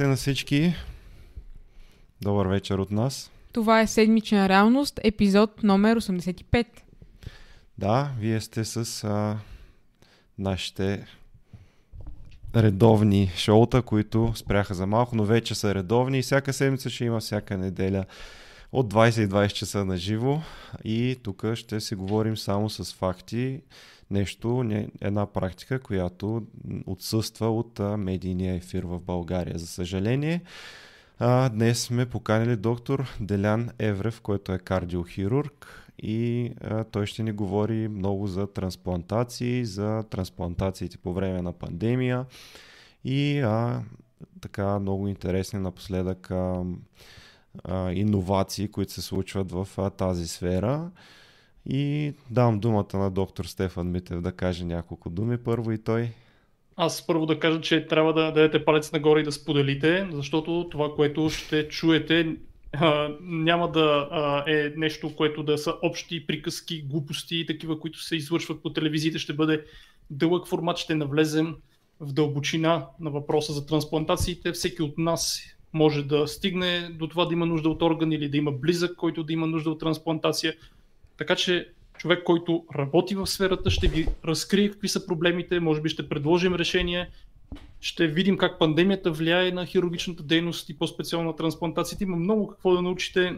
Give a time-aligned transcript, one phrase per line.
[0.00, 0.74] Здравейте на всички!
[2.22, 3.30] Добър вечер от нас.
[3.52, 6.66] Това е седмична реалност, епизод номер 85.
[7.78, 9.38] Да, вие сте с а,
[10.38, 11.06] нашите
[12.56, 17.20] редовни шоута, които спряха за малко, но вече са редовни и всяка седмица ще има
[17.20, 18.04] всяка неделя
[18.72, 20.40] от 20 и 20 часа на живо
[20.84, 23.60] и тук ще си говорим само с факти,
[24.10, 26.42] нещо, не, една практика, която
[26.86, 29.58] отсъства от а, медийния ефир в България.
[29.58, 30.42] За съжаление,
[31.18, 35.66] а, днес сме поканили доктор Делян Еврев, който е кардиохирург
[35.98, 42.26] и а, той ще ни говори много за трансплантации, за трансплантациите по време на пандемия
[43.04, 43.82] и а,
[44.40, 46.64] така много интересни напоследък а,
[47.64, 50.90] а, иновации, които се случват в а, тази сфера.
[51.66, 56.08] И давам думата на доктор Стефан Митев да каже няколко думи първо и той.
[56.76, 60.94] Аз първо да кажа, че трябва да дадете палец нагоре и да споделите, защото това,
[60.94, 62.36] което ще чуете,
[63.20, 64.08] няма да
[64.48, 69.18] е нещо, което да са общи приказки, глупости, такива, които се извършват по телевизиите.
[69.18, 69.64] Ще бъде
[70.10, 71.56] дълъг формат, ще навлезем
[72.00, 74.52] в дълбочина на въпроса за трансплантациите.
[74.52, 75.40] Всеки от нас
[75.72, 79.24] може да стигне до това да има нужда от орган или да има близък, който
[79.24, 80.54] да има нужда от трансплантация.
[81.20, 85.88] Така че човек, който работи в сферата, ще ви разкрие какви са проблемите, може би
[85.88, 87.08] ще предложим решение,
[87.80, 92.04] ще видим как пандемията влияе на хирургичната дейност и по-специално на трансплантациите.
[92.04, 93.34] Има много какво да научите.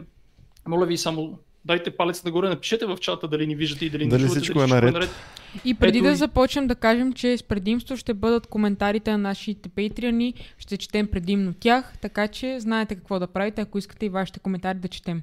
[0.67, 4.21] Моля ви само дайте палец нагоре, напишете в чата дали ни виждате и дали, дали
[4.21, 4.39] ни чувате.
[4.39, 4.89] Всичко дали е наред.
[4.89, 5.09] Е наред.
[5.65, 6.15] И преди Ето да и...
[6.15, 11.53] започнем да кажем, че с предимство ще бъдат коментарите на нашите патреони, ще четем предимно
[11.53, 15.21] тях, така че знаете какво да правите, ако искате и вашите коментари да четем.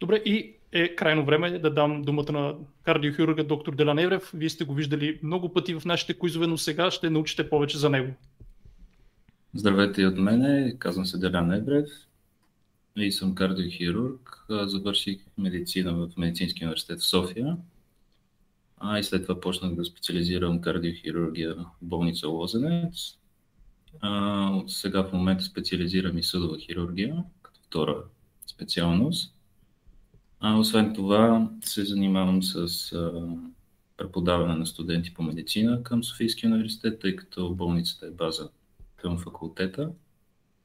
[0.00, 4.30] Добре, и е крайно време да дам думата на кардиохирурга доктор Делян Еврев.
[4.34, 7.90] Вие сте го виждали много пъти в нашите куизове, но сега ще научите повече за
[7.90, 8.12] него.
[9.54, 11.88] Здравейте и от мене, казвам се Делян Еврев
[12.96, 14.44] и съм кардиохирург.
[14.50, 17.56] Завърших медицина в Медицинския университет в София.
[18.78, 23.18] А и след това почнах да специализирам кардиохирургия в болница Лозенец.
[24.00, 27.96] А, сега в момента специализирам и съдова хирургия, като втора
[28.46, 29.34] специалност.
[30.44, 33.26] А, освен това се занимавам с а,
[33.96, 38.50] преподаване на студенти по медицина към Софийския университет, тъй като болницата е база
[38.96, 39.90] към факултета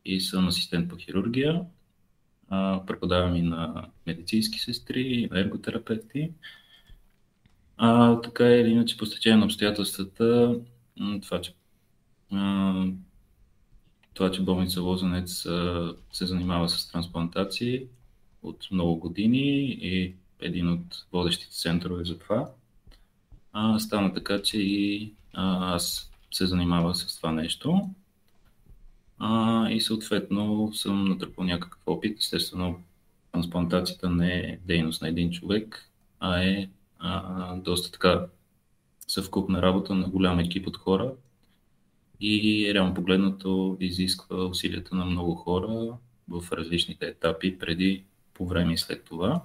[0.06, 1.62] и съм асистент по хирургия.
[2.50, 6.32] А, преподавам и на медицински сестри, и на ерготерапевти.
[7.78, 10.60] А, така или иначе, по стечение на обстоятелствата,
[11.22, 11.54] това, че,
[12.32, 12.86] а,
[14.14, 17.88] това, че болница Лозенец а, се занимава с трансплантации,
[18.48, 22.50] от много години и един от водещите центрове за това.
[23.54, 27.90] А, стана така, че и а, аз се занимавах с това нещо.
[29.20, 32.20] А, и съответно съм натрупал някакъв опит.
[32.20, 32.80] Естествено,
[33.32, 35.90] трансплантацията не е дейност на един човек,
[36.20, 36.70] а е
[37.00, 38.26] а, доста така
[39.08, 41.14] съвкупна работа на голям екип от хора.
[42.22, 45.98] И реално погледнато изисква усилията на много хора
[46.30, 48.04] в различните етапи преди
[48.38, 49.42] по време след това.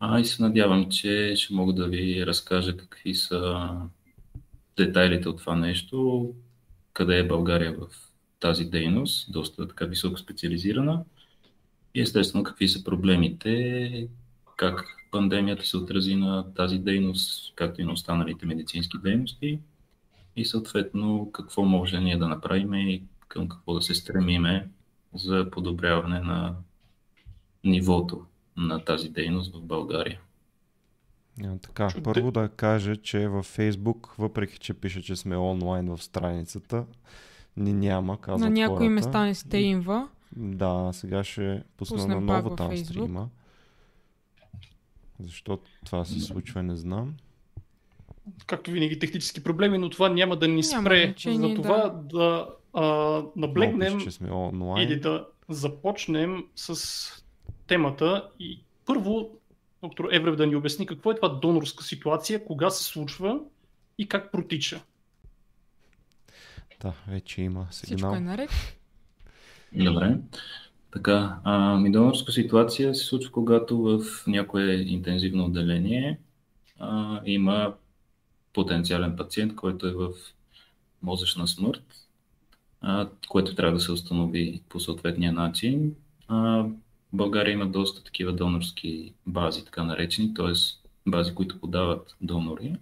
[0.00, 3.70] А и се надявам, че ще мога да ви разкажа какви са
[4.76, 6.28] детайлите от това нещо,
[6.92, 7.86] къде е България в
[8.40, 11.04] тази дейност, доста така високо специализирана
[11.94, 14.08] и естествено какви са проблемите,
[14.56, 19.58] как пандемията се отрази на тази дейност, както и на останалите медицински дейности
[20.36, 24.68] и съответно какво може ние да направим и към какво да се стремиме
[25.14, 26.54] за подобряване на
[27.64, 28.24] нивото
[28.56, 30.20] на тази дейност в България.
[31.44, 36.02] А, така, първо да кажа, че във Фейсбук, въпреки че пише, че сме онлайн в
[36.02, 36.84] страницата,
[37.56, 38.90] ни няма, казват На някои хората.
[38.90, 40.08] места не сте инва.
[40.36, 42.84] Да, сега ще пусна Пуснем на ново там Facebook.
[42.84, 43.28] стрима.
[45.18, 47.14] Защо това се случва, не знам.
[48.46, 52.84] Както винаги, технически проблеми, но това няма да ни спре за това да, да а,
[53.36, 54.88] наблегнем Много, че сме онлайн.
[54.88, 56.74] или да започнем с
[57.70, 59.30] темата и първо
[59.82, 63.40] доктор Еврев да ни обясни какво е това донорска ситуация, кога се случва
[63.98, 64.82] и как протича.
[66.82, 67.96] Да, вече има сигнал.
[67.96, 68.50] Всичко е наред.
[69.72, 70.16] Добре.
[70.92, 76.18] Така, а, ми донорска ситуация се случва, когато в някое интензивно отделение
[76.78, 77.74] а, има
[78.52, 80.10] потенциален пациент, който е в
[81.02, 81.84] мозъчна смърт,
[82.80, 85.94] а, което трябва да се установи по съответния начин.
[86.28, 86.66] А,
[87.12, 90.52] България има доста такива донорски бази, така наречени, т.е.
[91.06, 92.74] бази, които подават донори.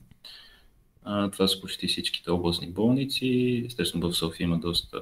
[1.04, 3.62] А, това са почти всичките областни болници.
[3.66, 5.00] Естествено, в София има доста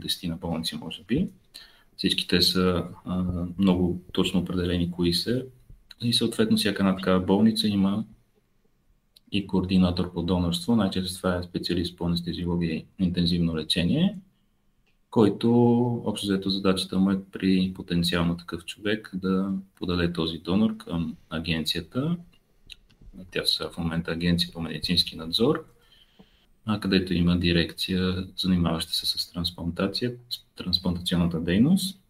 [0.00, 1.28] 10 на болници, може би.
[1.96, 3.24] Всички те са а,
[3.58, 5.44] много точно определени кои са.
[6.02, 8.04] И съответно всяка една такава болница има
[9.32, 10.76] и координатор по донорство.
[10.76, 14.18] Най-често това е специалист по анестезиология и интензивно лечение,
[15.10, 15.52] който
[16.04, 22.16] общо взето задачата му е при потенциално такъв човек да подаде този донор към агенцията.
[23.30, 25.64] Тя са в момента агенция по медицински надзор,
[26.80, 30.14] където има дирекция, занимаваща се с трансплантация,
[30.56, 32.00] трансплантационната дейност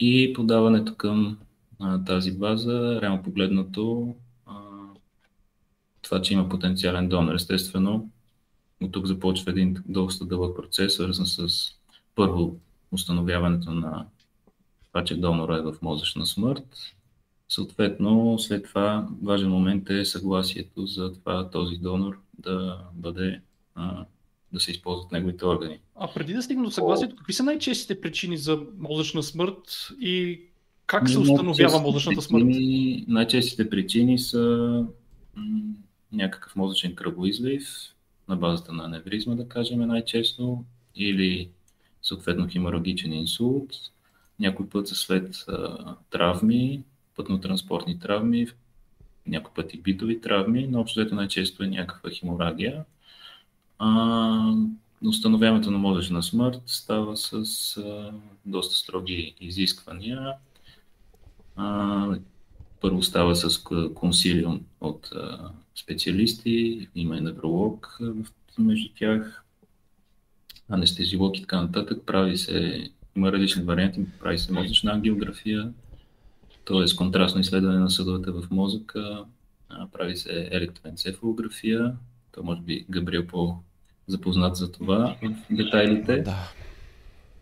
[0.00, 1.38] и подаването към
[1.78, 4.14] а, тази база, реално погледнато,
[4.46, 4.54] а,
[6.02, 7.34] това, че има потенциален донор.
[7.34, 8.10] Естествено,
[8.82, 11.48] от тук започва един доста дълъг процес, свързан с
[12.20, 12.56] първо
[12.92, 14.06] установяването на
[14.88, 16.94] това, че донора е в мозъчна смърт.
[17.48, 23.40] Съответно, след това важен момент е съгласието за това този донор да бъде
[24.52, 25.78] да се използват неговите органи.
[25.96, 30.40] А преди да стигнем до съгласието, какви са най-честите причини за мозъчна смърт и
[30.86, 32.46] как се установява мозъчната смърт?
[32.46, 34.84] Причини, най-честите причини са
[35.36, 35.60] м-
[36.12, 37.68] някакъв мозъчен кръвоизлив
[38.28, 40.64] на базата на аневризма, да кажем най-често,
[40.94, 41.50] или
[42.02, 43.70] съответно хеморагичен инсулт,
[44.40, 45.46] някой път са след
[46.10, 46.82] травми,
[47.16, 48.46] пътно-транспортни травми,
[49.26, 52.84] някой път и битови травми, но общо най-често е някаква хеморагия.
[53.78, 54.54] А,
[55.04, 58.12] установяването на мозъчна смърт става с а,
[58.46, 60.32] доста строги изисквания.
[61.56, 62.16] А,
[62.80, 63.64] първо става с
[63.94, 67.98] консилиум от а, специалисти, има и невролог
[68.58, 69.44] между тях,
[70.70, 72.02] анестезиолог и така нататък.
[72.06, 75.72] Прави се, има различни варианти, прави се мозъчна ангиография,
[76.64, 76.96] т.е.
[76.96, 79.24] контрастно изследване на съдовете в мозъка,
[79.92, 81.96] прави се електроенцефалография,
[82.32, 83.56] то може би Габриел по
[84.06, 86.16] запознат за това в детайлите.
[86.16, 86.52] Да.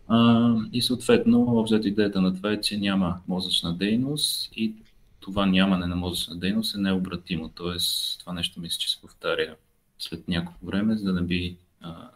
[0.09, 4.75] А, и съответно, обзето идеята на това е, че няма мозъчна дейност и
[5.21, 7.49] това нямане на мозъчна дейност е необратимо.
[7.55, 9.55] Тоест, това нещо мисля, че се повтаря
[9.99, 12.09] след няколко време, за да не би а,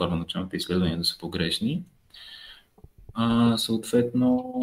[0.00, 1.82] първоначалните изследвания да са погрешни.
[3.14, 4.54] А, съответно,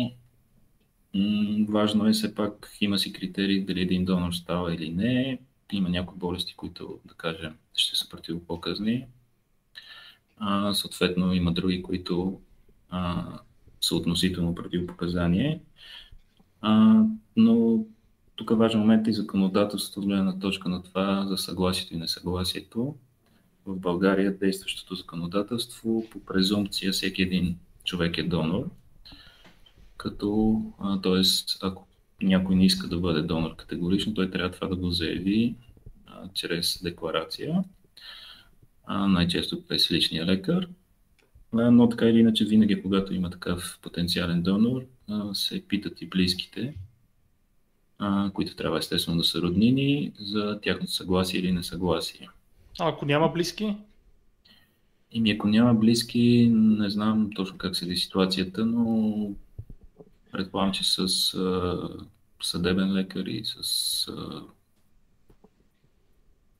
[1.15, 5.39] м- важно е все пак, има си критерии дали един донор става или не.
[5.71, 9.05] Има някои болести, които, да кажем, ще са противопоказни.
[10.37, 12.41] А, съответно, има други, които
[12.89, 13.25] а,
[13.81, 15.61] са относително противопоказание.
[16.61, 17.03] А,
[17.35, 17.85] но
[18.35, 22.95] тук важен момент е и законодателството, от гледна точка на това за съгласието и несъгласието.
[23.67, 28.69] В България действащото законодателство по презумпция всеки един човек е донор,
[29.97, 30.61] като,
[31.03, 31.21] т.е.
[31.61, 31.87] ако
[32.21, 35.55] някой не иска да бъде донор категорично, той трябва това да го заяви
[36.05, 37.63] а, чрез декларация
[38.83, 40.67] а, най-често през личния лекар.
[41.53, 44.85] Но така или иначе, винаги, когато има такъв потенциален донор,
[45.33, 46.75] се питат и близките,
[48.33, 52.29] които трябва естествено да са роднини, за тяхното съгласие или несъгласие.
[52.79, 53.75] А ако няма близки?
[55.11, 59.29] Ими ако няма близки, не знам точно как седи ситуацията, но
[60.31, 61.07] предполагам, че с
[62.41, 64.07] съдебен лекар и с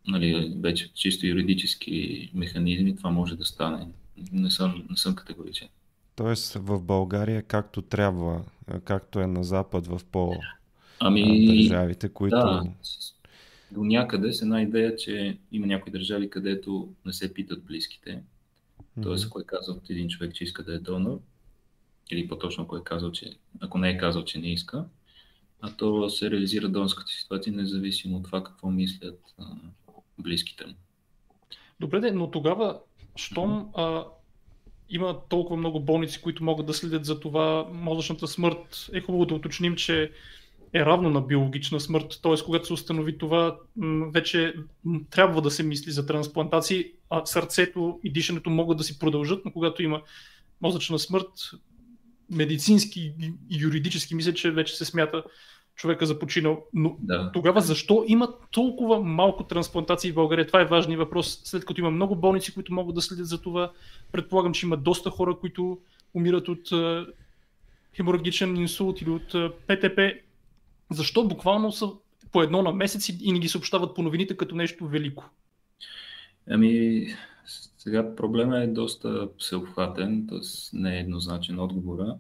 [0.08, 3.88] нали, вече чисто юридически механизми, това може да стане.
[4.32, 5.68] Не съм, не съм категоричен.
[6.16, 8.42] Тоест в България както трябва,
[8.84, 10.34] както е на Запад в по
[11.00, 12.36] ами, държавите, които...
[12.36, 12.64] Да,
[13.72, 18.24] до някъде с една идея, че има някои държави, където не се питат близките.
[19.04, 21.22] Тоест, ако е казал от един човек, че иска да е донор,
[22.12, 24.86] или по-точно ако е казал, че ако не е казал, че не иска,
[25.62, 29.20] а то се реализира донската ситуация, независимо от това какво мислят
[30.20, 30.74] близките му.
[31.80, 32.80] Добре, но тогава,
[33.16, 34.06] щом а,
[34.90, 39.36] има толкова много болници, които могат да следят за това мозъчната смърт, е хубаво да
[39.36, 40.12] уточним, че
[40.74, 42.44] е равно на биологична смърт, т.е.
[42.46, 43.58] когато се установи това,
[44.14, 44.54] вече
[45.10, 49.52] трябва да се мисли за трансплантации, а сърцето и дишането могат да си продължат, но
[49.52, 50.02] когато има
[50.62, 51.32] мозъчна смърт,
[52.32, 53.14] медицински
[53.50, 55.24] и юридически мисля, че вече се смята
[55.76, 56.66] човека за починал.
[56.74, 57.32] Но да.
[57.34, 60.48] тогава защо има толкова малко трансплантации в България?
[60.48, 63.72] Това е важният въпрос, след като има много болници, които могат да следят за това.
[64.12, 65.80] Предполагам, че има доста хора, които
[66.14, 67.08] умират от uh,
[67.96, 70.27] хеморагичен инсулт или от uh, ПТП.
[70.92, 71.90] Защо буквално са
[72.32, 75.30] по едно на месец и не ги съобщават по новините като нещо велико?
[76.50, 77.06] Ами,
[77.78, 80.40] сега проблема е доста всеобхватен, т.е.
[80.74, 82.18] не е еднозначен отговора.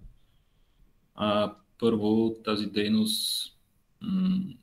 [1.16, 3.54] А, първо, тази дейност
[4.02, 4.54] м-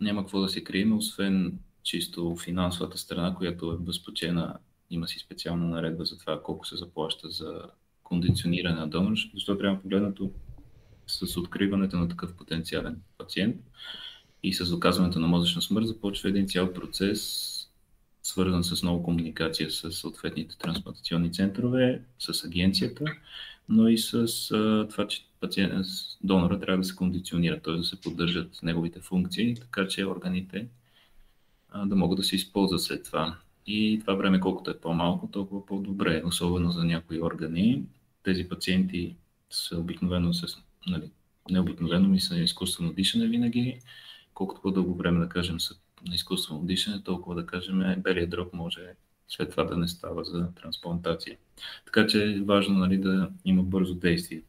[0.00, 4.58] няма какво да се крием, освен чисто финансовата страна, която е безпочена
[4.90, 7.62] има си специална наредба за това колко се заплаща за
[8.02, 10.30] кондициониране на донор, защото трябва погледнато
[11.06, 13.56] с откриването на такъв потенциален пациент
[14.42, 17.50] и с доказването на мозъчна смърт започва един цял процес,
[18.22, 23.04] свързан с много комуникация с съответните трансплантационни центрове, с агенцията,
[23.68, 24.14] но и с
[24.50, 25.86] а, това, че пациент,
[26.22, 27.74] донора трябва да се кондиционира, т.е.
[27.74, 30.66] да се поддържат неговите функции, така че органите
[31.70, 33.36] а, да могат да се използват след това.
[33.66, 37.82] И това време, колкото е по-малко, толкова по-добре, особено за някои органи.
[38.22, 39.16] Тези пациенти
[39.50, 41.10] са обикновено с, нали,
[41.50, 43.80] не обикновено, ми са изкуствено дишане винаги,
[44.34, 45.74] колкото по-дълго време, да кажем, са
[46.08, 48.94] на изкуствено дишане, толкова да кажем белият дроб може
[49.28, 51.36] след това да не става за трансплантация.
[51.84, 54.42] Така че е важно нали, да има бързо действие.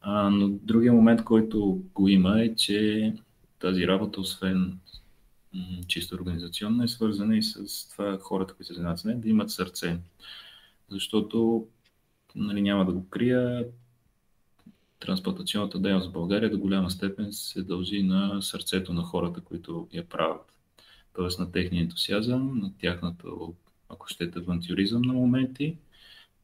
[0.00, 3.12] А, но другия момент, който го има е, че
[3.58, 4.78] тази работа, освен
[5.88, 9.50] чисто организационна, е свързана и с това хората, които се занимават с нея, да имат
[9.50, 9.98] сърце.
[10.88, 11.66] Защото,
[12.34, 13.66] нали, няма да го крия,
[15.00, 20.08] трансплантационната дейност в България до голяма степен се дължи на сърцето на хората, които я
[20.08, 20.52] правят.
[21.14, 23.28] Тоест на техния ентусиазъм, на тяхната,
[23.88, 25.76] ако щете, авантюризъм на моменти,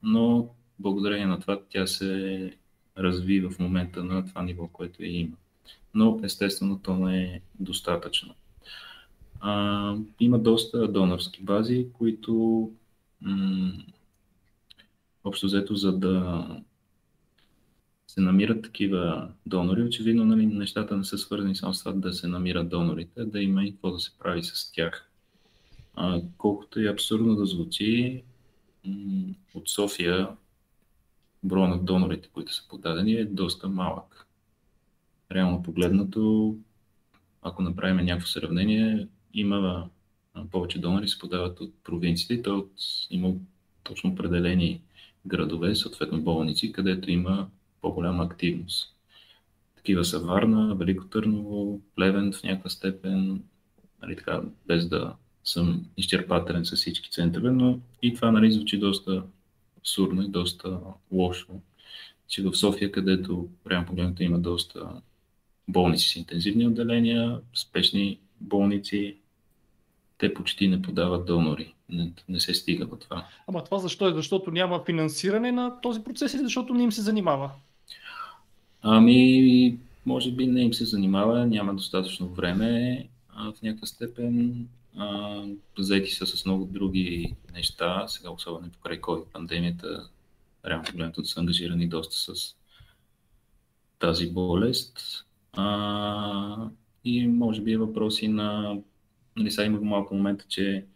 [0.02, 2.52] но благодарение на това тя се
[2.99, 5.37] разви в момента на това ниво, което е има.
[5.94, 8.35] Но естествено то не е достатъчно.
[9.40, 12.71] А, има доста донорски бази, които
[13.21, 13.73] м-
[15.25, 16.47] общо взето за да
[18.12, 22.28] се намират такива донори, очевидно нали, нещата не са свързани само с това да се
[22.28, 25.11] намират донорите, да има и какво да се прави с тях.
[25.95, 28.23] А, колкото и абсурдно да звучи,
[29.54, 30.28] от София
[31.42, 34.26] броя на донорите, които са подадени, е доста малък.
[35.33, 36.57] Реално погледнато,
[37.42, 39.88] ако направим някакво сравнение, има
[40.50, 42.66] повече донори се подават от провинциите, то
[43.11, 43.33] има
[43.83, 44.83] точно определени
[45.26, 47.49] градове, съответно болници, където има
[47.83, 48.95] по-голяма активност.
[49.77, 53.43] Такива са Варна, Велико Търново, Плевен в някаква степен,
[54.03, 59.23] нали, така, без да съм изчерпателен с всички центрове, но и това нали, звучи доста
[59.79, 60.81] абсурдно и доста
[61.12, 61.53] лошо,
[62.29, 65.03] че в София, където прямо погледнато има доста
[65.69, 69.17] болници с интензивни отделения, спешни болници,
[70.19, 71.75] те почти не подават донори.
[71.89, 73.27] Не, не се стига до това.
[73.47, 74.15] Ама това защо е?
[74.15, 77.51] Защото няма финансиране на този процес или защото не им се занимава?
[78.83, 84.69] Ами, може би не им се занимава, няма достатъчно време а, в някаква степен.
[84.97, 85.43] А,
[85.79, 90.11] заети са с много други неща, сега особено покрай COVID пандемията,
[90.67, 92.55] реално погледнато са ангажирани доста с
[93.99, 95.25] тази болест.
[95.53, 96.69] А,
[97.05, 98.79] и може би е въпроси на...
[99.37, 100.87] Нали, сега има малко момента, че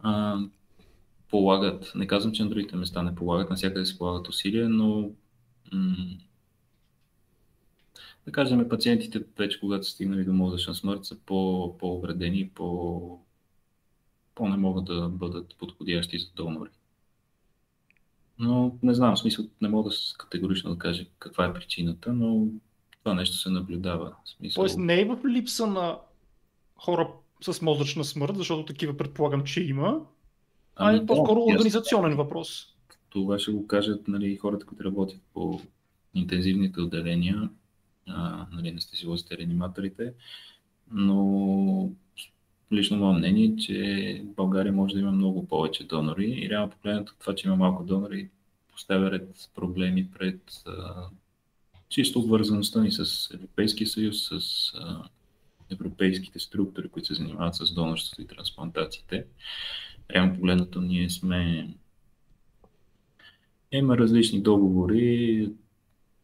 [0.00, 0.38] а,
[1.30, 5.10] полагат, не казвам, че на другите места не полагат, навсякъде се полагат усилия, но
[5.72, 5.96] м-
[8.26, 13.20] да кажем, пациентите вече когато са стигнали до мозъчна смърт са по, по-увредени, по,
[14.34, 16.70] по-не могат да бъдат подходящи за донори.
[18.38, 22.46] Но не знам, в смисъл не мога да категорично да кажа каква е причината, но
[22.98, 24.14] това нещо се наблюдава.
[24.24, 24.62] Смисъл...
[24.62, 25.98] Тоест не е в липса на
[26.76, 27.08] хора
[27.42, 30.00] с мозъчна смърт, защото такива предполагам, че има,
[30.76, 32.66] а е ами, по-скоро да, организационен въпрос.
[33.08, 35.60] Това ще го кажат нали, хората, които работят по
[36.14, 37.50] интензивните отделения
[38.16, 40.12] а, нали, анестезиолозите, реаниматорите,
[40.90, 41.92] но
[42.72, 47.14] лично мое мнение е, че България може да има много повече донори и реално погледнато
[47.20, 48.28] това, че има малко донори,
[48.72, 51.06] поставя ред проблеми пред а,
[51.88, 54.40] чисто обвързаността ни с Европейския съюз, с
[54.74, 55.02] а,
[55.70, 59.24] европейските структури, които се занимават с донорството и трансплантациите.
[60.14, 61.68] Реално погледнато ние сме
[63.72, 65.48] има различни договори,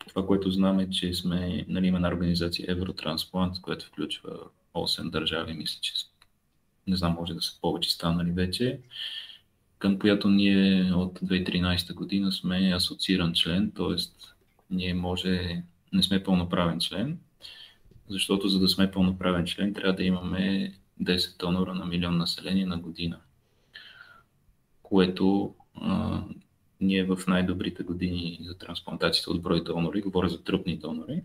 [0.08, 4.38] това, което знам е, че сме, нали, има една организация Евротрансплант, която включва
[4.74, 5.92] 8 държави, мисля, че
[6.86, 8.80] не знам, може да са повече станали вече,
[9.78, 13.96] към която ние от 2013 година сме асоцииран член, т.е.
[14.70, 17.18] ние може, не сме пълноправен член,
[18.08, 22.78] защото за да сме пълноправен член трябва да имаме 10 донора на милион население на
[22.78, 23.18] година,
[24.82, 25.54] което
[26.80, 31.22] ние в най-добрите години за трансплантацията от брой донори, говоря за трупни донори,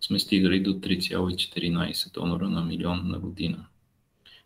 [0.00, 3.66] сме стигали до 3,14 донора на милион на година.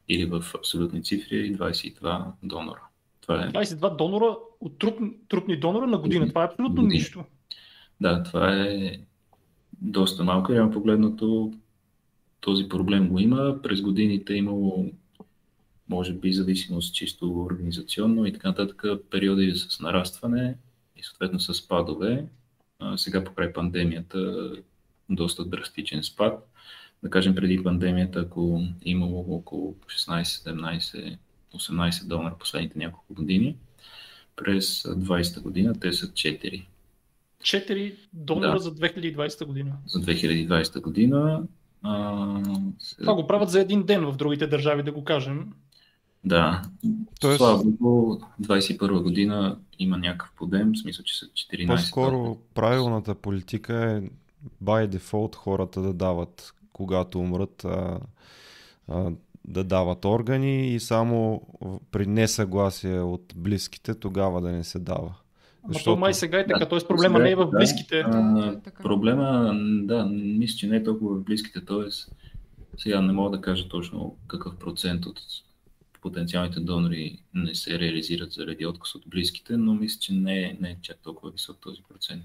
[0.09, 2.83] Или в абсолютни цифри 22 донора.
[3.21, 3.49] Това е...
[3.49, 6.29] 22 донора от труп, трупни донора на година.
[6.29, 6.95] Това е абсолютно година.
[6.95, 7.25] нищо.
[8.01, 8.99] Да, това е
[9.73, 10.53] доста малко.
[10.53, 11.53] Реално погледнато
[12.41, 13.63] този проблем го има.
[13.63, 14.91] През годините е имало
[15.89, 20.57] може би зависимост чисто организационно и така нататък, периоди с нарастване
[20.97, 22.27] и съответно с спадове.
[22.97, 24.51] сега покрай пандемията
[25.11, 26.49] доста драстичен спад.
[27.03, 31.19] Да кажем преди пандемията, ако имало около 16, 17,
[31.55, 33.57] 18 долара последните няколко години,
[34.37, 36.65] през 20-та година те са 4.
[37.43, 38.59] 4 долара да.
[38.59, 39.73] за 2020 година.
[39.87, 41.43] За 2020 година.
[41.83, 42.43] А,
[42.99, 45.53] Това го правят за един ден в другите държави, да го кажем.
[46.25, 46.63] Да.
[47.21, 47.39] Тоест...
[47.39, 51.67] Слава Богу, 21 година има някакъв подем, в смисъл, че са 14.
[51.67, 54.03] По-скоро правилната политика е
[54.65, 58.01] by default хората да дават, когато умрат, а,
[58.89, 59.11] а,
[59.45, 61.43] да дават органи и само
[61.91, 65.15] при несъгласие от близките тогава да не се дава.
[65.69, 65.97] Защото...
[65.97, 66.87] май сега е така, да, т.е.
[66.89, 68.03] проблема не е в близките.
[68.03, 71.91] Да, а, проблема, да, мисля, че не е толкова в близките, т.е.
[72.79, 75.21] сега не мога да кажа точно какъв процент от
[76.09, 80.71] потенциалните донори не се реализират заради отказ от близките, но мисля, че не е, не
[80.71, 82.23] е чак толкова висок този процент.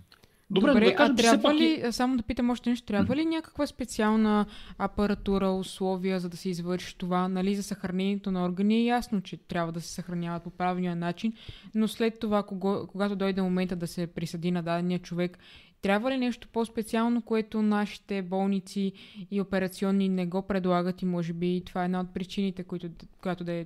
[0.49, 1.91] Добре, Добре да кажем, а трябва ли, е...
[1.91, 4.45] само да питам още нещо, трябва ли някаква специална
[4.77, 7.27] апаратура, условия, за да се извърши това?
[7.27, 11.33] Нали, за съхранението на органи е ясно, че трябва да се съхраняват по правилния начин,
[11.75, 15.37] но след това, кого, когато дойде момента да се присъди на дадения човек,
[15.83, 18.91] трябва ли нещо по-специално, което нашите болници
[19.31, 22.89] и операционни не го предлагат и може би това е една от причините, които,
[23.21, 23.65] която да е,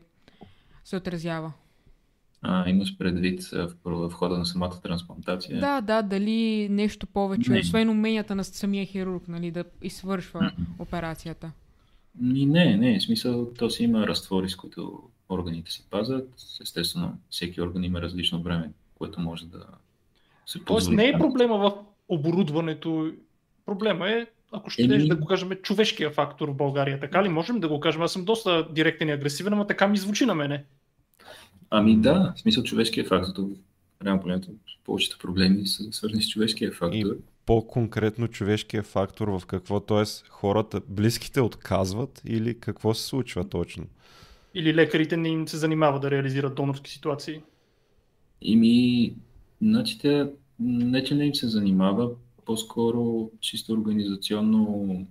[0.83, 1.53] се отразява?
[2.41, 5.59] А, имаш предвид в, в хода на самата трансплантация?
[5.59, 7.59] Да, да, дали нещо повече, не.
[7.59, 11.51] освен уменията на самия хирург, нали, да извършва операцията.
[12.33, 16.29] И не, не, в смисъл, то си има разтвори, с които органите се пазят.
[16.61, 19.65] Естествено, всеки орган има различно време, което може да
[20.45, 20.65] се позволи.
[20.65, 21.73] Тоест не е проблема в
[22.09, 23.11] оборудването.
[23.65, 25.07] Проблема е, ако ще Еми...
[25.07, 26.99] да го кажем, човешкия фактор в България.
[26.99, 28.01] Така ли можем да го кажем?
[28.01, 30.65] Аз съм доста директен и агресивен, ама така ми звучи на мене.
[31.69, 33.43] Ами да, в смисъл човешкия фактор.
[34.05, 34.51] Реално погледнато,
[34.85, 36.97] повечето проблеми са свързани с човешкия фактор.
[36.97, 37.05] И
[37.45, 40.03] по-конкретно човешкия фактор в какво, т.е.
[40.29, 43.85] хората, близките отказват или какво се случва точно?
[44.53, 47.41] Или лекарите не им се занимават да реализират донорски ситуации?
[48.41, 49.13] Ими,
[49.61, 50.27] значи те
[50.59, 52.09] не, че не им се занимава,
[52.45, 55.05] по-скоро чисто организационно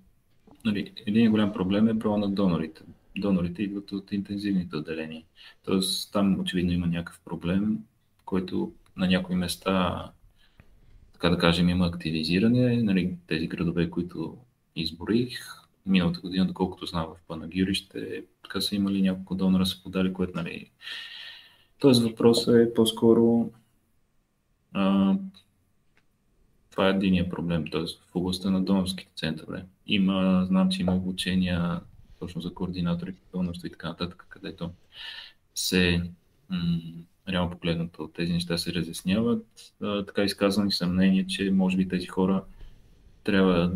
[0.65, 2.83] нали, един голям проблем е броя на донорите
[3.21, 5.23] донорите идват от интензивните отделения.
[5.65, 7.79] Тоест там очевидно има някакъв проблем,
[8.25, 10.07] който на някои места,
[11.13, 12.83] така да кажем, има активизиране.
[12.83, 14.37] Нали, тези градове, които
[14.77, 15.39] изборих,
[15.87, 20.71] миналата година, доколкото знам в Панагюрище, така са имали няколко донора са подали, което нали...
[21.79, 23.51] Тоест въпросът е по-скоро
[26.71, 27.81] това е единия проблем, т.е.
[27.81, 29.65] в областта на донорските центрове.
[29.87, 31.81] Има, знам, че има обучения
[32.19, 34.71] точно за координатори донорство и така нататък, където
[35.55, 36.03] се
[36.51, 36.81] м-
[37.29, 39.47] реално погледнато тези неща се разясняват.
[39.83, 42.45] А, така изказани съмнение, че може би тези хора
[43.25, 43.73] трябва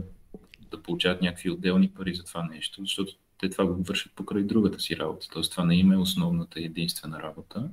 [0.70, 4.80] да получават някакви отделни пари за това нещо, защото те това го вършат покрай другата
[4.80, 5.26] си работа.
[5.32, 7.70] Тоест това не има е основната и единствена работа.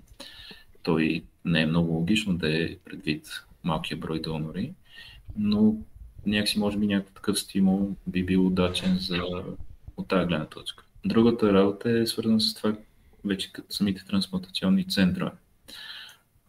[0.88, 4.74] Той не е много логично да е предвид малкия брой донори,
[5.38, 5.76] но
[6.26, 9.24] някакси може би някакъв такъв стимул би бил удачен за
[9.98, 10.84] от тази гледна точка.
[11.06, 12.76] Другата работа е свързана с това
[13.26, 15.32] вече като самите трансплантационни центрове.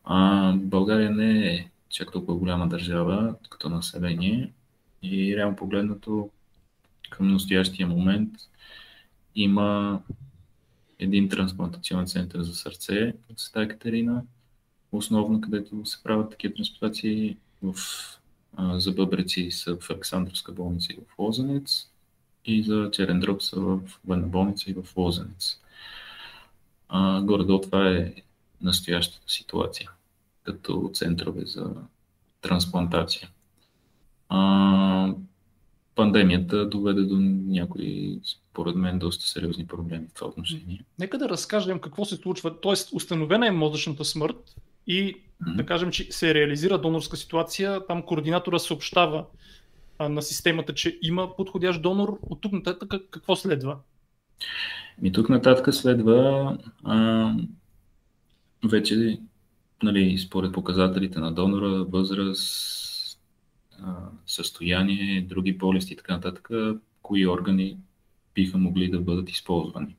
[0.04, 4.52] А, България не е чак толкова голяма държава като население
[5.02, 6.30] и реално погледнато
[7.10, 8.30] към настоящия момент
[9.34, 10.00] има
[10.98, 14.22] един трансплантационен център за сърце в Света Екатерина,
[14.92, 17.74] основно където се правят такива трансплантации в,
[18.56, 21.90] а, за бъбреци са в Александровска болница и в Лозенец
[22.44, 25.60] и за черен дроб са в военна болница и в Лозенец.
[26.88, 28.14] А, горе-долу това е
[28.60, 29.90] настоящата ситуация
[30.42, 31.74] като центрове за
[32.40, 33.28] трансплантация.
[34.28, 35.14] А,
[35.98, 40.84] пандемията доведе до някои, според мен, доста сериозни проблеми в това отношение.
[40.98, 42.60] Нека да разкажем какво се случва.
[42.60, 44.54] Тоест, установена е мозъчната смърт
[44.86, 45.56] и mm-hmm.
[45.56, 47.86] да кажем, че се реализира донорска ситуация.
[47.86, 49.24] Там координатора съобщава
[49.98, 53.76] а, на системата, че има подходящ донор, от тук нататък какво следва?
[55.02, 57.32] Ми тук нататък следва а,
[58.64, 59.18] вече
[59.82, 62.87] нали, според показателите на донора, възраст,
[64.26, 66.48] състояние, други болести и така нататък,
[67.02, 67.76] кои органи
[68.34, 69.96] биха могли да бъдат използвани.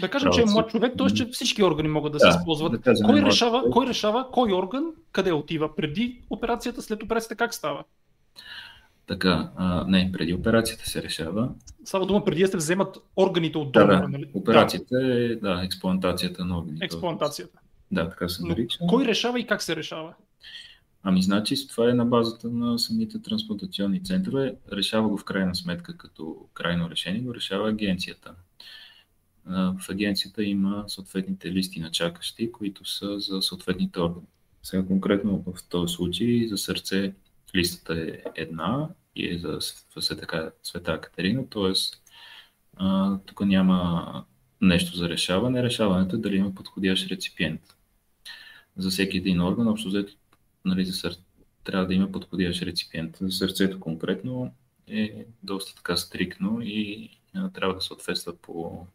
[0.00, 1.06] Да кажем, Право че е млад човек, т.е.
[1.06, 2.72] че всички органи могат да, да се използват.
[2.72, 7.54] Да кажем, кой, решава, кой решава кой орган къде отива преди операцията, след операцията как
[7.54, 7.84] става?
[9.06, 11.48] Така, а, не, преди операцията се решава.
[11.84, 14.08] Само дума, преди да се вземат органите от Да, донора, да.
[14.08, 14.30] нали?
[14.34, 16.84] Операцията е, да, експлантацията на органите.
[16.84, 17.58] Експлантацията.
[17.90, 18.78] Да, така се Но нарича.
[18.88, 20.14] кой решава и как се решава?
[21.02, 24.56] Ами, значи, това е на базата на самите трансплантационни центрове.
[24.72, 28.34] Решава го в крайна сметка като крайно решение, го решава агенцията.
[29.46, 34.26] В агенцията има съответните листи на чакащи, които са за съответните органи.
[34.62, 37.14] Сега конкретно в този случай за сърце
[37.54, 39.58] листата е една и е за
[40.62, 41.72] света Катерина, т.е.
[43.26, 44.24] тук няма
[44.60, 45.62] нещо за решаване.
[45.62, 47.60] Решаването е дали има подходящ реципиент.
[48.76, 50.12] За всеки един орган, общо взето,
[50.64, 51.20] нали, за сърце,
[51.64, 53.16] трябва да има подходящ реципиент.
[53.20, 54.54] За сърцето конкретно
[54.88, 57.10] е доста така стрикно и
[57.54, 58.86] трябва да съответства по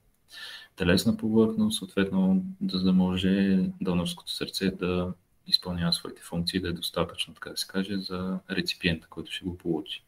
[0.75, 5.13] телесна повърхност, съответно, за да може донорското сърце да
[5.47, 9.57] изпълнява своите функции, да е достатъчно, така да се каже, за реципиента, който ще го
[9.57, 10.03] получи.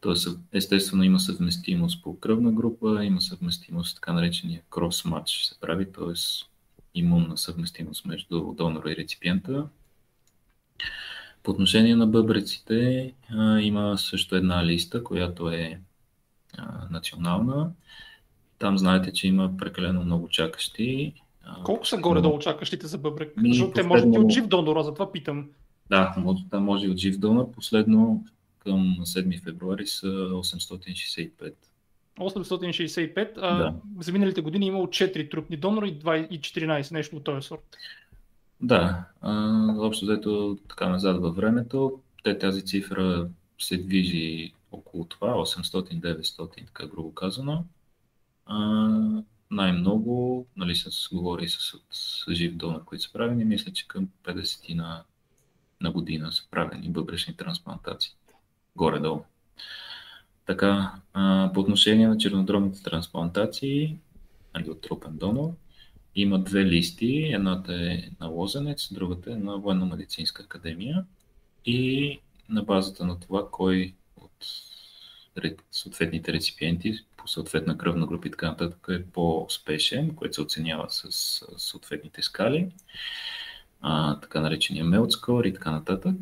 [0.00, 6.12] Тоест, естествено, има съвместимост по кръвна група, има съвместимост, така наречения крос-матч се прави, т.е.
[6.94, 9.68] имунна съвместимост между донора и реципиента.
[11.42, 15.80] По отношение на бъбреците, а, има също една листа, която е
[16.58, 17.70] а, национална.
[18.58, 21.12] Там знаете, че има прекалено много чакащи.
[21.44, 23.36] А, Колко са горе-долу чакащите за бъбрек?
[23.36, 25.48] Ми, Защото те може да последно- от жив донора, затова питам.
[25.90, 27.50] Да, може, там може и от жив донор.
[27.50, 28.24] Последно
[28.58, 31.54] към 7 февруари са 865.
[32.20, 33.74] 865, а Да.
[33.98, 37.46] за миналите години е имало 4 трупни донора и 2 и 14, нещо от този
[37.46, 37.76] сорт.
[38.60, 39.32] Да, а,
[39.78, 46.86] общо взето така назад във времето, те тази цифра се движи около това, 800-900, така
[46.86, 47.64] грубо казано.
[48.46, 48.56] А,
[49.50, 54.74] най-много, нали, с, говори с, с жив донор, които са правени, мисля, че към 50
[54.74, 55.04] на,
[55.80, 58.12] на година са правени бъбречни трансплантации.
[58.76, 59.22] Горе-долу.
[60.46, 63.98] Така, а, по отношение на чернодробните трансплантации,
[64.54, 65.52] нали, от трупен донор,
[66.16, 67.30] има две листи.
[67.32, 71.04] Едната е на Лозенец, другата е на Военно-медицинска академия.
[71.64, 74.46] И на базата на това, кой от
[75.70, 81.12] съответните реципиенти по съответна кръвна група и така нататък е по-успешен, което се оценява с
[81.56, 82.72] съответните скали,
[83.80, 86.16] а, така наречения Melt Score и така нататък.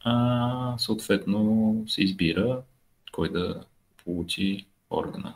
[0.00, 2.62] А, съответно се избира
[3.12, 3.64] кой да
[4.04, 5.34] получи органа.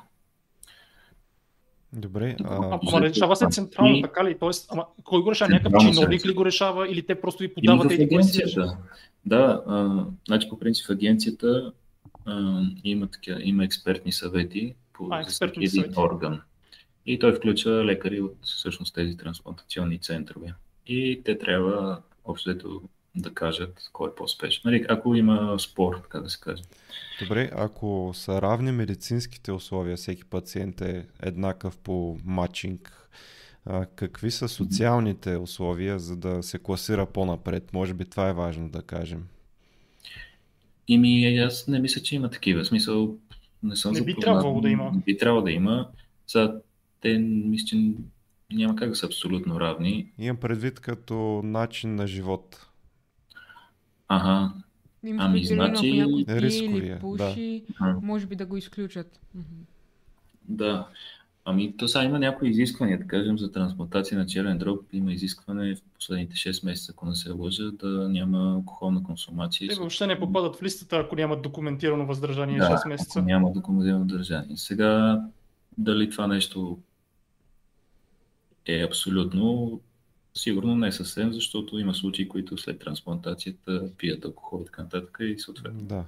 [1.96, 2.36] Добре.
[2.44, 4.36] А, ама решава се централно, И- така ли?
[4.40, 5.50] Тоест, ама, кой го решава?
[5.50, 8.02] Някакъв чиновник ли го решава или те просто ви подават си?
[8.02, 8.76] агенцията.
[9.26, 11.72] Да, а, значи по принцип агенцията
[12.26, 16.00] а, има, такива, има експертни съвети по А, за експертни един съвети.
[16.00, 16.40] орган.
[17.06, 20.54] И той включва лекари от всъщност тези трансплантационни центрове.
[20.86, 22.80] И те трябва общо
[23.16, 24.62] да кажат кой е по-успешен.
[24.64, 26.62] Нали, ако има спор, така да се каже.
[27.22, 33.08] Добре, ако са равни медицинските условия, всеки пациент е еднакъв по матчинг,
[33.96, 37.72] какви са социалните условия, за да се класира по-напред?
[37.72, 39.24] Може би това е важно да кажем.
[40.88, 42.62] И ми, аз не мисля, че има такива.
[42.64, 43.16] В смисъл,
[43.62, 44.20] не съм Не би запознат.
[44.34, 44.90] трябвало да има.
[44.94, 45.88] Не би трябвало да има.
[46.26, 46.54] Сега,
[47.00, 47.92] те мисля, че
[48.52, 50.12] няма как да са абсолютно равни.
[50.18, 52.66] Имам предвид като начин на живот.
[54.08, 54.52] Ага,
[55.04, 58.56] Има Ами, примерно, значи, ако някой пие рисковия, или пуши, А, може би да го
[58.56, 59.20] изключат.
[60.48, 60.88] Да.
[61.44, 64.80] Ами, то сега има някои изисквания, да кажем, за трансплантация на черен дроб.
[64.92, 69.68] Има изискване в последните 6 месеца, ако не се лъжа, да няма алкохолна консумация.
[69.68, 73.18] Те въобще не попадат в листата, ако нямат документирано въздържание Да, 6 месеца.
[73.18, 74.56] ако няма документирано държание.
[74.56, 75.22] Сега,
[75.78, 76.78] дали това нещо
[78.66, 79.80] е абсолютно,
[80.34, 85.38] сигурно не съвсем, защото има случаи, които след трансплантацията пият алкохол и така нататък и
[85.38, 86.04] съответно Да.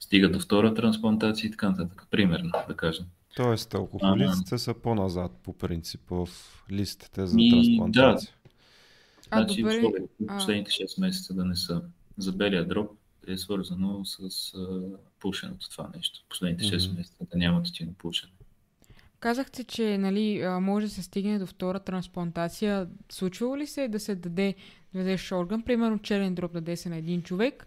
[0.00, 2.06] стигат до втора трансплантация и така нататък.
[2.10, 3.04] Примерно, да кажем.
[3.36, 6.28] Тоест, алкохолиците са по-назад по принцип в
[6.70, 8.30] листите за Ми, трансплантация.
[9.30, 9.80] А, значи, добре.
[10.28, 11.82] а- последните 6 месеца да не са.
[12.18, 12.90] За белия дроб
[13.26, 14.20] е свързано с
[14.54, 14.80] а,
[15.20, 16.20] пушенето това нещо.
[16.28, 16.98] Последните 6 Мгм.
[16.98, 18.32] месеца да няма тютюно пушене.
[19.20, 22.88] Казахте, че нали, може да се стигне до втора трансплантация.
[23.08, 24.54] Случвало ли се е да се даде,
[24.92, 27.66] да дадеш орган, примерно черен дроб даде се на един човек,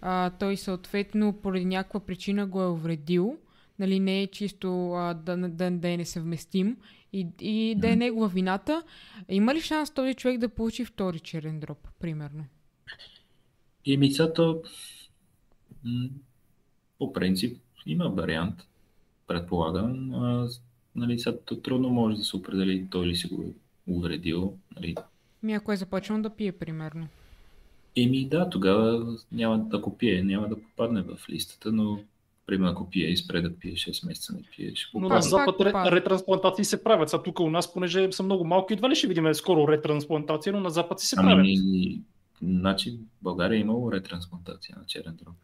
[0.00, 3.38] а, той съответно поради някаква причина го е увредил,
[3.78, 6.76] нали, не е чисто а, да, да, да е несъвместим
[7.12, 8.82] и, и да е негова вината.
[9.28, 12.44] Има ли шанс този човек да получи втори черен дроб, примерно?
[13.84, 14.54] И мисълта,
[15.84, 16.08] м,
[16.98, 18.54] по принцип, има вариант,
[19.26, 20.10] предполагам.
[20.96, 23.46] Нали, сега трудно може да се определи той ли си го е
[23.92, 24.54] увредил.
[24.76, 24.94] Нали.
[25.42, 27.08] Ми ако е започнал да пие, примерно.
[27.96, 31.98] Еми да, тогава няма да пие, няма да попадне в листата, но
[32.46, 35.60] примерно ако пие и спре да пие 6 месеца не пие, ще Но на Запад
[35.60, 37.14] ре, ретрансплантации се правят.
[37.14, 40.60] А тук у нас, понеже са много малки, едва ли ще видим скоро ретрансплантация, но
[40.60, 41.46] на Запад си се ами, правят.
[42.42, 45.34] Значи България е имало ретрансплантация на черен дроб.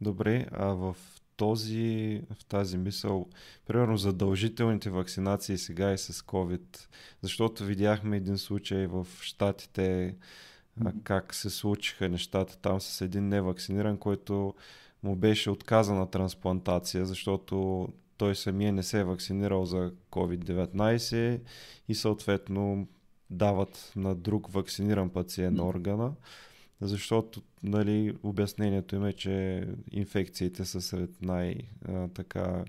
[0.00, 0.96] Добре, а в
[1.42, 3.28] този, в тази мисъл,
[3.66, 6.86] примерно задължителните вакцинации сега и с COVID,
[7.20, 10.16] защото видяхме един случай в Штатите,
[11.04, 12.58] как се случиха нещата.
[12.58, 14.54] Там с един невакциниран, който
[15.02, 21.40] му беше отказана трансплантация, защото той самия не се е вакцинирал за COVID-19
[21.88, 22.88] и съответно
[23.30, 26.12] дават на друг вакциниран пациент органа,
[26.80, 32.64] защото нали, обяснението им е, че инфекциите са сред най-така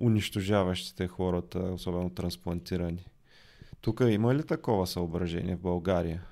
[0.00, 3.06] унищожаващите хората, особено трансплантирани.
[3.80, 6.22] Тук има ли такова съображение в България?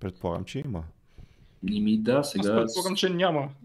[0.00, 0.84] Предполагам, че има.
[1.70, 2.48] Ими да, сега...
[2.48, 3.48] Аз предполагам, че няма.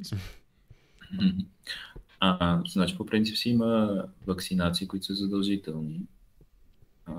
[2.26, 6.02] А, значи, по принцип си има вакцинации, които са задължителни.
[7.06, 7.14] А,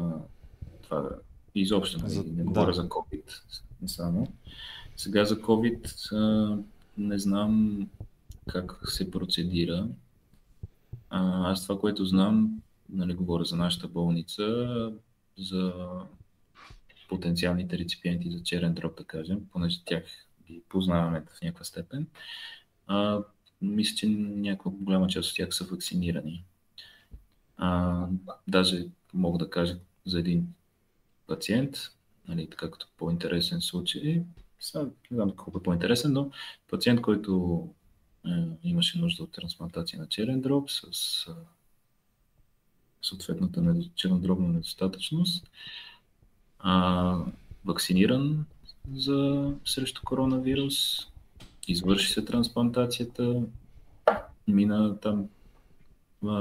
[0.83, 1.09] това
[1.55, 2.73] изобщо нали, за, не говоря да.
[2.73, 3.43] за COVID,
[3.83, 4.33] не само.
[4.97, 6.59] Сега за COVID а,
[6.99, 7.87] не знам
[8.49, 9.89] как се процедира.
[11.11, 14.93] А, аз това, което знам, нали, говоря за нашата болница,
[15.39, 15.73] за
[17.09, 20.05] потенциалните реципиенти за черен дроб, да кажем, понеже тях
[20.47, 22.07] ги познаваме в някаква степен.
[22.87, 23.21] А,
[23.63, 26.45] мисля, че някаква голяма част от тях са вакцинирани.
[27.57, 28.07] А,
[28.49, 30.55] даже мога да кажа за един
[31.27, 31.77] пациент,
[32.29, 34.23] нали, така като по-интересен случай,
[34.75, 36.31] не знам колко е по-интересен, но
[36.71, 37.69] пациент, който
[38.27, 38.31] е,
[38.65, 41.33] имаше нужда от трансплантация на черен дроб с е,
[43.03, 45.51] съответната чернодробна недостатъчност,
[46.59, 47.19] а,
[47.65, 48.47] вакциниран
[48.95, 50.75] за, срещу коронавирус,
[51.69, 53.43] извърши се трансплантацията,
[54.49, 55.29] мина там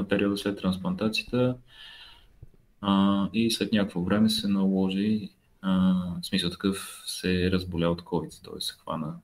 [0.10, 1.58] периода след трансплантацията
[2.82, 5.30] а, и след някакво време се наложи,
[5.64, 8.62] а, в смисъл такъв се разболя от COVID, т.е.
[8.62, 9.16] се хвана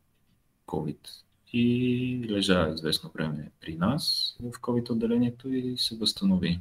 [0.67, 1.10] COVID
[1.54, 6.60] и лежа известно време при нас в COVID отделението и се възстанови.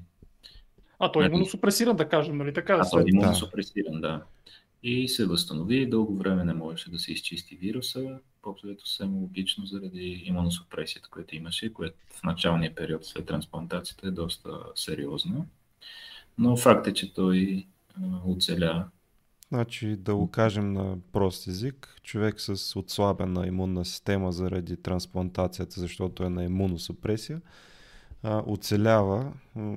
[0.99, 2.79] А той е имуносупресиран, да кажем, нали така?
[2.81, 4.23] А той е имуносупресиран, да.
[4.83, 10.23] И се възстанови, дълго време не можеше да се изчисти вируса, по-общо съвсем логично заради
[10.25, 15.45] имуносупресията, която имаше, която в началния период след трансплантацията е доста сериозна.
[16.39, 17.67] Но факт е, че той
[18.27, 18.89] оцеля.
[19.49, 26.25] Значи да го кажем на прост език, човек с отслабена имунна система заради трансплантацията, защото
[26.25, 27.41] е на имуносупресия,
[28.25, 29.33] оцелява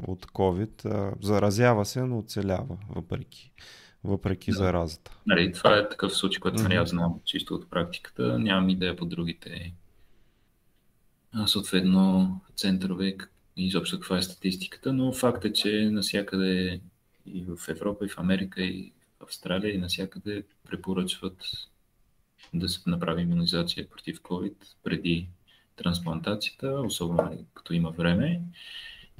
[0.07, 3.51] от COVID, заразява се, но оцелява въпреки
[4.03, 4.57] въпреки да.
[4.57, 5.17] заразата.
[5.27, 6.81] Нали, това е такъв случай, който mm-hmm.
[6.81, 8.39] аз знам чисто от практиката.
[8.39, 9.73] Нямам идея по другите
[11.45, 13.15] съответно центрове
[13.57, 16.81] и изобщо каква е статистиката, но факт е, че насякъде
[17.25, 18.91] и в Европа, и в Америка, и
[19.32, 21.44] Австралия, и насякъде препоръчват
[22.54, 25.28] да се направи иммунизация против COVID преди
[25.76, 28.41] трансплантацията, особено като има време.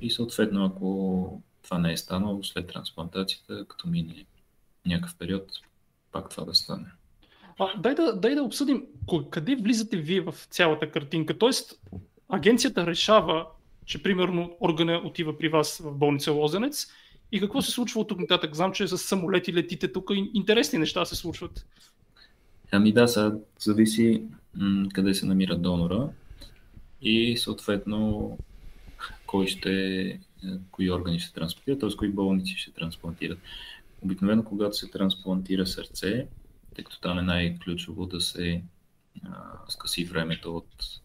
[0.02, 4.26] И съответно, ако това не е станало след трансплантацията, като мине
[4.86, 5.52] някакъв период
[6.12, 6.88] пак това да стане.
[7.60, 8.84] А, дай, да, дай да обсъдим
[9.30, 11.38] къде влизате вие в цялата картинка.
[11.38, 11.80] Тоест,
[12.30, 13.48] агенцията решава,
[13.86, 16.88] че примерно органа отива при вас в болница Лозенец
[17.32, 18.56] и какво се случва от тук нататък?
[18.56, 21.66] Знам, че с самолети летите тук интересни неща се случват.
[22.72, 24.24] Ами да, сега зависи
[24.56, 26.10] м- къде се намира донора
[27.02, 28.38] и съответно
[29.26, 30.20] кой ще,
[30.72, 31.98] кои органи ще трансплантират, т.е.
[31.98, 33.40] кои болници ще трансплантират.
[34.02, 36.28] Обикновено, когато се трансплантира сърце,
[36.76, 38.64] тъй като там е най-ключово да се
[39.24, 41.02] а, скъси времето от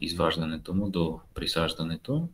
[0.00, 2.28] изваждането му до присаждането,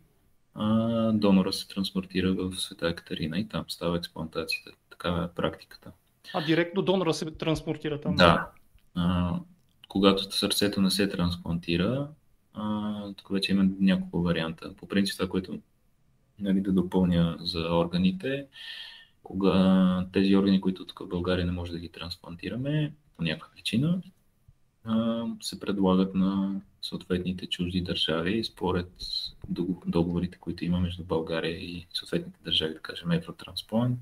[0.55, 4.71] а, донора се транспортира в Света Екатерина и там става експлантацията.
[4.91, 5.91] Такава е практиката.
[6.35, 8.17] А директно донора се транспортира там?
[8.17, 8.51] Да.
[8.95, 9.35] А,
[9.89, 12.09] когато сърцето не се трансплантира,
[12.55, 14.75] а, тук вече има няколко варианта.
[14.77, 15.59] По принцип това, което
[16.39, 18.47] нали, да допълня за органите,
[19.23, 24.03] кога тези органи, които тук в България не може да ги трансплантираме по някаква причина,
[25.41, 28.91] се предлагат на съответните чужди държави според
[29.87, 34.01] договорите, които има между България и съответните държави, да кажем Евротрансплант.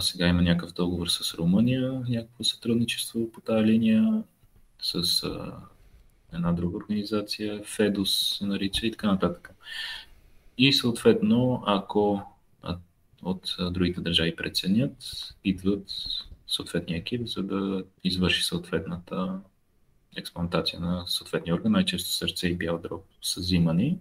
[0.00, 4.22] Сега има някакъв договор с Румъния, някакво сътрудничество по тази линия,
[4.82, 5.52] с а,
[6.32, 9.54] една друга организация, ФЕДОС се нарича и така нататък.
[10.58, 12.22] И съответно, ако
[13.22, 14.96] от другите държави преценят,
[15.44, 15.84] идват
[16.46, 19.40] съответния екип, за да извърши съответната
[20.16, 21.72] експлантация на съответния орган.
[21.72, 23.98] Най-често сърце и бял дроб са взимани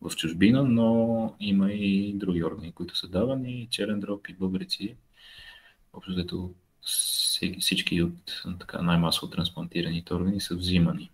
[0.00, 4.96] в чужбина, но има и други органи, които са давани, черен дроб и бъбрици.
[5.92, 6.54] Общо
[7.60, 11.10] всички от така, най-масово трансплантираните органи са взимани.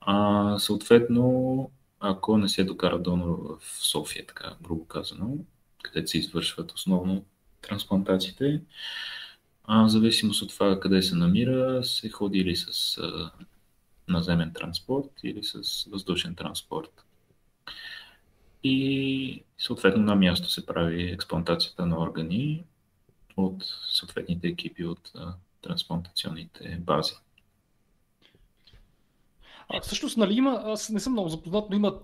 [0.00, 5.36] А, съответно, ако не се докара донор в София, така грубо казано,
[5.82, 7.24] където се извършват основно
[7.62, 8.60] трансплантациите,
[9.66, 13.30] а, в зависимост от това къде се намира, се ходи или с а,
[14.08, 17.04] наземен транспорт или с въздушен транспорт.
[18.64, 22.64] И съответно на място се прави експлантацията на органи
[23.36, 27.14] от съответните екипи от а, трансплантационните бази.
[29.68, 31.94] А, всъщност, нали има, аз не съм много запознат, но има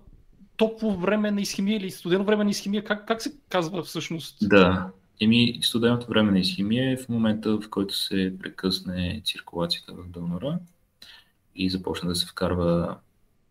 [0.57, 2.85] топло време на изхимия или студено време на изхимия.
[2.85, 4.49] Как, как се казва всъщност?
[4.49, 10.09] Да, Еми, студеното време на изхимия е в момента, в който се прекъсне циркулацията в
[10.09, 10.59] донора
[11.55, 12.99] и започне да се вкарва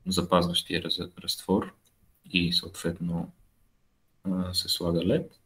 [0.07, 0.83] запазващия
[1.23, 1.73] разтвор
[2.31, 3.31] и съответно
[4.53, 5.39] се слага лед.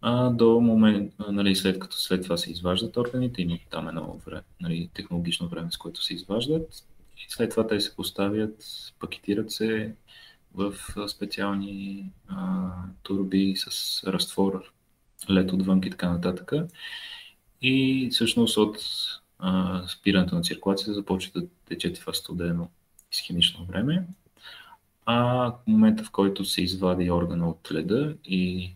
[0.00, 4.42] А до момент, нали, след като след това се изваждат органите, има там едно време,
[4.60, 6.84] нали, технологично време, с което се изваждат,
[7.16, 8.64] и след това те се поставят,
[8.98, 9.94] пакетират се
[10.54, 10.74] в
[11.08, 12.70] специални а,
[13.02, 14.73] турби с разтвор,
[15.30, 16.52] лед отвън и така нататък.
[17.62, 18.78] И всъщност от
[19.38, 22.70] а, спирането на циркулацията започва да тече това студено
[23.12, 24.06] изхимично време.
[25.06, 28.72] А в момента, в който се извади органа от леда и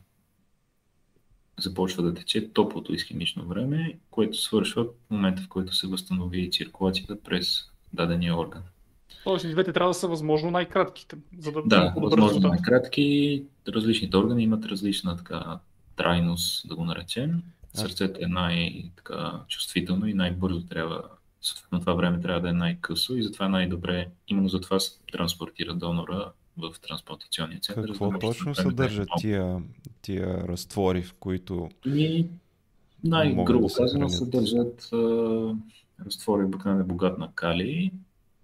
[1.59, 7.23] започва да тече топлото изхимично време, което свършва в момента, в който се възстанови циркулацията
[7.23, 8.63] през дадения орган.
[9.25, 11.17] Тоест, и двете трябва да са възможно най-кратките.
[11.39, 13.45] За да, да възможно най-кратки.
[13.69, 15.59] Различните органи имат различна така
[15.99, 17.43] трайност, да го наречем.
[17.75, 21.03] Сърцето е най-чувствително и най-бързо трябва,
[21.73, 26.33] на това време трябва да е най-късо и затова най-добре, именно затова се транспортира донора
[26.59, 27.89] в трансплантационния център.
[27.89, 29.63] Какво да точно съдържат тия,
[30.03, 32.27] тия разтвори, в които и
[33.05, 34.97] най-грубо да казано съдържат а,
[36.07, 37.91] разтвори обикновено богат на калий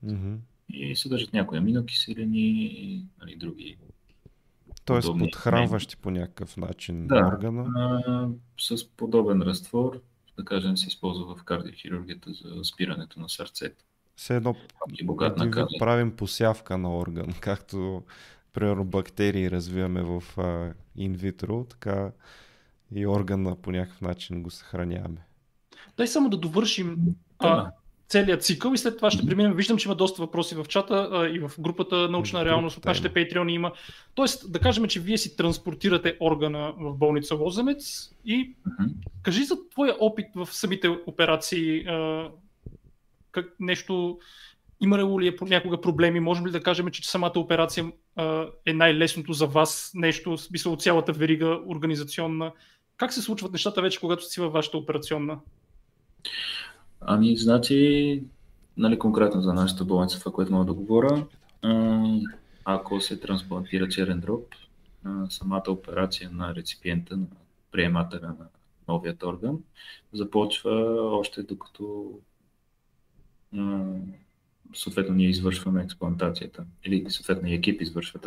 [0.06, 0.36] mm-hmm.
[0.68, 3.76] и съдържат някои аминокиселини и нали, други
[4.84, 7.66] Тоест подхранващи по някакъв начин да, органа?
[7.76, 8.28] А,
[8.60, 10.00] с подобен разтвор,
[10.38, 13.84] да кажем, се използва в кардиохирургията за спирането на сърцето.
[14.16, 14.56] Все едно
[15.46, 18.02] да правим посявка на орган, както
[18.52, 20.22] примерно бактерии развиваме в
[20.96, 22.12] инвитро, така
[22.94, 25.26] и органа по някакъв начин го съхраняваме.
[25.96, 26.98] Дай само да довършим
[27.38, 27.70] а,
[28.08, 29.54] целият цикъл и след това ще преминем.
[29.54, 33.08] Виждам, че има доста въпроси в чата а, и в групата Научна реалност от нашите
[33.08, 33.72] Patreon има.
[34.14, 38.54] Тоест, да кажем, че вие си транспортирате органа в болница Лозенец и
[39.22, 41.80] кажи за твоя опит в самите операции.
[41.86, 42.28] А,
[43.32, 44.18] как нещо,
[44.80, 46.20] има ли е някога проблеми?
[46.20, 47.86] Можем ли да кажем, че самата операция
[48.16, 52.52] а, е най-лесното за вас нещо, смисъл от цялата верига организационна?
[52.96, 55.38] Как се случват нещата вече, когато си във вашата операционна?
[57.06, 58.22] Ами, значи,
[58.76, 61.26] нали, конкретно за нашата болница, това, което мога да говоря,
[62.64, 64.46] ако се трансплантира черен дроб,
[65.28, 67.26] самата операция на реципиента, на
[67.72, 68.46] приемателя на
[68.88, 69.58] новият орган,
[70.12, 70.70] започва
[71.18, 72.10] още докато
[74.74, 78.20] съответно ние извършваме експлантацията или съответно екип извършва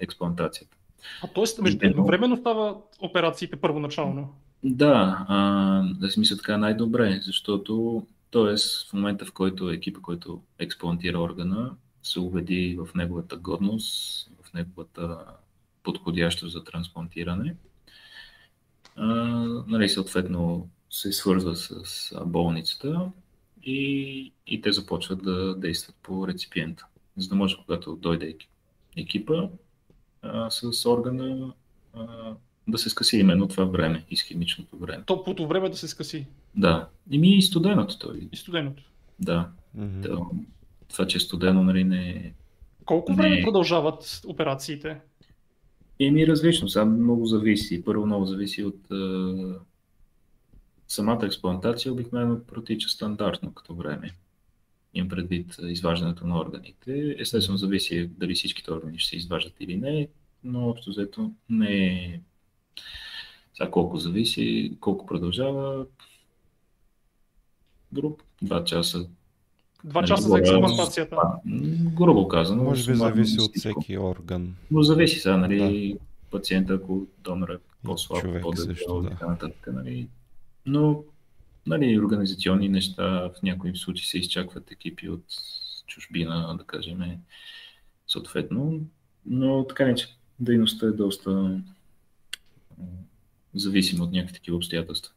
[0.00, 0.76] експлантацията.
[1.22, 1.62] А т.е.
[1.62, 4.34] междувременно става операциите първоначално?
[4.64, 8.02] Да, а, да си мисля така най-добре, защото
[8.34, 14.52] Тоест, в момента в който екипа, който експлантира органа, се убеди в неговата годност, в
[14.52, 15.24] неговата
[15.82, 17.56] подходяща за трансплантиране,
[18.96, 19.06] а,
[19.66, 23.10] нали, съответно се свързва с, болницата
[23.62, 26.86] и, и те започват да действат по реципиента.
[27.16, 28.36] За да може, когато дойде
[28.96, 29.48] екипа
[30.22, 31.52] а, с органа,
[31.92, 32.34] а,
[32.68, 35.02] да се скъси именно това време, изхимичното време.
[35.06, 36.26] Топлото време да се скъси.
[36.56, 36.88] Да.
[37.10, 38.28] И ми и студеното той.
[38.32, 38.82] И студеното.
[39.20, 39.48] Да.
[39.78, 40.28] Mm-hmm.
[40.88, 42.32] Това, че е студено, нали не е-
[42.84, 43.16] Колко не...
[43.16, 45.00] време продължават операциите?
[46.00, 47.84] Еми различно, сега много зависи.
[47.84, 49.58] Първо много зависи от е,
[50.88, 54.10] самата експлуатация, обикновено протича стандартно като време.
[54.94, 57.16] Имам предвид изваждането на органите.
[57.18, 60.08] Естествено зависи дали всичките органи ще се изваждат или не,
[60.44, 62.20] но общо взето не е
[63.54, 65.86] сега колко зависи, колко продължава.
[67.92, 69.06] Груп, два часа.
[69.84, 71.16] Два нали, часа за експлуатацията.
[71.94, 72.64] Грубо казано.
[72.64, 74.54] Може би зависи от всеки орган.
[74.70, 75.98] Но зависи сега, нали, да.
[76.30, 79.10] пациента, ако донора е по-слаб, по-дебел да.
[79.10, 79.68] така нататък.
[79.72, 80.08] Нали.
[80.66, 81.04] Но
[81.66, 85.24] нали, организационни неща, в някои случаи се изчакват екипи от
[85.86, 87.00] чужбина, да кажем,
[88.06, 88.80] съответно.
[89.26, 90.08] Но така не, че
[90.40, 91.60] дейността е доста
[93.54, 95.12] зависима от някакви такива обстоятелства.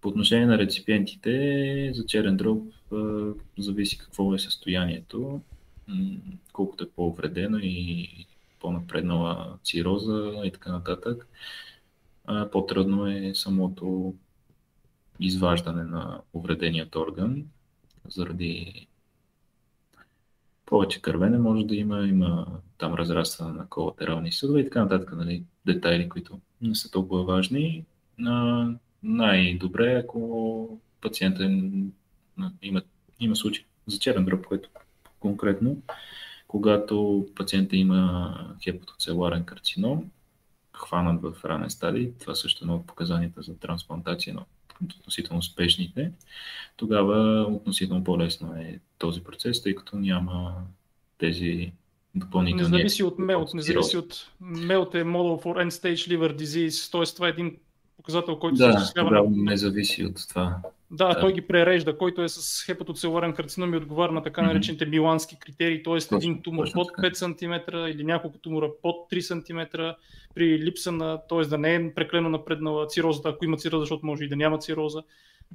[0.00, 2.72] По отношение на реципиентите, за черен дроб
[3.58, 5.40] зависи какво е състоянието,
[6.52, 8.08] колкото е по-вредено и
[8.60, 11.26] по-напреднала цироза и така нататък.
[12.52, 14.14] По-трудно е самото
[15.20, 17.44] изваждане на увреденият орган,
[18.08, 18.86] заради
[20.70, 22.46] повече кървене може да има, има
[22.78, 27.84] там разрастване на колатерални съдове и така нататък, нали, детайли, които не са толкова важни.
[28.18, 28.68] На
[29.02, 31.44] най-добре, ако пациента
[32.62, 32.82] има,
[33.20, 34.68] има случай за черен дръб, който
[35.20, 35.82] конкретно,
[36.48, 40.10] когато пациента има хепатоцеларен карцином,
[40.72, 44.34] хванат в ранен стадий, това също е едно от показанията за трансплантация
[44.80, 46.12] на относително успешните,
[46.76, 50.54] тогава относително по-лесно е този процес, тъй като няма
[51.18, 51.72] тези
[52.14, 52.70] допълнителни...
[52.70, 56.92] Не зависи от МЕЛТ, не зависи от МЕЛТ е Model for End Stage Liver Disease,
[56.92, 57.14] т.е.
[57.14, 57.56] това е един
[58.00, 59.10] показател, който да, се изчислява.
[59.10, 60.56] Да, не зависи от това.
[60.90, 64.86] Да, да, той ги прережда, който е с хепатоцеларен карцином и отговаря на така наречените
[64.86, 66.16] милански критерии, т.е.
[66.16, 69.80] един тумор под 5 см или няколко тумора под 3 см
[70.34, 71.40] при липса на, т.е.
[71.40, 75.02] да не е преклено напреднала цирозата, ако има цироза, защото може и да няма цироза.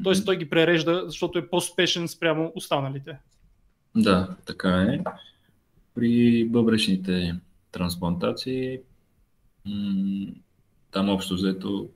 [0.04, 0.14] Т.е.
[0.26, 3.18] Той ги прережда, защото е по-спешен спрямо останалите.
[3.96, 5.00] Да, така е.
[5.96, 7.36] При бъбречните
[7.72, 8.80] трансплантации
[10.92, 11.90] там общо взето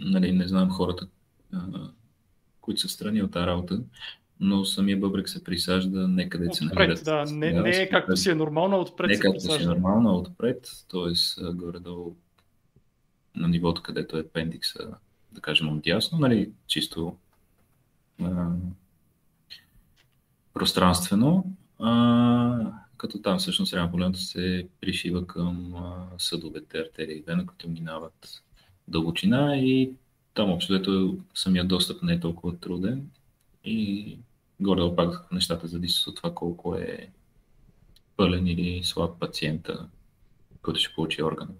[0.00, 1.08] нали, не знам хората,
[1.52, 1.90] а,
[2.60, 3.80] които са страни от тази работа,
[4.40, 7.04] но самия бъбрек се присажда не където се намират.
[7.04, 10.16] Да, не, не е както си е нормално, отпред не се както си е нормално,
[10.16, 11.44] отпред, т.е.
[11.52, 12.16] горе-долу
[13.36, 14.90] на нивото, където е апендикса,
[15.32, 17.16] да кажем отдясно, нали, чисто
[18.22, 18.46] а,
[20.54, 21.44] пространствено,
[21.78, 28.42] а, като там всъщност реално се пришива към а, съдовете, артерии и вена, които минават
[28.88, 29.92] дълбочина и
[30.34, 33.10] там общо самия достъп не е толкова труден
[33.64, 34.18] и
[34.60, 37.08] горе пак нещата зависят от това колко е
[38.16, 39.88] пълен или слаб пациента,
[40.62, 41.50] който ще получи органа.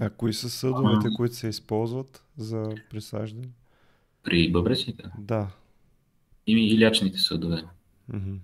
[0.00, 1.16] А кои са съдовете, а...
[1.16, 3.48] които се използват за присаждане?
[4.22, 5.04] При бъбреците?
[5.18, 5.48] Да.
[6.46, 7.64] И илячните съдове.
[8.12, 8.38] Mm-hmm.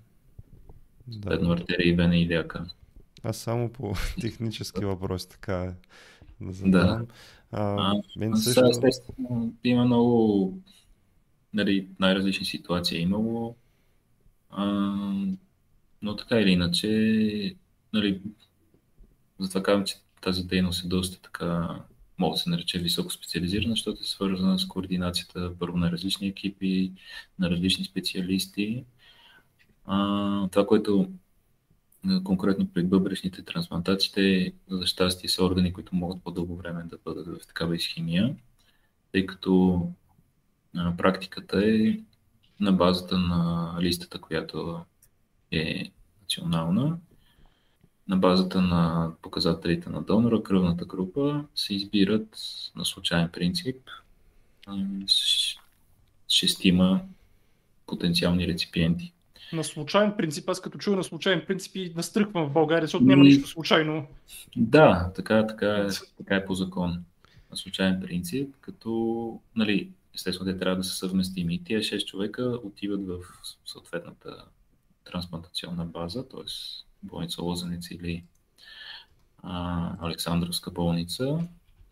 [1.06, 1.34] Да.
[1.34, 2.66] Едно артерия и вена и ляка.
[3.22, 5.74] Аз само по технически въпроси така е.
[6.40, 7.06] Да.
[7.52, 8.66] А, мен също...
[8.70, 10.58] Естествено, има много
[11.54, 13.56] нали, най-различни ситуации имало,
[14.50, 14.66] а,
[16.02, 17.56] но така или иначе,
[17.92, 18.20] нали,
[19.38, 21.80] затова казвам, че тази дейност е доста така,
[22.18, 26.92] мога да се нарече високо специализирана, защото е свързана с координацията първо на различни екипи,
[27.38, 28.84] на различни специалисти.
[29.84, 31.10] А, това, което
[32.24, 37.46] конкретно при бъбречните трансплантациите, за щастие са органи, които могат по-дълго време да бъдат в
[37.46, 38.36] такава изхимия,
[39.12, 39.82] тъй като
[40.76, 41.98] а, практиката е
[42.60, 44.84] на базата на листата, която
[45.50, 45.90] е
[46.22, 46.98] национална,
[48.08, 52.36] на базата на показателите на донора, кръвната група се избират
[52.76, 53.76] на случайен принцип
[56.28, 57.00] шестима
[57.86, 59.12] потенциални реципиенти
[59.52, 60.48] на случайен принцип.
[60.48, 64.06] Аз като чуя на случайен принцип и настръхвам в България, защото няма нищо случайно.
[64.56, 65.88] Да, така, така, е,
[66.18, 67.04] така е по закон.
[67.50, 71.54] На случайен принцип, като, нали, естествено, те трябва да са съвместими.
[71.54, 73.18] И тия 6 човека отиват в
[73.64, 74.44] съответната
[75.04, 76.50] трансплантационна база, т.е.
[77.02, 78.24] болница Лозенец или
[79.42, 81.38] а, Александровска болница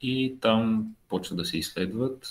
[0.00, 2.28] и там почва да се изследват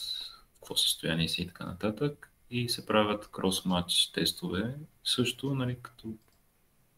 [0.56, 6.14] какво състояние си и така нататък и се правят крос-матч тестове, също нали, като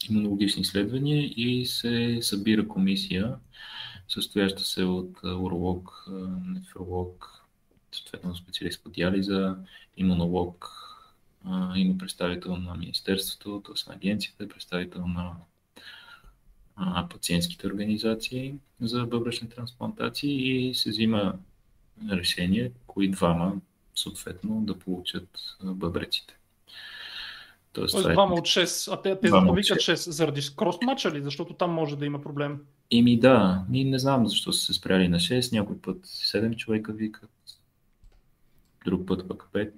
[0.10, 3.36] имунологични изследвания и се събира комисия,
[4.08, 6.06] състояща се от уролог,
[6.46, 7.44] нефролог,
[7.92, 9.58] съответно специалист по диализа,
[9.98, 10.72] имунолог,
[11.76, 13.90] има представител на Министерството, т.е.
[13.90, 15.36] на агенцията, представител на
[17.10, 21.34] пациентските организации за бъбречни трансплантации и се взима
[22.12, 23.56] решение, кои двама
[23.96, 25.30] съответно да получат
[25.64, 26.38] бъбреците.
[27.74, 31.12] Тоест, Тоест е двама от 6, а те, те да викат 6 заради крос матча
[31.12, 31.22] ли?
[31.22, 32.60] Защото там може да има проблем.
[32.92, 36.94] Ими да, ми не знам защо са се спряли на 6, някой път 7 човека
[36.94, 37.32] викат,
[38.86, 39.72] друг път пък 5.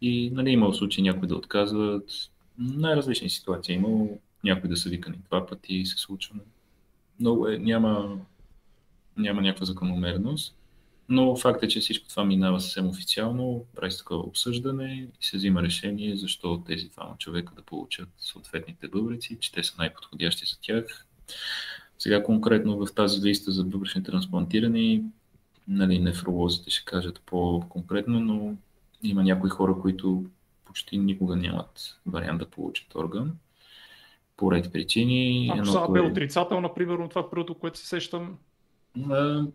[0.00, 2.10] И нали, имал случай някой да отказват.
[2.58, 3.74] Най-различни ситуации.
[3.74, 6.34] Имало някой да са викани два пъти и се случва.
[7.20, 8.18] Много е, няма,
[9.16, 10.56] няма някаква закономерност.
[11.08, 15.36] Но факт е, че всичко това минава съвсем официално, прави се такова обсъждане и се
[15.36, 20.60] взима решение защо тези двама човека да получат съответните бъбрици, че те са най-подходящи за
[20.60, 21.06] тях.
[21.98, 25.02] Сега конкретно в тази листа за бъбрични трансплантирани,
[25.68, 28.56] нали, нефролозите ще кажат по-конкретно, но
[29.02, 30.24] има някои хора, които
[30.64, 33.32] почти никога нямат вариант да получат орган
[34.36, 35.50] по ред причини.
[35.54, 36.00] Ако са АБ е...
[36.00, 38.38] отрицателна, примерно това първото, което се сещам.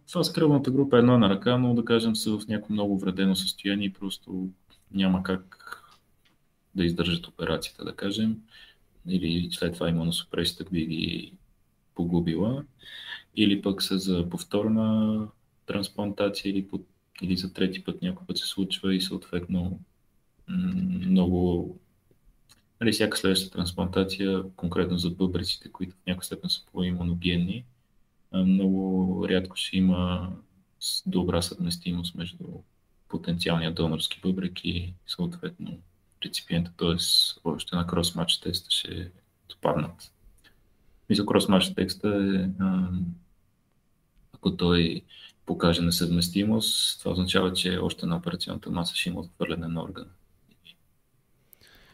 [0.08, 3.00] Това с кръвната група е едно на ръка, но да кажем са в някакво много
[3.00, 4.50] вредено състояние и просто
[4.92, 5.58] няма как
[6.76, 8.38] да издържат операцията, да кажем.
[9.08, 11.34] Или след това имуносупресията би ги
[11.96, 12.64] погубила.
[13.36, 15.28] Или пък са за повторна
[15.66, 16.86] трансплантация или, под,
[17.22, 19.80] или за трети път някой път се случва и съответно
[20.48, 21.80] много
[22.82, 27.66] нали, всяка следваща трансплантация, конкретно за бъбриците, които в някаква степен са по-имуногенни,
[28.34, 30.32] много рядко ще има
[31.06, 32.46] добра съвместимост между
[33.08, 35.80] потенциалния донорски бъбрек и съответно
[36.26, 36.96] реципиента, т.е.
[37.44, 39.12] още на крос-матч теста ще
[39.50, 40.12] отпаднат.
[41.10, 42.50] Мисля, крос-матч теста е,
[44.34, 45.02] ако той
[45.46, 50.10] покаже несъвместимост, това означава, че още на операционната маса ще има отхвърляне на органа.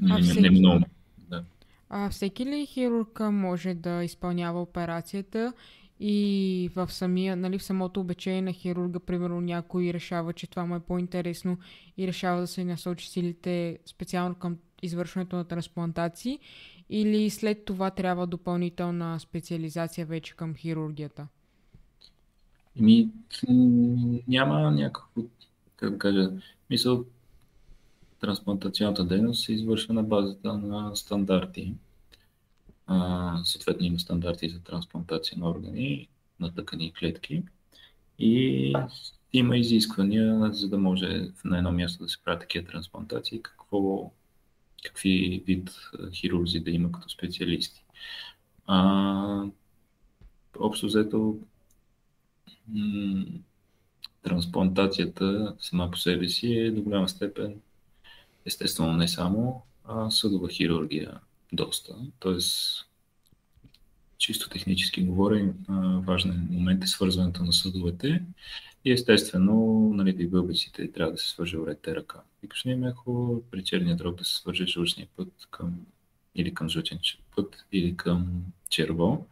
[0.10, 0.62] А всеки,
[1.18, 1.44] да.
[1.90, 5.54] а всеки ли хирург може да изпълнява операцията
[6.00, 10.76] и в, самия, нали, в самото обечение на хирурга, примерно някой решава, че това му
[10.76, 11.58] е по-интересно
[11.98, 16.40] и решава да се насочи силите специално към извършването на трансплантации
[16.90, 21.28] или след това трябва допълнителна специализация вече към хирургията?
[22.76, 23.10] Ми,
[24.28, 25.22] няма някакво,
[25.76, 26.32] как кажа,
[26.70, 27.06] мисъл,
[28.22, 31.74] трансплантационната дейност се извършва на базата на стандарти.
[32.88, 36.08] А, съответно има стандарти за трансплантация на органи,
[36.40, 37.44] на тъкани и клетки.
[38.20, 38.74] И
[39.34, 44.12] има изисквания, за да може на едно място да се правят такива трансплантации, какво,
[44.84, 45.72] какви вид
[46.14, 47.84] хирурзи да има като специалисти.
[48.68, 49.44] А,
[50.60, 51.40] общо взето,
[52.68, 53.26] м-
[54.24, 57.62] трансплантацията сама по себе си е до голяма степен
[58.46, 61.20] естествено не само, а съдова хирургия
[61.54, 61.96] доста.
[62.20, 62.86] Тоест,
[64.18, 65.54] чисто технически говорим,
[66.08, 68.24] важен момент е свързването на съдовете
[68.86, 72.22] и естествено, нали, при бълбиците трябва да се свърже вредите ръка.
[72.42, 75.80] Викашния мехо, при черния дроб да се свърже жлъчния път към
[76.36, 77.00] или към жлъчен
[77.36, 79.28] път, или към черво.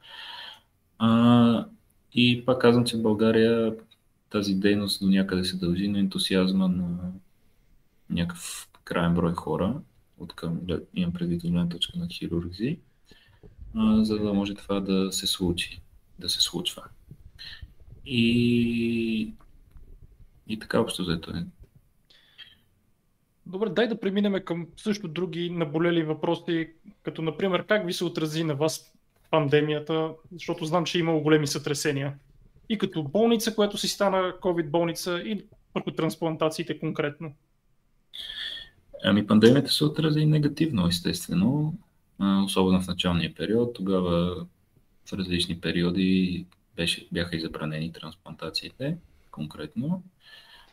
[0.97, 1.65] А,
[2.13, 3.75] и пак казвам, че в България
[4.29, 7.11] тази дейност до някъде се дължи на ентусиазма на
[8.09, 9.81] някакъв крайен брой хора,
[10.19, 10.61] от към,
[10.95, 12.79] имам предвид от гледна точка на хирурзи,
[14.01, 15.81] за да може това да се случи,
[16.19, 16.83] да се случва.
[18.05, 19.33] И,
[20.47, 21.45] и така общо взето е.
[23.45, 26.69] Добре, дай да преминем към също други наболели въпроси,
[27.03, 28.93] като например как ви се отрази на вас
[29.31, 32.13] пандемията, защото знам, че е имало големи сътресения.
[32.69, 35.45] И като болница, която си стана COVID болница, и
[35.75, 37.33] върху трансплантациите конкретно.
[39.07, 41.73] Ами пандемията се отрази негативно, естествено,
[42.45, 43.73] особено в началния период.
[43.73, 44.45] Тогава
[45.05, 46.45] в различни периоди
[46.75, 48.97] беше, бяха и забранени трансплантациите,
[49.31, 50.03] конкретно.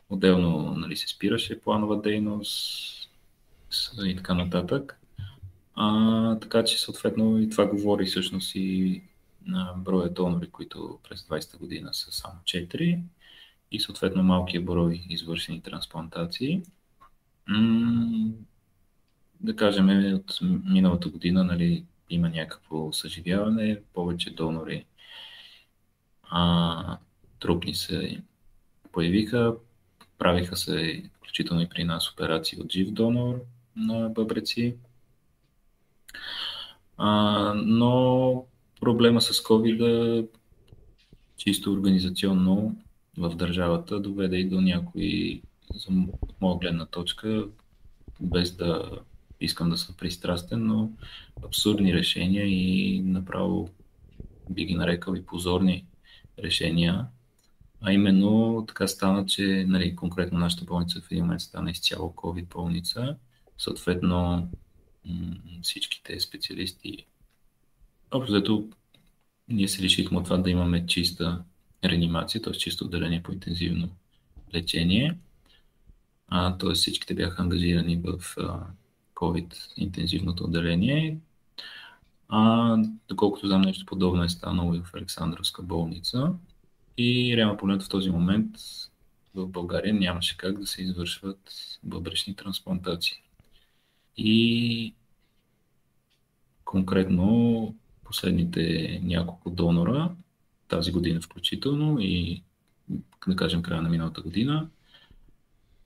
[0.09, 3.09] Отделно нали, се спираше планова дейност
[4.05, 4.99] и така нататък.
[5.75, 9.01] А, така че съответно и това говори всъщност и
[9.45, 12.99] на броя донори, които през 20-та година са само 4
[13.71, 16.61] и съответно малкия брой извършени трансплантации
[19.39, 24.85] да кажем, от миналата година нали, има някакво съживяване, повече донори
[26.35, 26.97] а,
[27.39, 28.21] трупни се
[28.91, 29.55] появиха,
[30.17, 33.41] правиха се, включително и при нас, операции от жив донор
[33.75, 34.75] на бъбреци.
[36.97, 38.45] А, но
[38.81, 40.27] проблема с COVID
[41.37, 42.77] чисто организационно
[43.17, 45.41] в държавата доведе и до някои
[45.73, 45.91] за
[46.41, 47.47] моя гледна точка,
[48.21, 48.91] без да
[49.41, 50.91] искам да съм пристрастен, но
[51.45, 53.69] абсурдни решения и направо
[54.49, 55.85] би ги нарекал и позорни
[56.39, 57.07] решения.
[57.81, 62.47] А именно така стана, че нали, конкретно нашата болница в един момент стана изцяло COVID
[62.47, 63.15] болница.
[63.57, 64.49] Съответно
[65.61, 67.05] всичките специалисти
[68.11, 68.69] общо
[69.49, 71.43] ние се решихме от това да имаме чиста
[71.83, 72.53] реанимация, т.е.
[72.53, 73.89] чисто отделение по интензивно
[74.53, 75.17] лечение
[76.59, 76.73] т.е.
[76.73, 78.59] всичките бяха ангажирани в а,
[79.15, 81.17] COVID интензивното отделение.
[82.29, 82.77] А,
[83.07, 86.33] доколкото знам нещо подобно е станало и в Александровска болница.
[86.97, 88.55] И реално погледнато в този момент
[89.35, 91.51] в България нямаше как да се извършват
[91.83, 93.17] бъбречни трансплантации.
[94.17, 94.93] И
[96.65, 100.11] конкретно последните няколко донора,
[100.67, 102.43] тази година включително и
[103.27, 104.69] да кажем края на миналата година,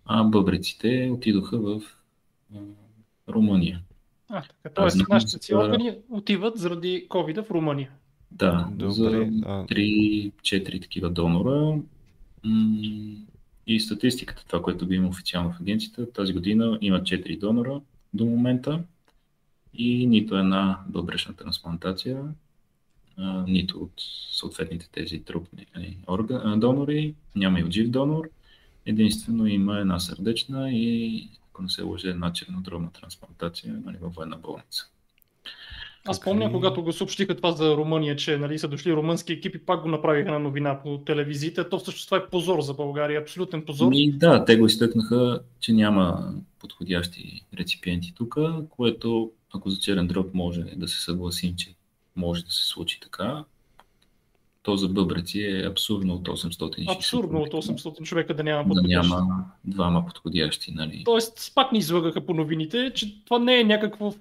[0.08, 1.82] а бъбреците отидоха в
[3.30, 3.82] Румъния.
[4.30, 7.92] А, така, тоест нашите си органи отиват заради COVID в Румъния.
[8.32, 11.80] Да, Добре, за 3-4 такива донора.
[13.68, 17.80] И статистиката, това, което би има официално в агенцията, тази година има 4 донора
[18.14, 18.84] до момента
[19.74, 22.24] и нито една бъбречна трансплантация,
[23.48, 23.92] нито от
[24.32, 28.30] съответните тези трупни нали, орган, донори, няма и от жив донор.
[28.88, 34.38] Единствено има една сърдечна и, ако не се лъже, една чернодробна трансплантация нали, във военна
[34.38, 34.90] болница.
[36.06, 39.82] Аз помня, когато го съобщиха това за Румъния, че нали, са дошли румънски екипи, пак
[39.82, 41.70] го направиха на новина по телевизията.
[41.70, 43.92] То всъщност това е позор за България, абсолютен позор.
[43.94, 48.36] И да, те го изтъкнаха, че няма подходящи реципиенти тук,
[48.70, 51.74] което ако за черен дроб може да се съгласим, че
[52.16, 53.44] може да се случи така,
[54.68, 59.10] то за бъбреци е абсурдно от 860 Абсурдно от 800 човека да няма подходящи.
[59.10, 60.72] Да няма двама подходящи.
[60.72, 61.02] Нали?
[61.06, 64.14] Тоест, пак ни излъгаха по новините, че това не е някакво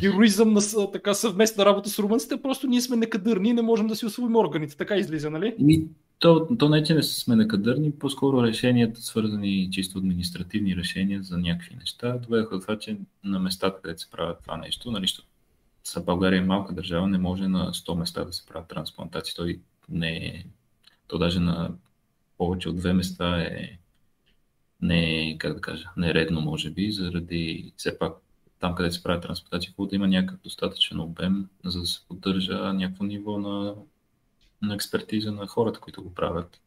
[0.00, 0.60] героизъм на
[0.92, 4.36] така съвместна работа с румънците, просто ние сме некадърни и не можем да си освоим
[4.36, 4.76] органите.
[4.76, 5.54] Така излиза, нали?
[5.58, 5.84] Ми,
[6.18, 11.76] то, то не, че не сме некадърни, по-скоро решенията, свързани чисто административни решения за някакви
[11.76, 15.06] неща, доведаха до това, че на местата, където се правят това нещо, нали,
[15.84, 19.34] са България е малка държава, не може на 100 места да се правят трансплантации.
[19.36, 20.44] Той не е,
[21.06, 21.74] то даже на
[22.38, 23.78] повече от две места е
[24.82, 28.12] не е, как да кажа, нередно, може би, заради все пак
[28.62, 32.72] там, където се прави трансплантация, хубаво да има някакъв достатъчен обем, за да се поддържа
[32.72, 33.74] някакво ниво на,
[34.62, 36.60] на експертиза на хората, които го правят.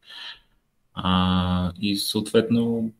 [0.94, 2.92] А, и съответно,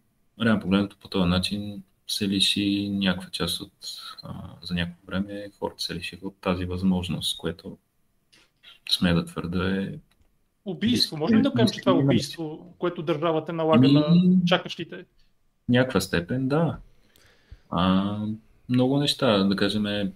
[0.43, 3.73] реално погледнато по този начин се лиши някаква част от,
[4.23, 7.79] а, за някакво време хората се лишиха от тази възможност, което
[8.91, 9.89] сме да твърда е
[10.67, 11.17] Убийство.
[11.17, 15.05] Може ли да кажем, че това е убийство, което държавата налага на чакащите?
[15.69, 16.79] Някаква степен, да.
[17.71, 18.19] А,
[18.69, 20.13] много неща, да кажем,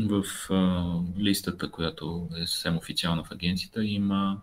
[0.00, 4.40] в а, листата, която е съвсем официална в агенцията, има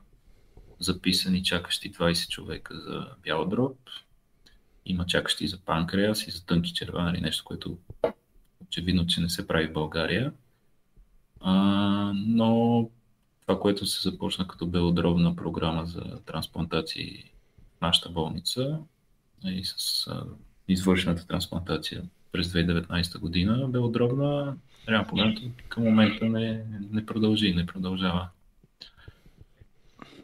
[0.79, 3.77] записани чакащи 20 човека за бял дроб,
[4.85, 7.77] има чакащи за панкреас и за тънки черва, нали, нещо, което
[8.67, 10.33] очевидно, че не се прави в България.
[11.43, 12.89] А, но
[13.41, 17.23] това, което се започна като белодробна програма за трансплантации
[17.77, 18.79] в нашата болница
[19.45, 20.23] и с а,
[20.67, 24.55] извършената трансплантация през 2019 година, белодробна,
[24.89, 28.29] реално погледнато към момента не, не продължи, не продължава.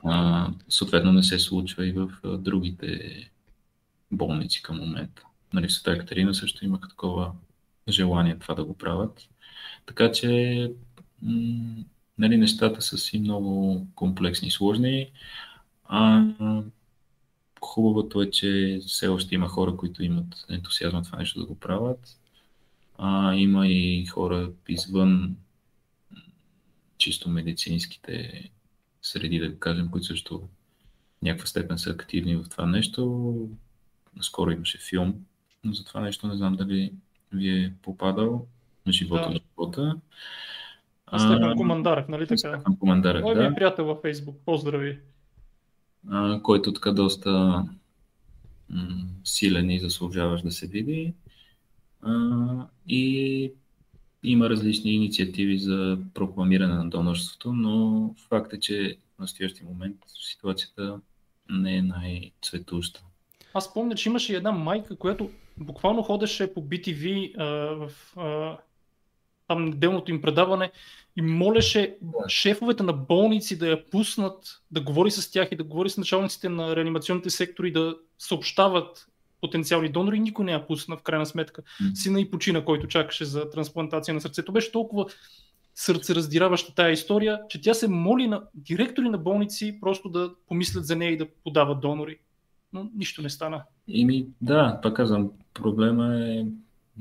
[0.05, 3.29] А, съответно не се случва и в а, другите
[4.11, 5.23] болници към момента.
[5.53, 7.31] Нали, в Света Екатерина също имаха такова
[7.89, 9.29] желание това да го правят.
[9.85, 10.71] Така че
[11.21, 11.83] м-
[12.17, 15.11] нали, нещата са си много комплексни и сложни.
[15.85, 16.23] А,
[17.61, 22.19] хубавото е, че все още има хора, които имат ентусиазма това нещо да го правят.
[22.97, 25.35] А, има и хора извън
[26.97, 28.49] чисто медицинските
[29.01, 33.49] среди, да кажем, които също в някаква степен са активни в това нещо.
[34.15, 35.13] Наскоро имаше филм
[35.65, 36.93] за това нещо, не знам дали
[37.33, 38.47] ви е попадал
[38.85, 39.29] на живота да.
[39.29, 39.95] на живота.
[41.17, 42.37] Стефан Командарев, нали така?
[42.37, 43.41] Стефан Командарев, Той да.
[43.41, 44.35] ми е приятел във Фейсбук.
[44.45, 44.99] Поздрави!
[46.09, 47.31] А, който така доста
[48.69, 51.13] м- силен и заслужаваш да се види.
[52.01, 52.13] А,
[52.87, 53.53] и
[54.23, 60.99] има различни инициативи за прокламиране на донорството, но факт е, че в настоящия момент ситуацията
[61.49, 63.01] не е най-цветуща.
[63.53, 67.45] Аз помня, че имаше една майка, която буквално ходеше по BTV а,
[67.75, 68.57] в а,
[69.47, 70.71] там неделното им предаване
[71.17, 71.97] и молеше
[72.27, 76.49] шефовете на болници да я пуснат, да говори с тях и да говори с началниците
[76.49, 79.07] на реанимационните сектори, да съобщават
[79.41, 80.19] потенциални донори.
[80.19, 81.63] Никой не я пусна в крайна сметка.
[81.93, 84.51] Сина и почина, който чакаше за трансплантация на сърцето.
[84.51, 85.05] Беше толкова
[85.75, 90.95] сърцераздираваща тая история, че тя се моли на директори на болници просто да помислят за
[90.95, 92.17] нея и да подават донори.
[92.73, 93.63] Но нищо не стана.
[93.87, 96.45] Ими, да, пак казвам, проблема е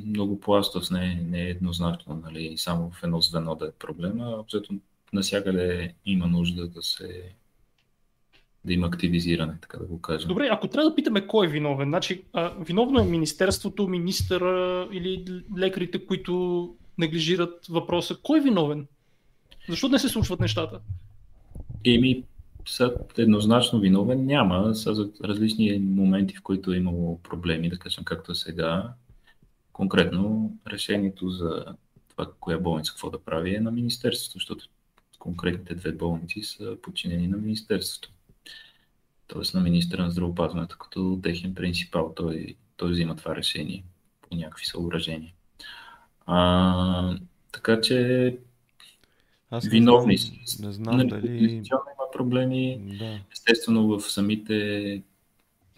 [0.07, 4.36] много пластов, не, не е еднозначно, нали, само в едно звено да е проблема.
[4.40, 4.80] Абсолютно
[5.12, 7.32] насякъде има нужда да се
[8.64, 10.28] да има активизиране, така да го кажем.
[10.28, 15.42] Добре, ако трябва да питаме кой е виновен, значи а, виновно е Министерството, министъра или
[15.59, 18.16] лекарите, които неглижират въпроса.
[18.22, 18.86] Кой е виновен?
[19.68, 20.80] Защо не се случват нещата?
[21.84, 22.24] Еми,
[22.66, 24.74] са еднозначно виновен няма.
[24.74, 28.92] Са за различни моменти, в които е имало проблеми, да кажем както сега.
[29.78, 31.64] Конкретно решението за
[32.08, 34.66] това, коя болница какво да прави е на Министерството, защото
[35.18, 38.10] конкретните две болници са подчинени на Министерството.
[39.26, 42.12] Тоест на министра на здравеопазването като техен принципал.
[42.16, 43.84] Той, той взима това решение
[44.20, 45.32] по някакви съображения.
[46.26, 47.18] А,
[47.52, 48.38] така че
[49.50, 51.54] Аз не виновни знам, не знам Нали, дали...
[51.54, 52.96] има проблеми.
[52.98, 53.20] Да.
[53.32, 55.02] Естествено в самите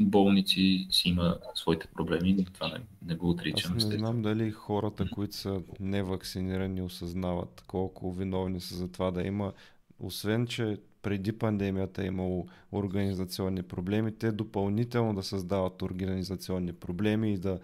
[0.05, 3.73] болници си има своите проблеми, това не, не го Аз отричам.
[3.73, 4.07] не естествено.
[4.07, 9.53] знам дали хората, които са невакцинирани, осъзнават колко виновни са за това да има,
[9.99, 17.39] освен че преди пандемията е имало организационни проблеми, те допълнително да създават организационни проблеми и
[17.39, 17.61] да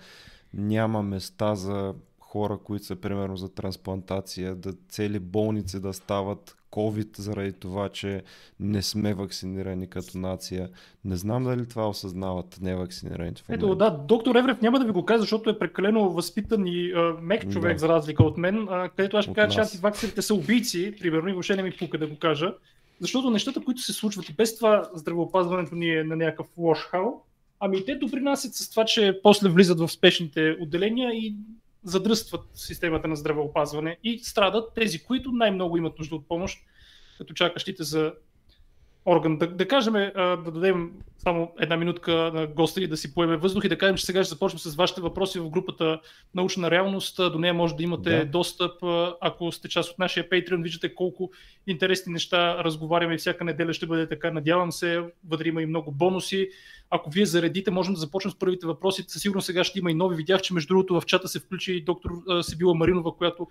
[0.55, 7.21] няма места за хора, които са примерно за трансплантация, да цели болници да стават COVID
[7.21, 8.23] заради това, че
[8.61, 10.69] не сме вакцинирани като нация.
[11.05, 13.85] Не знам дали това осъзнават невакцинираните в Ето, момента.
[13.85, 17.53] да, доктор Еврев няма да ви го кажа, защото е прекалено възпитан и а, мек
[17.53, 17.79] човек, Да.
[17.79, 21.33] за разлика от мен, а, където аз ще кажа, че антиваксерите са убийци, примерно, и
[21.33, 22.55] въобще не ми пука да го кажа.
[23.01, 27.23] Защото нещата, които се случват и без това здравеопазването ни е на някакъв лош хал,
[27.61, 31.35] ами те допринасят с това, че после влизат в спешните отделения и
[31.87, 36.59] задръстват системата на здравеопазване и страдат тези, които най-много имат нужда от помощ,
[37.19, 38.13] като чакащите за
[39.07, 39.39] орган.
[39.39, 43.65] Да, да кажем, да дадем само една минутка на госта и да си поеме въздух
[43.65, 46.01] и да кажем, че сега ще започнем с вашите въпроси в групата
[46.35, 47.17] Научна реалност.
[47.17, 48.25] До нея може да имате Да.
[48.25, 48.73] достъп.
[49.21, 51.31] Ако сте част от нашия Patreon, виждате колко
[51.67, 54.31] интересни неща разговаряме и всяка неделя ще бъде така.
[54.31, 56.49] Надявам се, вътре има и много бонуси.
[56.91, 59.05] Ако вие заредите, можем да започнем с първите въпроси.
[59.09, 60.17] Със сигурност сега ще има и нови.
[60.17, 62.11] Видях, че между другото в чата се включи и доктор
[62.43, 63.47] Сибила Маринова, която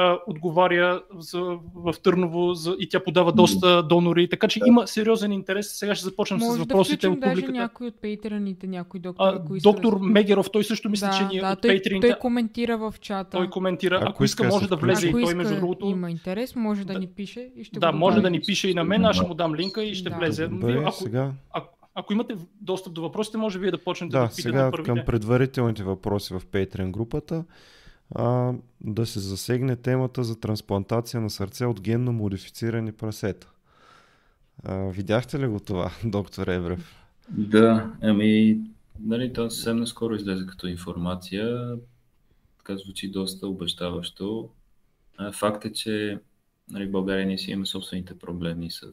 [0.00, 1.40] а, отговаря за,
[1.74, 5.72] в Търново за, и тя подава доста донори, така че има сериозен интерес.
[5.72, 7.52] Сега ще започнем с Може да въпросите включим от даже публиката.
[7.52, 10.04] някой от пейтраните, някой доктор, А, ако иска доктор да...
[10.04, 13.30] Мегеров, той също мисля, че да, ни е да, от той, той коментира в чата.
[13.30, 13.96] Той коментира.
[13.96, 15.86] Ако, Ако иска, да може да влезе Ако и той, иска, между другото.
[15.86, 16.98] има интерес, може да, Да.
[16.98, 19.26] ни пише и ще Да, го може да ни пише и на мен, аз ще
[19.26, 20.16] му дам линка и ще Да.
[20.16, 20.48] влезе.
[20.48, 24.24] Добре, ако, сега, ако, ако имате достъп до въпросите, може вие да почнете да, да,
[24.24, 24.88] да питате сега първите.
[24.88, 27.44] към предварителните въпроси в Patreon групата
[28.14, 33.50] а, да се засегне темата за трансплантация на сърце от генно модифицирани прасета.
[34.64, 36.94] А, видяхте ли го това, доктор Еврев?
[37.28, 38.60] Да, ами,
[39.00, 41.76] нали, то съвсем наскоро излезе като информация.
[42.58, 44.48] Така звучи доста обещаващо.
[45.16, 46.18] А, Факт е, че
[46.70, 48.92] нали, в България ние си имаме собствените проблеми с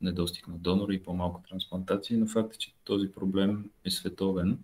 [0.00, 4.58] недостиг на донори и по-малко трансплантации, но факт е, че този проблем е световен.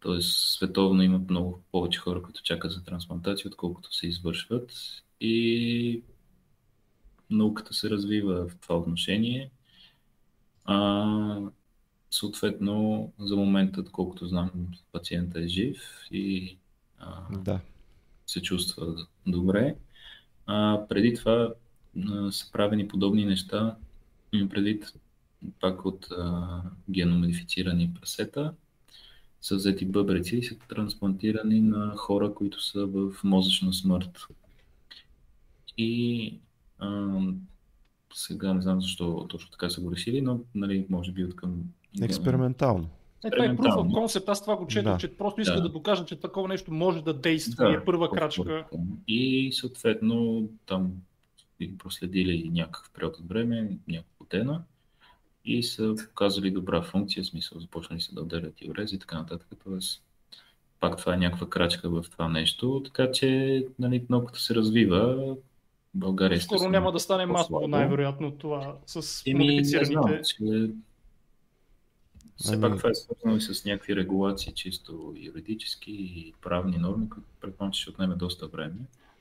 [0.00, 4.72] Тоест, световно имат много повече хора, които чакат за трансплантация, отколкото се извършват.
[5.20, 6.02] И
[7.30, 9.50] науката се развива в това отношение.
[10.64, 11.40] А,
[12.10, 14.50] съответно, за момента, доколкото знам,
[14.92, 16.56] пациента е жив и
[16.98, 17.60] а, Да.
[18.26, 19.76] се чувства добре.
[20.46, 21.54] А, преди това
[22.08, 23.76] а, са правени подобни неща,
[24.50, 24.92] предвид
[25.60, 28.54] пак от а, геномодифицирани прасета,
[29.40, 34.26] са взети бъбреци и са трансплантирани на хора, които са в мозъчна смърт.
[35.78, 36.34] И
[36.78, 37.18] а,
[38.14, 41.64] сега не знам защо точно така са го решили, но нали, може би от към
[42.02, 42.88] Експериментално.
[43.24, 44.98] Е, това е proof of concept, аз това го четох, Да.
[44.98, 45.62] че просто иска да.
[45.62, 45.68] Да.
[45.68, 48.66] докажат, че такова нещо може да действа и е първа крачка.
[49.08, 50.92] И съответно там
[51.78, 54.62] проследили някакъв период от време, няколко дена
[55.48, 59.18] и са показали добра функция, в смисъл започнали се да отделят и урези и така
[59.18, 59.48] нататък.
[59.64, 60.02] Тоест,
[60.80, 65.36] пак това е някаква крачка в това нещо, така че нали, науката се развива.
[65.94, 70.22] България Скоро естествено, няма да стане масово, най-вероятно, това с Еми, не знам, модифицираните.
[70.22, 70.70] че...
[72.36, 77.08] Все Ами- пак това е свързано и с някакви регулации, чисто юридически и правни норми,
[77.08, 78.76] които предполагам, че ще отнеме доста време.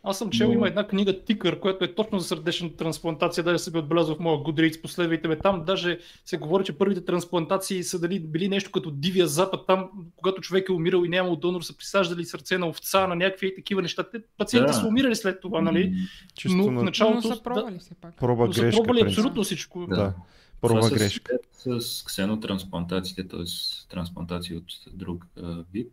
[0.07, 3.59] Аз съм чел, Но- има една книга Тикър, която е точно за сърдечната трансплантация, даже
[3.59, 7.83] се би отбелязал в моя Goodreads, последвайте ме там, даже се говори, че първите трансплантации
[7.83, 11.61] са дали били нещо като дивия запад, там, когато човек е умирал и нямал донор,
[11.61, 14.03] са присаждали сърце на овца, на някакви такива неща.
[14.03, 14.79] Те, пациентите Да.
[14.79, 15.93] са умирали след това, нали?
[16.35, 18.15] Чисто Но в на Но началото са пробвали все пак.
[18.15, 18.77] проба но са грешка.
[18.77, 19.79] пробвали абсолютно всичко.
[19.79, 19.85] Да.
[19.87, 20.13] Това
[20.61, 21.33] Проба с, грешка.
[21.53, 23.43] С ксенотрансплантациите, т.е.
[23.89, 25.91] трансплантации от друг а, вид,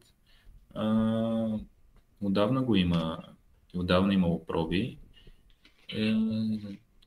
[0.74, 1.46] а,
[2.20, 3.18] отдавна го има,
[3.78, 4.96] отдавна имало проби.
[5.96, 6.14] Е,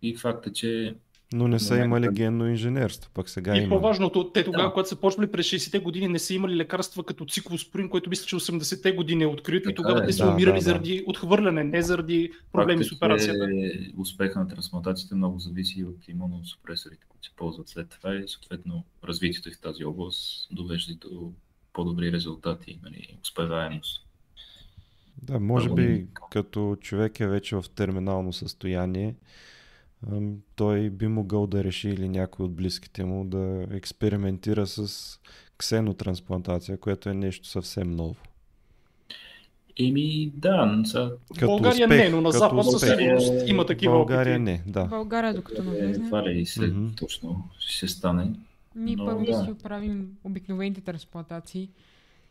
[0.02, 0.96] и факт е, че
[1.34, 3.70] Но не са имали генно инженерство, пък сега и има.
[3.70, 4.72] по-важното, те тогава, да.
[4.72, 8.36] когато са почвали през 60-те години, не са имали лекарства като циклоспорин, което мисля, че
[8.36, 11.04] 80-те години е открито и тогава е, те са да, умирали да, заради да.
[11.08, 13.48] отхвърляне, не заради проблеми Факт, с операцията.
[13.52, 18.84] Е, успеха на трансплантацията много зависи от имуносупресорите, които се ползват след това и съответно
[19.04, 21.32] развитието в тази област довежда до
[21.74, 24.07] по-добри резултати, нали, успеваемост.
[25.24, 29.16] Да, може би като човек е вече в терминално състояние,
[30.56, 35.20] той би могъл да реши или някой от близките му да експериментира с
[35.58, 38.16] ксенотрансплантация, което е нещо съвсем ново.
[39.80, 40.82] Еми, да.
[40.86, 41.12] Са...
[41.40, 44.44] Като България успех, не, но на Запад със сигурност има такива България опити.
[44.44, 44.86] не, да.
[44.86, 46.06] България, докато не влезне.
[46.06, 46.98] Това ли mm-hmm.
[47.00, 48.32] точно ще стане.
[48.76, 49.44] Ние първо да.
[49.44, 51.70] си оправим обикновените трансплантации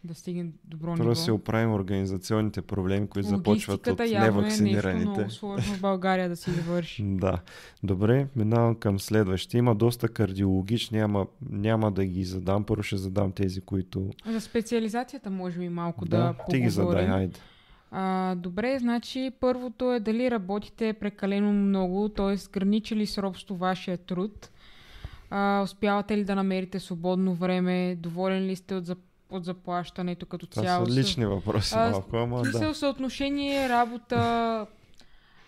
[0.04, 1.14] да стигне добро Първо ниво.
[1.14, 4.90] си оправим организационните проблеми, които започват от невакцинираните.
[4.90, 7.02] е нещо много сложно в България да си завърши.
[7.06, 7.38] да.
[7.82, 9.58] Добре, минавам към следващия.
[9.58, 12.64] Има доста кардиологични, ама няма да ги задам.
[12.64, 14.10] Първо ще задам тези, които...
[14.26, 17.38] За специализацията може би малко да, да ти ги задай, айде.
[17.90, 22.36] А, добре, значи първото е дали работите прекалено много, т.е.
[22.52, 24.50] граничи ли с робство вашия труд.
[25.30, 27.96] А, успявате ли да намерите свободно време?
[27.96, 28.86] Доволен ли сте от
[29.30, 30.84] от заплащането като Това цяло.
[30.84, 32.74] Това са лични въпроси а, малко, ама да.
[32.74, 34.66] съотношение, работа,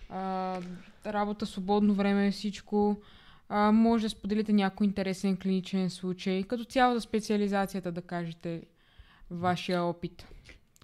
[0.08, 0.60] а,
[1.06, 2.96] работа, свободно време, всичко.
[3.48, 6.42] А, може да споделите някой интересен клиничен случай.
[6.42, 8.62] Като цяло за специализацията да кажете
[9.30, 10.26] вашия опит.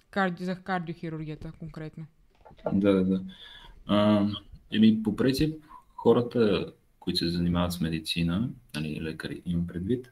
[0.09, 2.05] Карди, за кардиохирургията конкретно.
[2.73, 3.21] Да, да, да.
[3.87, 4.27] А,
[4.71, 5.63] еми, по принцип,
[5.95, 10.11] хората, които се занимават с медицина, нали, лекари имам предвид,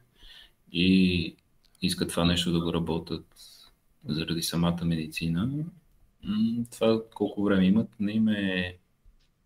[0.72, 1.36] и
[1.86, 3.26] искат това нещо да го работят
[4.08, 5.64] заради самата медицина,
[6.70, 8.76] това колко време имат не им е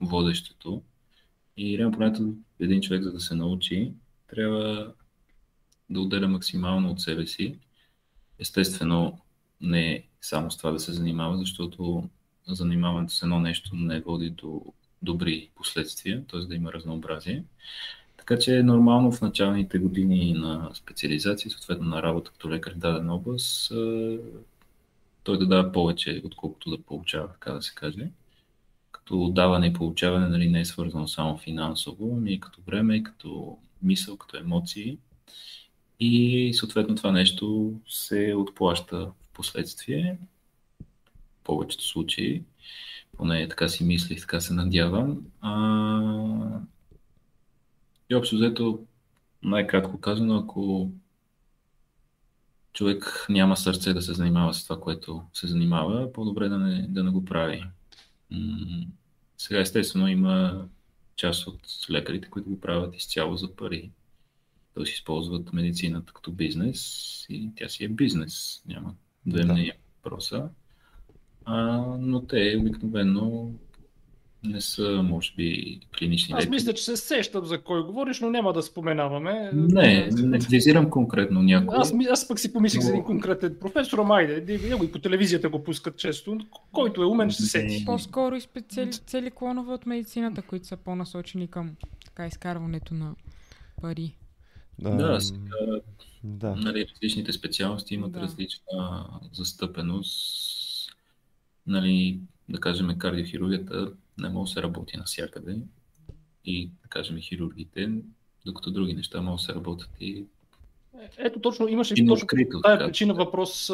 [0.00, 0.82] водещото.
[1.56, 3.92] И реално понятно един човек, за да се научи,
[4.28, 4.94] трябва
[5.90, 7.58] да отделя максимално от себе си.
[8.38, 9.18] Естествено,
[9.60, 12.08] не само с това да се занимава, защото
[12.46, 14.64] занимаването с едно нещо не води до
[15.02, 16.40] добри последствия, т.е.
[16.40, 17.44] да има разнообразие.
[18.28, 22.78] Така че е нормално в началните години на специализация, съответно на работа като лекар в
[22.78, 23.72] дадена област,
[25.22, 28.10] той да дава повече, отколкото да получава, така да се каже.
[28.92, 33.58] Като даване и получаване нали, не е свързано само финансово, ами и като време, като
[33.82, 34.98] мисъл, като емоции.
[36.00, 40.18] И съответно това нещо се отплаща в последствие,
[40.80, 42.42] в повечето случаи.
[43.16, 45.18] Поне така си мислих, така се надявам.
[45.40, 46.60] А,
[48.10, 48.86] и общо взето,
[49.42, 50.90] най-кратко казано, ако
[52.72, 57.04] човек няма сърце да се занимава с това, което се занимава, по-добре да не, да
[57.04, 57.64] не го прави.
[59.38, 60.66] Сега естествено има
[61.16, 63.90] част от лекарите, които го правят изцяло за пари.
[64.76, 68.62] Да си използват медицината като бизнес и тя си е бизнес.
[68.66, 68.94] Няма
[69.26, 69.52] две да.
[69.52, 70.48] мнения въпроса.
[71.44, 71.56] А,
[72.00, 73.52] но те обикновено
[74.44, 78.52] не са, може би, клинични Аз мисля, че се сещам за кой говориш, но няма
[78.52, 79.50] да споменаваме.
[79.54, 81.76] Не, не визирам конкретно някой.
[81.78, 82.86] Аз, аз пък си помислих но...
[82.86, 86.38] за един конкретен професор, майде, него и по телевизията го пускат често,
[86.72, 87.84] който е умен, ще се сети.
[87.84, 93.14] По-скоро и специали, цели клонове от медицината, които са по-насочени към така изкарването на
[93.82, 94.16] пари.
[94.78, 95.40] Да, да, сега,
[96.24, 96.56] да.
[96.56, 98.20] Нали, различните специалности имат да.
[98.20, 100.90] различна застъпеност.
[101.66, 105.56] Нали, да кажем, кардиохирургията не може да се работи навсякъде
[106.44, 107.90] и, да кажем, хирургите,
[108.46, 110.24] докато други неща могат да се работят и
[111.18, 113.70] ето точно имаше и точно открито, тая причина въпрос,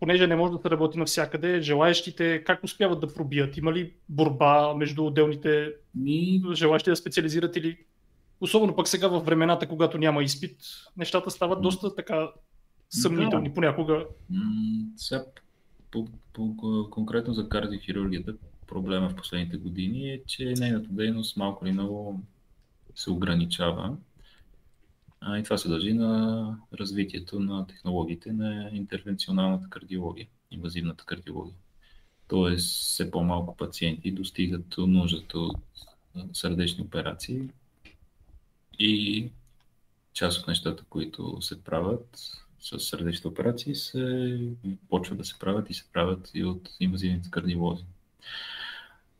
[0.00, 3.56] понеже не може да се работи навсякъде, желаящите как успяват да пробият?
[3.56, 6.42] Има ли борба между отделните Ми...
[6.52, 7.78] желаящи да специализират или
[8.40, 10.56] особено пък сега в времената, когато няма изпит,
[10.96, 12.30] нещата стават доста така
[12.90, 13.54] съмнителни да.
[13.54, 14.06] понякога.
[14.30, 15.24] М- сега,
[15.94, 16.56] по, по,
[16.90, 18.34] конкретно за кардиохирургията,
[18.66, 22.20] проблема в последните години е, че нейната дейност малко или много
[22.94, 23.96] се ограничава.
[25.20, 31.56] А, и това се дължи на развитието на технологиите на интервенционалната кардиология, инвазивната кардиология.
[32.28, 35.56] Тоест, все по-малко пациенти достигат до нуждата от
[36.32, 37.48] сърдечни операции
[38.78, 39.28] и
[40.12, 42.18] част от нещата, които се правят
[42.64, 44.38] с сърдечни операции, се
[44.88, 47.84] почват да се правят и се правят и от инвазивните кардиолози.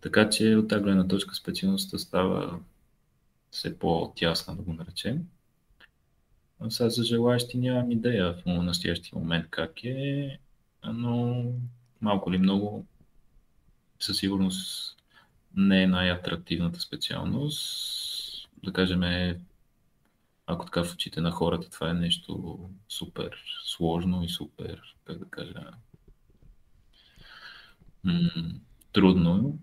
[0.00, 2.60] Така че от тази гледна точка специалността става
[3.50, 5.26] все по-тясна, да го наречем.
[6.60, 10.38] А сега за желаящи нямам идея в настоящия момент как е,
[10.84, 11.44] но
[12.00, 12.86] малко ли много
[14.00, 14.96] със сигурност
[15.56, 19.02] не е най-атрактивната специалност да кажем,
[20.46, 23.30] ако така в очите на хората това е нещо супер
[23.64, 25.70] сложно и супер, как да кажа,
[28.04, 28.30] м-
[28.92, 29.58] трудно.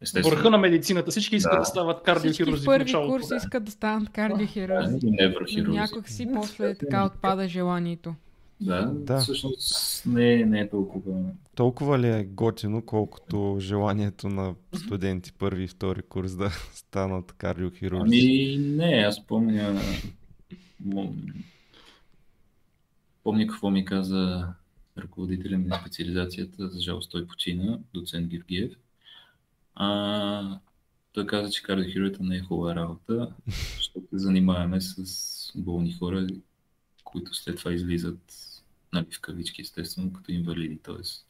[0.00, 0.36] Естествено.
[0.36, 1.10] Върха на медицината.
[1.10, 2.56] Всички искат да, да стават кардиохирурзи.
[2.56, 3.36] Всички първи курс да.
[3.36, 4.98] искат да станат кардиохирурзи.
[5.02, 8.14] Да, Някак си после така отпада желанието.
[8.60, 9.18] Да, да.
[9.18, 11.22] всъщност не, не е толкова.
[11.54, 18.18] Толкова ли е готино, колкото желанието на студенти първи и втори курс да станат кардиохирурзи?
[18.18, 19.80] Ами не, аз помня
[23.22, 24.54] помня какво ми каза
[24.98, 28.72] ръководителя на специализацията, за жалост той почина, доцент Георгиев.
[29.74, 30.58] А,
[31.12, 33.32] той каза, че кардиохирургията не е хубава работа,
[33.76, 36.26] защото се занимаваме с болни хора,
[37.04, 38.32] които след това излизат
[38.92, 40.78] нали, в кавички, естествено, като инвалиди.
[40.82, 41.26] Тоест,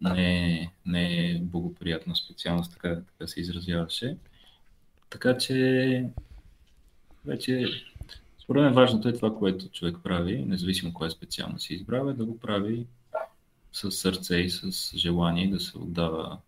[0.00, 4.16] не, не е благоприятна специалност, така, така се изразяваше.
[5.10, 6.08] Така че
[7.24, 7.84] вече
[8.44, 12.38] според мен важното е това, което човек прави, независимо коя специалност се избравя, да го
[12.38, 12.86] прави
[13.72, 16.38] с сърце и с желание да се отдава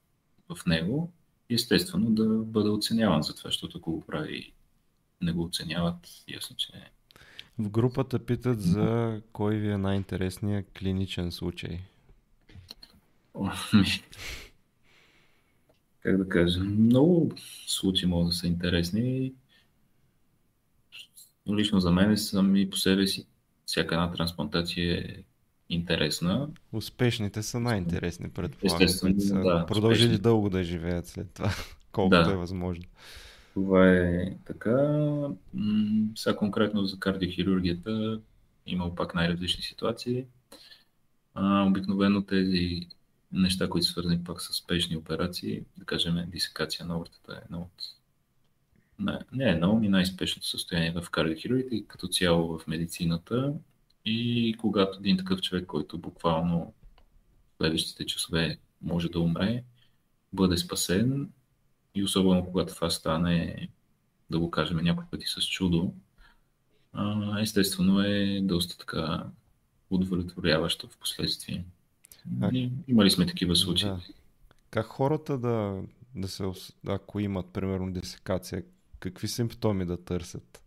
[0.48, 1.12] в него
[1.50, 4.52] и естествено да бъде оценяван за това, защото ако го прави
[5.20, 6.90] не го оценяват, ясно, че не.
[7.58, 11.80] В групата питат за кой ви е най-интересният клиничен случай.
[16.00, 17.32] Как да кажа, много
[17.66, 19.32] случаи могат да са интересни.
[21.50, 23.26] Лично за мен сами по себе си
[23.66, 25.22] всяка една трансплантация е
[25.68, 26.48] интересна.
[26.72, 28.84] Успешните са най-интересни, предполагам.
[28.84, 29.66] Естествено, са да.
[29.66, 30.22] Продължили успешни.
[30.22, 31.50] дълго да живеят след това,
[31.92, 32.32] колкото да.
[32.32, 32.84] е възможно.
[33.54, 35.08] Това е така.
[36.16, 38.20] Сега конкретно за кардиохирургията
[38.66, 40.24] има пак най-различни ситуации.
[41.34, 42.86] А, обикновено тези
[43.32, 47.58] неща, които са свързани пак с спешни операции, да кажем дисекация на аортата е едно
[47.58, 47.95] от
[48.98, 53.54] не, е едно, и най-спешното състояние в кардиохирургията и като цяло в медицината.
[54.04, 56.72] И когато един такъв човек, който буквално
[57.52, 59.64] в следващите часове може да умре,
[60.32, 61.30] бъде спасен
[61.94, 63.68] и особено когато това стане,
[64.30, 65.94] да го кажем някои пъти с чудо,
[67.40, 69.26] естествено е доста така
[69.90, 71.64] удовлетворяващо в последствие.
[72.40, 72.50] А...
[72.88, 73.88] Имали сме такива случаи.
[73.88, 74.00] Да.
[74.70, 75.82] Как хората да,
[76.14, 76.44] да се,
[76.86, 78.62] ако имат, примерно, десекация,
[79.10, 80.62] какви симптоми да търсят?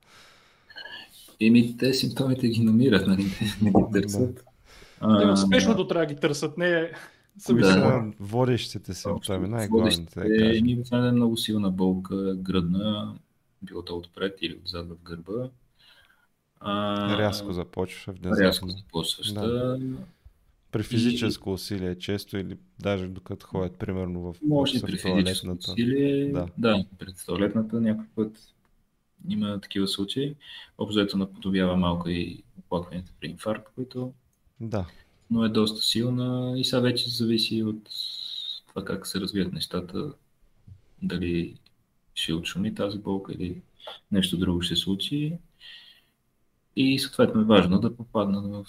[1.42, 3.24] Еми, те симптомите ги намират, нали?
[3.62, 4.44] Не ги търсят.
[5.00, 6.92] А, спешното трябва да ги търсят, не е
[7.48, 8.12] да.
[8.20, 10.20] водещите симптоми, най-главните.
[10.20, 13.16] Да Еми, това е много силна болка, гръдна,
[13.62, 15.50] било то отпред или отзад в гърба.
[16.60, 18.14] А, рязко започва.
[18.24, 19.48] Рязко започваща.
[19.48, 19.80] Да.
[20.72, 21.54] При физическо и...
[21.54, 26.48] усилие често или даже докато ходят примерно в Може при физическо усилие, да.
[26.58, 28.54] да, пред туалетната някой път
[29.30, 30.36] има такива случаи.
[30.78, 34.14] Обзето наподобява малко и оплакванията при инфаркт, които
[34.60, 34.86] да.
[35.32, 37.90] но е доста силна и сега вече зависи от
[38.68, 40.14] това как се развият нещата,
[41.02, 41.56] дали
[42.14, 43.62] ще отшуми тази болка или
[44.12, 45.38] нещо друго ще случи.
[46.76, 48.66] И съответно е важно да попаднат в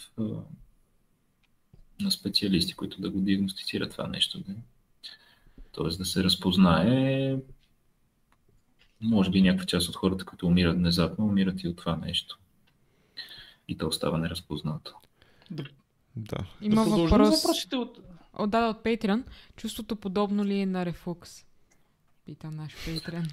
[2.01, 4.40] на специалисти, които да го диагностицират това нещо.
[4.40, 4.53] Да?
[5.72, 7.36] Тоест да се разпознае.
[9.01, 12.38] Може би някаква част от хората, които умират внезапно, умират и от това нещо.
[13.68, 14.94] И то остава неразпознато.
[16.16, 16.38] Да.
[16.61, 17.44] Има да въпрос.
[17.72, 17.98] от...
[18.38, 19.22] О, да, от Patreon.
[19.57, 21.44] Чувството подобно ли е на рефлукс?
[22.26, 23.32] Пита наш Patreon.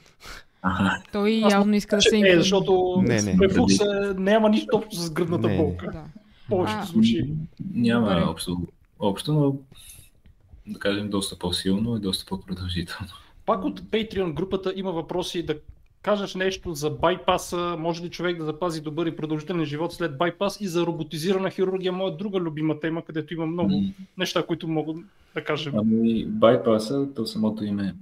[0.62, 1.04] Ага.
[1.12, 2.20] Той явно иска да се...
[2.20, 3.38] Не, защото не, не.
[3.42, 5.92] рефлукс е, няма нищо общо с гръдната болка.
[5.92, 6.06] Да
[6.50, 7.34] повечето случаи.
[7.74, 8.24] Няма Добре.
[8.24, 8.68] общо,
[9.00, 9.56] общо, но
[10.68, 13.12] да кажем доста по-силно и доста по-продължително.
[13.46, 15.56] Пак от Patreon групата има въпроси да
[16.02, 20.62] кажеш нещо за байпаса, може ли човек да запази добър и продължителен живот след байпас
[20.62, 23.94] и за роботизирана хирургия, моя друга любима тема, където има много mm.
[24.18, 24.98] неща, които могат
[25.36, 25.74] да кажем.
[25.78, 27.96] Ами, байпаса, то самото име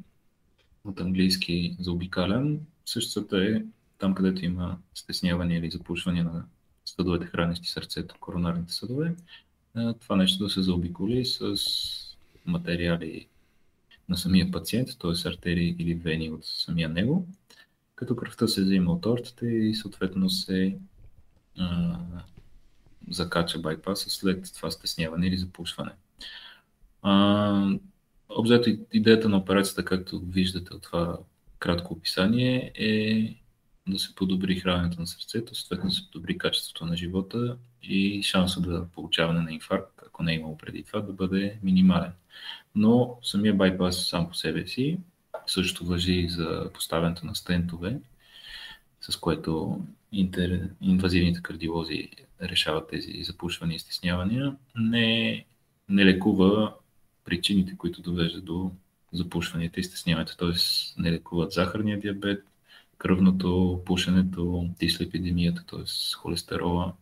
[0.85, 3.65] от английски за обикален, същото е
[3.97, 6.43] там, където има стесняване или запушване на
[6.85, 9.15] съдовете, хранещи сърцето, коронарните съдове,
[9.99, 11.55] това нещо да се заобиколи с
[12.45, 13.27] материали
[14.09, 15.29] на самия пациент, т.е.
[15.29, 17.27] артерии или вени от самия него,
[17.95, 20.77] като кръвта се взима от ортата и съответно се
[21.57, 21.97] а,
[23.09, 25.91] закача байпаса след това стесняване или запушване.
[27.01, 27.77] А,
[28.29, 31.17] обзето идеята на операцията, както виждате от това
[31.59, 33.35] кратко описание, е
[33.87, 38.61] да се подобри храненето на сърцето, съответно да се подобри качеството на живота и шанса
[38.61, 42.11] да получаване на инфаркт, ако не е имало преди това, да бъде минимален.
[42.75, 44.97] Но самия байпас сам по себе си
[45.47, 47.99] също въжи за поставянето на стентове,
[49.01, 49.81] с което
[50.11, 50.69] интер...
[50.81, 52.09] инвазивните кардиолози
[52.41, 55.45] решават тези запушвания и стеснявания, не,
[55.89, 56.73] не лекува
[57.25, 58.71] причините, които довеждат до
[59.13, 60.51] запушванията и стесняването, т.е.
[61.01, 62.43] не лекуват захарния диабет,
[62.97, 66.15] кръвното, пушенето, дислепидемията, т.е.
[66.17, 66.93] холестерола.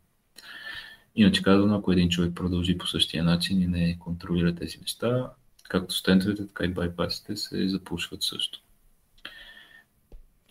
[1.15, 5.31] Иначе казано, ако един човек продължи по същия начин и не контролира тези неща,
[5.69, 8.59] както стентовете, така и байпасите се запушват също.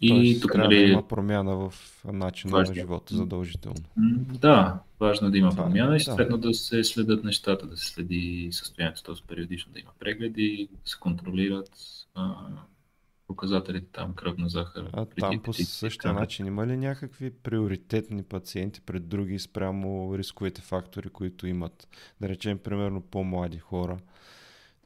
[0.01, 1.75] И Тоест, тук нали, да има промяна в
[2.13, 2.75] начина важно.
[2.75, 3.85] на живота задължително.
[4.41, 6.49] Да, важно да има Това, промяна и съответно да.
[6.49, 9.27] да се следят нещата, да се следи състоянието, т.е.
[9.29, 11.71] периодично да има прегледи, да се контролират
[12.15, 12.35] а,
[13.33, 14.91] показателите там, кръвна захар.
[14.93, 21.09] А там по същия начин има ли някакви приоритетни пациенти пред други спрямо рисковите фактори,
[21.09, 21.89] които имат,
[22.21, 23.99] да речем, примерно по-млади хора,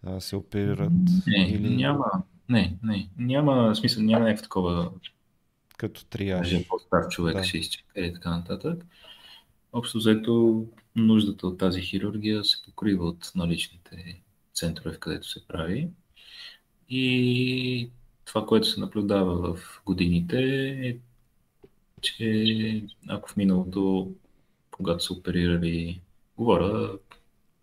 [0.03, 0.93] да се оперират?
[1.27, 1.77] Не, или...
[1.77, 2.07] няма.
[2.49, 3.09] Не, не.
[3.19, 4.91] Няма смисъл, няма някакво такова.
[5.77, 6.67] Като триаж.
[6.69, 7.45] По-стар човек да.
[7.45, 8.87] ще изчака и така нататък.
[9.73, 10.67] Общо взето
[10.97, 14.21] нуждата от тази хирургия се покрива от наличните
[14.55, 15.89] центрове, в където се прави.
[16.89, 17.91] И
[18.27, 20.39] това, което се наблюдава в годините
[20.83, 20.97] е,
[22.01, 24.13] че ако в миналото,
[24.71, 26.01] когато са оперирали,
[26.37, 26.99] говоря,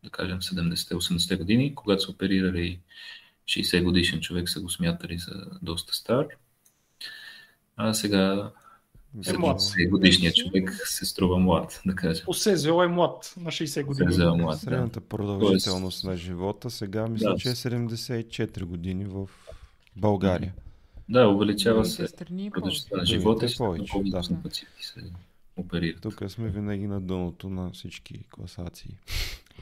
[0.04, 2.80] да кажем 70-80 години, когато са оперирали
[3.46, 6.28] 60 годишен човек са го смятали за доста стар,
[7.78, 8.52] а сега
[9.18, 12.26] 70 годишният човек се струва млад, да кажем.
[12.28, 14.10] Осезел е млад на 60 години.
[14.10, 15.06] Осезел е млад, Средната да.
[15.06, 16.04] продължителност Тоест...
[16.04, 17.38] на живота сега мисля, да.
[17.38, 19.30] че е 74 години в
[19.96, 20.54] България.
[21.10, 24.22] Да, увеличава се продължителността на живота и повече, да.
[24.44, 25.00] пациенти се
[25.56, 26.02] оперират.
[26.02, 28.98] Тук сме винаги на дъното на всички класации,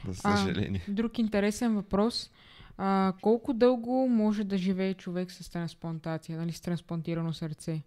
[0.08, 0.84] за съжаление.
[0.88, 2.30] А, друг интересен въпрос.
[2.76, 7.82] А, колко дълго може да живее човек с трансплантация, нали, с трансплантирано сърце?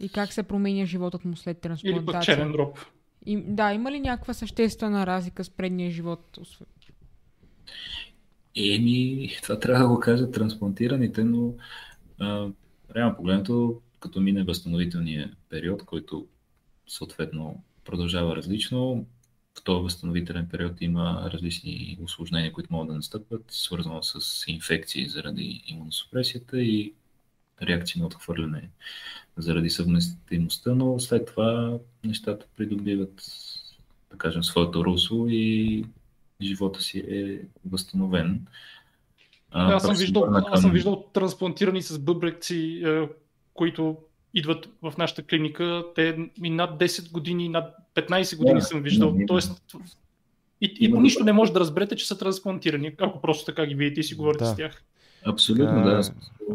[0.00, 2.00] И как се променя животът му след трансплантация?
[2.00, 2.78] Или пък черен дроб.
[3.26, 6.38] И, да, има ли някаква съществена разлика с предния живот?
[8.56, 11.54] Еми, това трябва да го кажат трансплантираните, но
[12.96, 16.26] реално погледнато, като мине възстановителния период, който
[16.86, 19.06] съответно продължава различно,
[19.58, 25.62] в този възстановителен период има различни осложнения, които могат да настъпват, свързано с инфекции заради
[25.66, 26.92] имуносупресията и
[27.62, 28.70] реакции на отхвърляне
[29.36, 33.22] заради съвместимостта, но след това нещата придобиват,
[34.10, 35.84] да кажем, своето русло и
[36.42, 38.46] живота си е възстановен.
[39.50, 40.44] А, аз, съм виждал, към...
[40.46, 43.08] аз съм виждал трансплантирани с бъбреци, е,
[43.54, 43.96] които
[44.34, 45.84] идват в нашата клиника.
[45.94, 49.12] Те и над 10 години, над 15 години да, съм виждал.
[49.12, 49.76] Да, Тоест,
[50.60, 53.74] и, и по нищо не може да разберете, че са трансплантирани, ако просто така ги
[53.74, 54.50] видите и си говорите да.
[54.50, 54.82] с тях.
[55.26, 56.02] Абсолютно, да.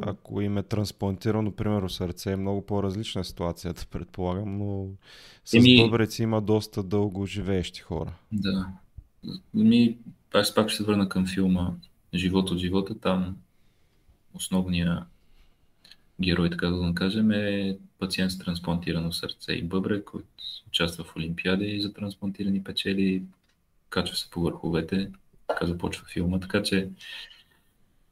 [0.01, 4.87] Ако им е трансплантирано, примерно, сърце, е много по-различна ситуацията, предполагам, но
[5.45, 5.77] с Еми...
[5.83, 8.13] бъбреци има доста дълго живеещи хора.
[8.31, 8.67] Да.
[9.53, 9.97] Ми,
[10.33, 11.73] аз пак ще се върна към филма
[12.13, 12.99] Живот от живота.
[12.99, 13.37] Там
[14.33, 15.03] основният
[16.21, 20.27] герой, така да го кажем, е пациент с трансплантирано сърце и бъбре, който
[20.67, 23.23] участва в Олимпиади за трансплантирани печели,
[23.89, 25.11] качва се по върховете,
[25.47, 26.89] така започва филма, така че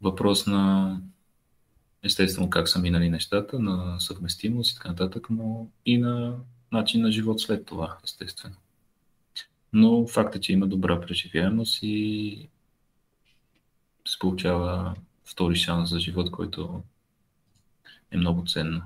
[0.02, 0.98] въпрос на
[2.04, 6.36] естествено как са минали нещата, на съвместимост и така нататък, но и на
[6.72, 8.56] начин на живот след това, естествено.
[9.74, 12.50] Но факт е, че има добра преживяемост и
[14.08, 16.84] се получава втори шанс за живот, който
[18.12, 18.82] е много ценно.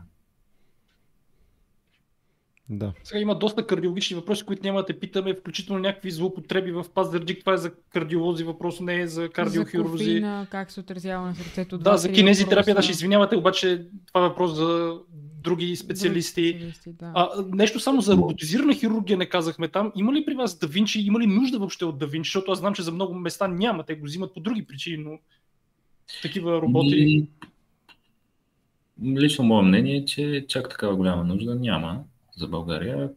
[2.70, 2.94] Да.
[3.04, 7.40] Сега има доста кардиологични въпроси, които няма да те питаме, включително някакви злоупотреби в Пазарджик.
[7.40, 10.04] Това е за кардиолози, въпрос не е за кардиохирурзи.
[10.04, 11.78] За кофеина, как се отразява на сърцето.
[11.78, 15.00] Да, за кинезитерапия, да, ще извинявате, обаче това е въпрос за
[15.44, 16.42] други специалисти.
[16.42, 17.12] Други специалисти да.
[17.16, 19.92] а, нещо само за роботизирана хирургия не казахме там.
[19.96, 22.28] Има ли при вас да Винчи, има ли нужда въобще от да Винчи?
[22.28, 25.20] Защото аз знам, че за много места няма, те го взимат по други причини, но
[26.22, 26.96] такива роботи.
[26.96, 27.28] И...
[29.16, 32.04] Лично мое мнение е, че чак такава голяма нужда няма
[32.36, 33.12] за България,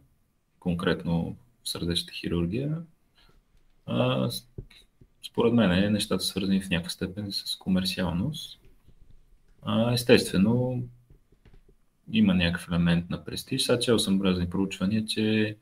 [0.61, 2.83] конкретно в сърдечната хирургия.
[3.87, 4.31] А,
[5.27, 8.59] според мен нещата са свързани в някаква степен с комерциалност.
[9.63, 10.83] А, естествено,
[12.13, 13.63] има някакъв елемент на престиж.
[13.63, 15.57] Сега чел съм разни проучвания, че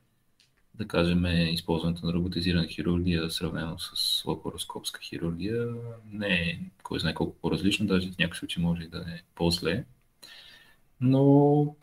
[0.74, 5.74] да кажем, използването на роботизирана хирургия, сравнено с лапароскопска хирургия,
[6.10, 9.84] не е кой знае колко по-различно, даже в някакъв случай може да е по-зле.
[11.00, 11.76] Но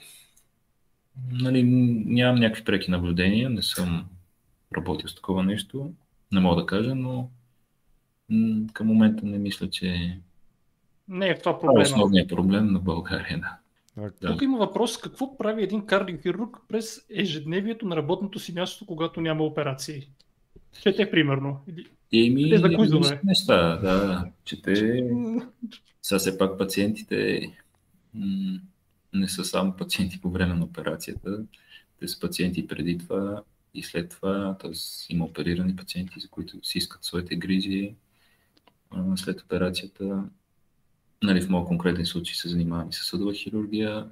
[1.32, 1.64] нали,
[2.06, 4.06] нямам някакви преки наблюдения, не съм
[4.78, 5.94] работил с такова нещо,
[6.32, 7.30] не мога да кажа, но
[8.74, 10.18] към момента не мисля, че
[11.08, 11.80] не е това проблема.
[11.80, 13.58] Е основният проблем на България, да.
[14.22, 14.28] Да.
[14.28, 19.44] Тук има въпрос, какво прави един кардиохирург през ежедневието на работното си място, когато няма
[19.44, 20.08] операции?
[20.82, 21.60] Чете, примерно.
[22.14, 24.26] Еми, те за неща, да.
[24.44, 25.04] Чете,
[26.02, 27.48] са все пак пациентите
[28.14, 28.60] м-
[29.14, 31.44] не са само пациенти по време на операцията,
[32.00, 33.44] те са пациенти преди това
[33.74, 34.72] и след това, т.е.
[35.10, 37.96] има оперирани пациенти, за които си искат своите грижи
[39.16, 40.24] след операцията.
[41.24, 44.08] Нали, в моят конкретен случай се занимавам и с съдова хирургия,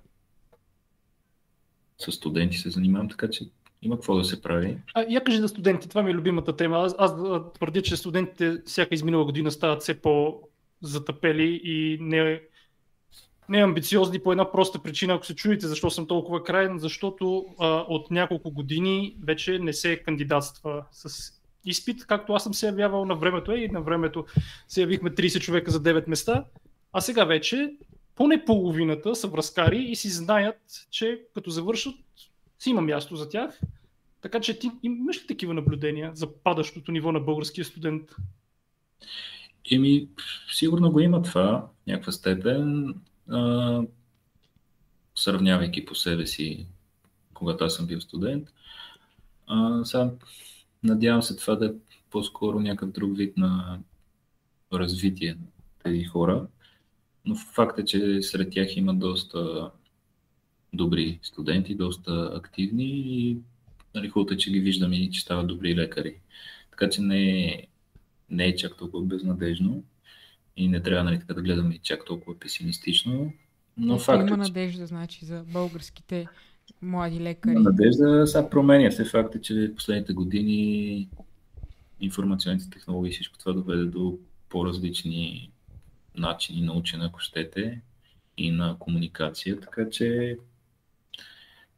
[1.97, 3.49] с студенти се занимавам, така че
[3.81, 4.77] има какво да се прави.
[4.93, 6.77] А, я кажи за студентите, това ми е любимата тема.
[6.77, 7.13] Аз, аз
[7.53, 12.41] твърдя, че студентите всяка изминала година стават все по-затъпели и не,
[13.49, 17.85] не амбициозни по една проста причина, ако се чуете защо съм толкова крайен, защото а,
[17.87, 21.33] от няколко години вече не се кандидатства с
[21.65, 24.25] изпит, както аз съм се явявал на времето е и на времето
[24.67, 26.45] се явихме 30 човека за 9 места,
[26.93, 27.73] а сега вече
[28.15, 31.95] поне половината са връзкари и си знаят, че като завършат
[32.59, 33.59] си има място за тях.
[34.21, 38.15] Така че ти имаш ли такива наблюдения за падащото ниво на българския студент?
[39.71, 40.07] Еми,
[40.51, 42.95] сигурно го има това, някаква степен,
[45.15, 46.67] сравнявайки по себе си,
[47.33, 48.49] когато аз съм бил студент.
[49.47, 50.11] А, сега,
[50.83, 51.73] надявам се това да е
[52.09, 53.79] по-скоро някакъв друг вид на
[54.73, 55.47] развитие на
[55.83, 56.47] тези хора.
[57.25, 59.71] Но факт е, че сред тях има доста
[60.73, 63.37] добри студенти, доста активни и
[63.95, 66.15] нали, хубаво е, че ги виждаме и че стават добри лекари.
[66.71, 67.67] Така че не е,
[68.29, 69.83] не е чак толкова безнадежно
[70.59, 73.33] и не трябва нали, така да гледаме и чак толкова песимистично.
[73.77, 74.51] Но Ето факт, има че...
[74.51, 76.27] надежда, значи, за българските
[76.81, 77.53] млади лекари.
[77.53, 79.05] Има надежда сега променя се.
[79.05, 81.09] Факт е, че в последните години
[81.99, 84.17] информационните технологии всичко това доведе до
[84.49, 85.51] по-различни
[86.17, 87.81] начини на учене, ако щете,
[88.37, 90.37] и на комуникация, така че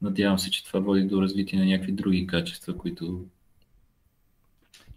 [0.01, 3.25] надявам се, че това води до развитие на някакви други качества, които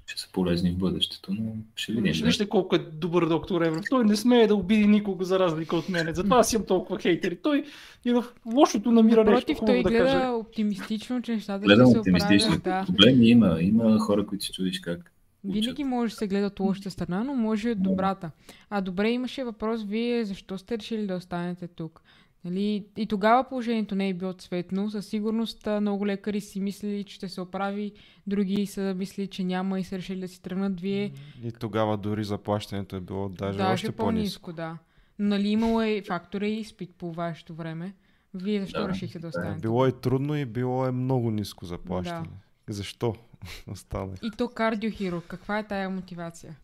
[0.07, 2.05] ще са полезни в бъдещето, но ще видим.
[2.05, 3.85] Вижте, вижте колко е добър доктор Евров.
[3.91, 6.15] Той не смее да обиди никого за разлика от мене.
[6.15, 7.37] Затова аз имам толкова хейтери.
[7.43, 7.65] Той
[8.05, 8.25] и в
[8.55, 10.27] лошото намира Напротив, нещо той да гледа каже.
[10.27, 12.55] оптимистично, че нещата Гледам ще се оптимистично.
[12.55, 12.87] оправят.
[12.87, 12.93] Да.
[12.93, 13.57] Проблеми има.
[13.61, 15.11] Има хора, които се чудиш как.
[15.45, 18.31] Винаги може да се гледа от лошата страна, но може и от добрата.
[18.71, 22.03] А добре, имаше въпрос, вие защо сте решили да останете тук?
[22.45, 24.91] Нали, и тогава положението не е било цветно.
[24.91, 27.93] Със сигурност много лекари си мислили, че ще се оправи,
[28.27, 30.81] други са мислили, че няма и са решили да си тръгнат.
[30.81, 31.13] Вие
[31.45, 34.43] И тогава дори заплащането е било даже, даже още по-низко.
[34.43, 34.79] по-низко, да.
[35.19, 37.95] Но нали имало е фактора и изпит по вашето време.
[38.35, 39.61] Вие защо Да, решихте да останете?
[39.61, 42.29] Било е трудно и било е много ниско заплащане.
[42.69, 43.15] Защо
[43.71, 44.19] останах?
[44.23, 45.25] И то кардиохирург.
[45.27, 46.57] Каква е тая мотивация?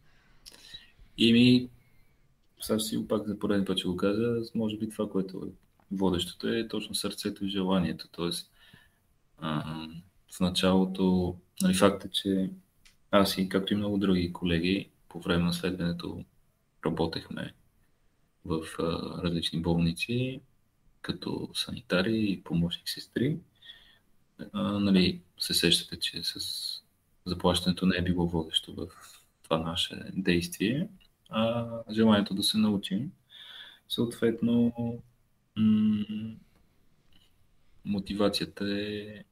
[1.19, 1.69] И ми,
[2.61, 5.48] сега си го пак за пореден път ще го кажа, може би това, което
[5.93, 8.09] водещото е точно сърцето и желанието.
[8.12, 8.51] Тоест,
[10.33, 12.51] в началото, нали, факт е, че
[13.11, 16.25] аз и както и много други колеги по време на следването
[16.87, 17.55] работехме
[18.45, 18.67] в
[19.25, 20.41] различни болници
[21.03, 23.39] като санитари и помощник сестри.
[24.55, 26.41] Нали, се сещате, че с
[27.27, 28.87] заплащането не е било водещо в
[29.43, 30.89] това наше действие,
[31.29, 33.12] а желанието да се научим.
[33.89, 34.73] Съответно,
[37.85, 39.24] мотивацията е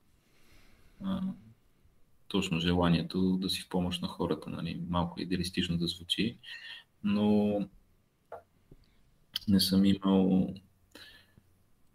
[1.04, 1.20] а,
[2.28, 4.50] точно желанието да си в помощ на хората.
[4.50, 4.80] Нали?
[4.88, 6.38] Малко идеалистично да звучи,
[7.04, 7.60] но
[9.48, 10.54] не съм имал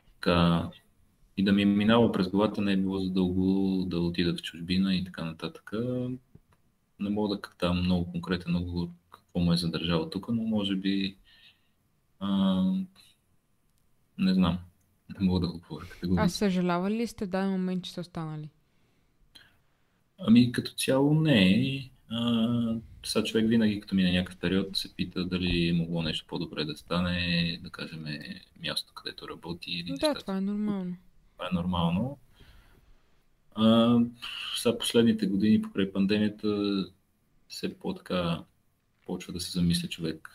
[0.05, 0.69] така,
[1.37, 4.41] и да ми е минало през главата не е било за дълго да отида в
[4.41, 5.71] чужбина и така нататък.
[6.99, 11.17] Не мога да давам много конкретен отговор какво ме е задържало тук, но може би
[12.19, 12.63] а,
[14.17, 14.59] не знам.
[15.19, 16.29] Не мога да го говоря А категорично.
[16.29, 18.49] съжалявали ли сте даден момент, че сте останали?
[20.19, 21.89] Ами като цяло не.
[22.09, 22.75] А,
[23.05, 26.77] сега човек винаги, като мине някакъв период, се пита дали е могло нещо по-добре да
[26.77, 28.05] стане, да кажем
[28.61, 30.19] място, където работи или Да, нещата.
[30.21, 30.95] това е нормално.
[31.33, 32.17] Това е нормално.
[33.55, 33.97] А,
[34.57, 36.85] сега последните години покрай пандемията
[37.47, 38.43] все по-така
[39.05, 40.29] почва да се замисля човек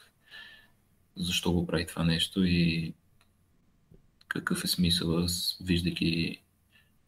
[1.16, 2.94] защо го прави това нещо и
[4.28, 5.26] какъв е смисъл,
[5.60, 6.40] виждайки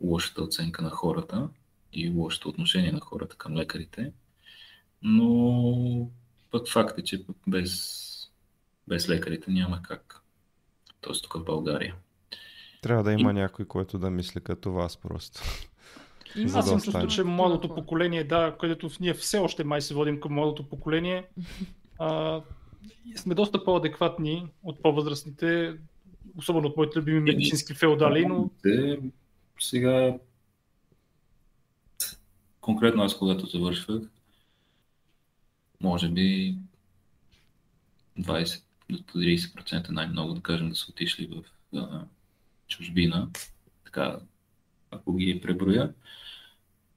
[0.00, 1.48] лошата оценка на хората
[1.92, 4.12] и лошото отношение на хората към лекарите.
[5.02, 6.10] Но
[6.50, 8.06] пък факт е, че без,
[8.88, 10.22] без лекарите няма как.
[11.00, 11.94] Тоест тук в България.
[12.82, 15.40] Трябва да има някой, който да мисли като вас просто.
[16.36, 19.94] Има Аз да съм чувствал, че младото поколение, да, където ние все още май се
[19.94, 21.28] водим към младото поколение,
[21.98, 22.40] а,
[23.16, 25.78] сме доста по-адекватни от по-възрастните.
[26.36, 28.50] Особено от моите любими медицински феодали, но...
[28.62, 28.98] Те,
[29.60, 30.18] сега,
[32.60, 34.02] конкретно аз когато завършвах,
[35.80, 36.56] може би
[38.18, 41.44] 20 до 30% най-много, да кажем, да са отишли в
[41.78, 42.04] а,
[42.68, 43.28] чужбина,
[43.84, 44.18] така,
[44.90, 45.92] ако ги преброя.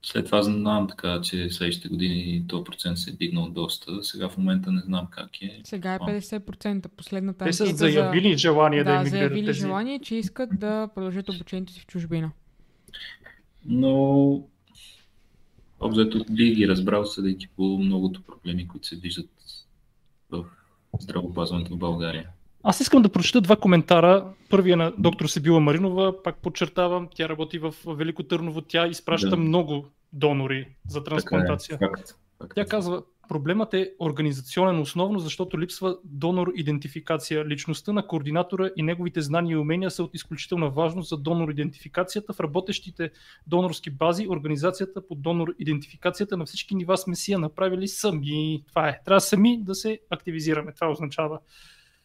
[0.04, 4.04] След това знам така, че следващите години този процент се е дигнал доста.
[4.04, 5.60] Сега в момента не знам как е.
[5.64, 6.88] Сега е 50%.
[6.88, 8.38] Последната Те са заявили за...
[8.38, 9.60] желание да, да емигрират заявили тези.
[9.60, 12.30] желание, че искат да продължат обучението си в чужбина.
[13.66, 14.42] Но
[15.80, 19.30] обзето би ги разбрал, съдейки по многото проблеми, които се виждат
[20.30, 20.44] в
[21.00, 22.28] здравеопазването в България.
[22.66, 24.32] Аз искам да прочета два коментара.
[24.50, 29.36] Първия на доктор Сибила Маринова, пак подчертавам, тя работи в Велико Търново, тя изпраща Да.
[29.36, 31.78] много донори за трансплантация.
[31.78, 32.52] Така е, факт, факт.
[32.54, 37.44] Тя казва, проблемът е организационен основно, защото липсва донор идентификация.
[37.44, 42.32] Личността на координатора и неговите знания и умения са от изключителна важност за донор идентификацията.
[42.32, 43.10] В работещите
[43.46, 48.64] донорски бази, организацията по донор идентификацията на всички нива сме си я направили сами.
[48.68, 49.00] Това е.
[49.04, 50.72] Трябва сами да се активизираме.
[50.72, 51.38] Това означава.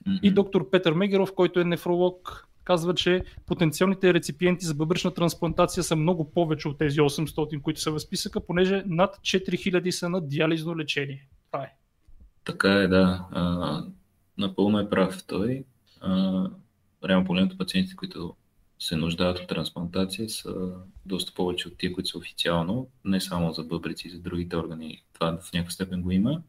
[0.07, 0.17] Мгм.
[0.23, 5.95] И доктор Петър Мегеров, който е нефролог, казва, че потенциалните реципиенти за бъбречна трансплантация са
[5.95, 10.77] много повече от тези 800, които са в списъка, понеже над 4000 са на диализно
[10.77, 11.27] лечение.
[11.51, 11.73] Това е.
[12.45, 13.25] Така е, да.
[13.31, 13.83] А,
[14.37, 15.63] напълно е прав той.
[16.01, 16.43] А,
[17.07, 18.35] реално погледнато пациентите, които
[18.79, 20.71] се нуждаят от трансплантация, са
[21.05, 25.03] доста повече от тия, които са официално, не само за бъбреци и за другите органи.
[25.13, 26.41] Това в някаква степен го има.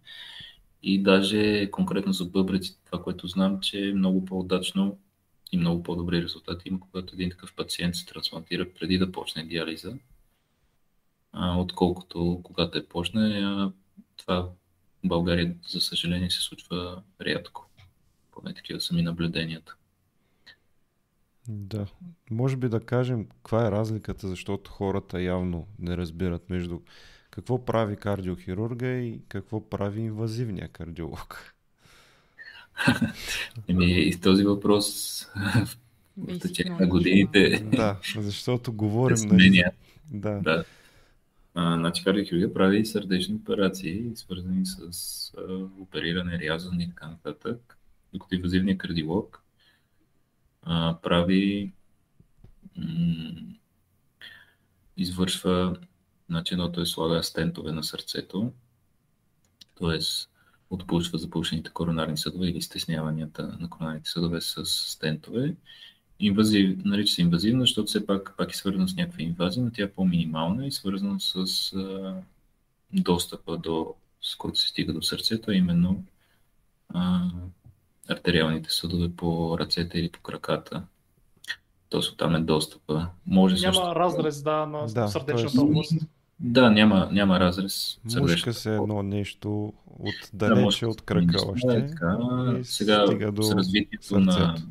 [0.82, 4.98] И даже конкретно за бъбреци, това, което знам, че е много по-удачно
[5.52, 9.96] и много по-добри резултати има, когато един такъв пациент се трансплантира преди да почне диализа,
[11.32, 13.20] а, отколкото когато е почне.
[13.20, 13.72] А,
[14.16, 17.70] това в България, за съжаление, се случва рядко.
[18.32, 19.74] Поне такива са ми наблюденията.
[21.48, 21.86] Да.
[22.30, 26.80] Може би да кажем каква е разликата, защото хората явно не разбират между
[27.30, 31.54] какво прави кардиохирурга и какво прави инвазивния кардиолог.
[33.68, 35.26] Еми, и този въпрос
[36.16, 39.16] в течение на годините Да, защото говорим...
[39.16, 39.70] сменя.
[40.10, 40.40] Да.
[40.40, 40.64] Да.
[41.54, 44.80] А, значи кардиохирургия прави сърдечни операции, свързани с
[45.38, 47.78] а, опериране, рязане и така нататък,
[48.12, 49.42] докато инвазивният кардиолог
[50.62, 51.72] а, прави
[52.76, 53.54] м-
[54.96, 55.76] извършва
[56.30, 58.52] значи едното е слага стентове на сърцето,
[59.80, 59.98] т.е.
[60.70, 65.54] отпушва запушените коронарни съдове или стесняванията на коронарните съдове с стентове.
[66.20, 69.82] Инвазив, нарича се инвазивна, защото все пак, пак е свързана с някаква инвазия, но тя
[69.82, 72.14] е по-минимална и свързана с а,
[72.92, 76.04] достъпа до, с който се стига до сърцето, а именно
[76.88, 77.30] а,
[78.08, 80.82] артериалните съдове по ръцете или по краката.
[81.88, 83.06] Тоест оттам е достъпа.
[83.26, 83.82] Може също...
[83.82, 85.92] Няма разрез да, на Да, сърдечната област.
[86.40, 87.98] Да, няма, няма разрез.
[88.16, 89.72] Мушка се едно нещо
[90.32, 91.66] Да, отдалече може от крака да, още.
[91.68, 92.18] е така.
[92.60, 94.68] и Сега стига до с развитието на, сърцето.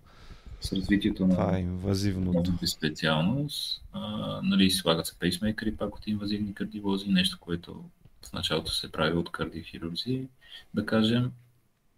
[0.61, 2.53] с развитието Това е на инвазивното.
[2.67, 4.01] специалност, а,
[4.43, 7.83] нали, слагат се пейсмейкери пак от инвазивни кардиолози, нещо, което
[8.29, 10.27] в началото се прави от кардиохирурзи,
[10.73, 11.31] да кажем.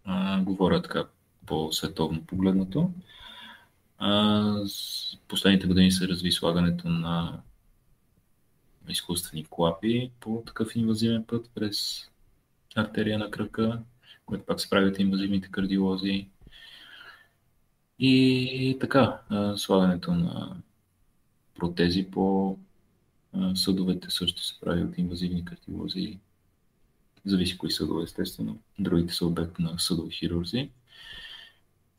[0.04, 1.04] А, говоря така
[1.46, 2.90] по-световно погледнато.
[3.98, 7.40] А, с последните години се разви слагането на
[8.88, 12.08] изкуствени клапи по такъв инвазивен път през
[12.74, 13.82] артерия на кръка,
[14.26, 16.28] което пак се правят инвазивните кардиолози.
[17.98, 19.20] И така,
[19.56, 20.56] слагането на
[21.54, 22.58] протези по
[23.54, 26.18] съдовете също се прави от инвазивни кардиолози.
[27.24, 28.58] Зависи кои съдове, естествено.
[28.78, 30.70] Другите са обект на съдови хирурзи.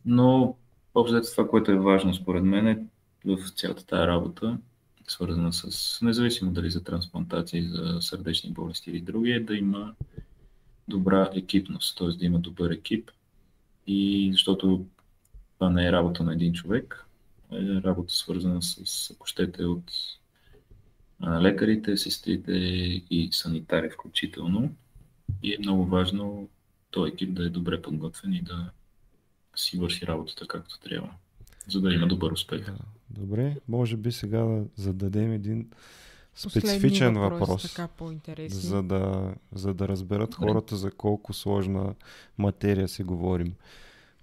[0.05, 0.57] Но
[0.95, 2.85] общо това, което е важно според мен е
[3.26, 4.57] в цялата тази работа,
[5.08, 9.94] свързана с, независимо дали за трансплантации, за сърдечни болести или други, е да има
[10.88, 12.08] добра екипност, т.е.
[12.08, 13.12] да има добър екип.
[13.88, 14.86] И защото
[15.54, 17.06] това не е работа на един човек,
[17.52, 19.92] е работа свързана с, ако щете, от
[21.42, 22.52] лекарите, сестрите
[23.10, 24.76] и санитари включително.
[25.44, 26.50] И е много важно
[26.92, 28.72] този екип да е добре подготвен и да
[29.56, 31.10] си върши работата както трябва,
[31.68, 32.66] за да има добър успех.
[33.14, 35.69] Добре, може би сега да зададем един
[36.35, 37.88] специфичен въпроси, въпрос, Така
[38.49, 40.48] за да, за да разберат Добре.
[40.48, 41.94] хората за колко сложна
[42.38, 43.53] материя си говорим.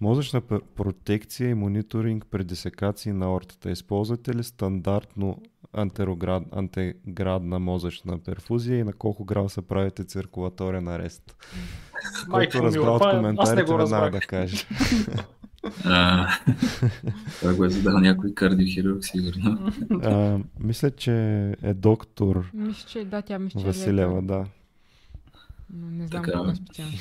[0.00, 3.70] Мозъчна пр- протекция и мониторинг при десекации на ортата.
[3.70, 5.42] Използвате ли стандартно
[5.72, 11.36] антероград, антеградна мозъчна перфузия и на колко градуса правите циркулаторен арест?
[12.30, 14.66] Който разбра от е- коментарите, го веднага да каже.
[17.38, 19.72] това го е задал някой кардиохирург, сигурно.
[20.02, 21.12] А, мисля, че
[21.62, 24.26] е доктор Мисля, че да, тя мисля, че е Василева, лекар.
[24.26, 24.46] да.
[25.74, 26.50] Но не знам Така.
[26.50, 26.92] е специално.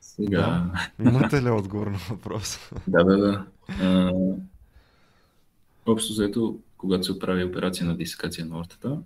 [0.00, 2.60] Сега, Имате ли отговор на въпроса?
[2.88, 3.46] да, да, да.
[3.82, 4.12] А,
[5.86, 8.98] общо заето, когато се прави операция на дисекация на ортата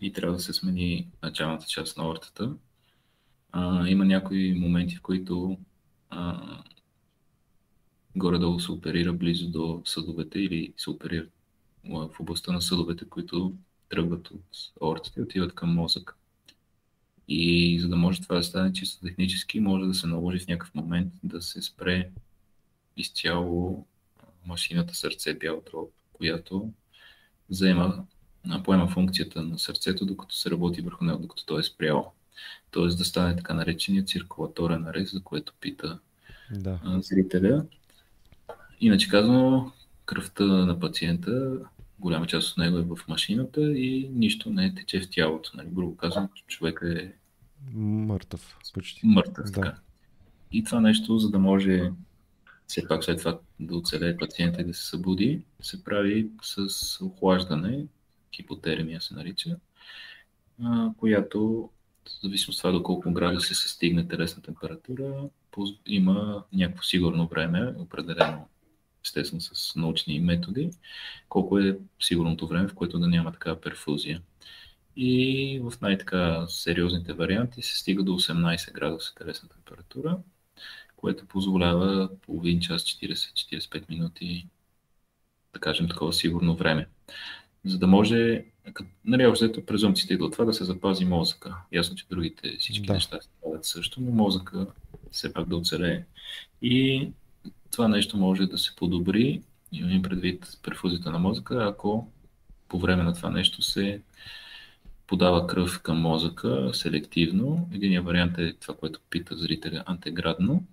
[0.00, 2.52] и трябва да се смени началната част на ортата,
[3.52, 5.58] а, има някои моменти, в които
[6.10, 6.40] а,
[8.18, 11.26] горе-долу се оперира близо до съдовете или се оперира
[11.84, 13.54] в областта на съдовете, които
[13.88, 16.14] тръгват от ортата и отиват към мозъка.
[17.28, 20.74] И за да може това да стане чисто технически, може да се наложи в някакъв
[20.74, 22.10] момент да се спре
[22.96, 23.86] изцяло
[24.46, 26.70] машината сърце бял дроб, която
[27.50, 28.04] заема,
[28.64, 32.12] поема функцията на сърцето, докато се работи върху него, докато то е спряло.
[32.70, 35.98] Тоест да стане така наречения циркулаторен арест, за което пита
[36.50, 36.80] Да.
[37.00, 37.66] зрителя.
[38.80, 39.72] Иначе казано,
[40.06, 41.58] кръвта на пациента,
[41.98, 45.50] голяма част от него е в машината и нищо не тече в тялото.
[45.54, 45.68] Нали?
[45.70, 47.12] Грубо казано, човек е
[47.74, 49.00] Мъртъв, почти.
[49.04, 49.44] мъртъв.
[49.44, 49.52] Да.
[49.52, 49.74] Така.
[50.52, 51.92] И това нещо, за да може
[52.66, 56.68] все пак след това да оцелее пациента и да се събуди, се прави с
[57.04, 57.86] охлаждане,
[58.36, 59.56] хипотермия се нарича,
[60.96, 61.70] която,
[62.04, 65.28] в зависимост от това доколко градуса се стигне телесна температура,
[65.86, 68.48] има някакво сигурно време, определено
[69.08, 70.70] естествено с научни методи,
[71.28, 74.22] колко е сигурното време, в което да няма такава перфузия.
[74.96, 80.18] И в най-така сериозните варианти се стига до 18 градуса телесна температура,
[80.96, 84.48] което позволява половин час, 40-45 минути,
[85.54, 86.86] да кажем, такова сигурно време.
[87.64, 88.44] За да може,
[89.04, 89.44] нали, общо
[90.10, 91.56] идва от това да се запази мозъка.
[91.72, 92.94] Ясно, че другите всички Да.
[92.94, 94.66] неща стават също, но мозъка
[95.10, 96.04] все пак да оцелее.
[96.62, 97.08] И
[97.70, 99.42] това нещо може да се подобри,
[99.72, 102.12] имам предвид перфузията на мозъка, ако
[102.68, 104.02] по време на това нещо се
[105.06, 107.68] подава кръв към мозъка селективно.
[107.72, 110.64] Единият вариант е това, което пита зрителя антеградно,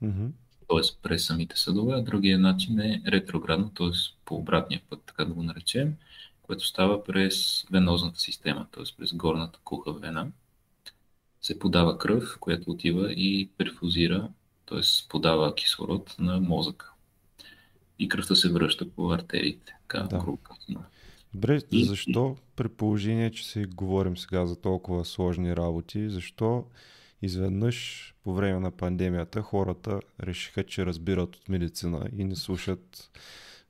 [0.00, 0.26] Мгм.
[0.68, 1.02] т.е.
[1.02, 3.88] през самите съдове, а другия начин е ретроградно, т.е.
[4.24, 5.94] по обратния път, така да го наречем,
[6.42, 8.84] което става през венозната система, т.е.
[8.98, 10.32] през горната куха вена.
[11.42, 14.28] Се подава кръв, която отива и перфузира,
[14.70, 14.80] т.е.
[15.08, 16.92] подава кислород на мозъка.
[17.98, 20.18] И кръвта се връща по артериите, така Да.
[20.18, 20.38] грубо.
[21.34, 26.64] Добре, И- защо при положение, че си говорим сега за толкова сложни работи, защо
[27.22, 33.10] изведнъж по време на пандемията хората решиха, че разбират от медицина и не слушат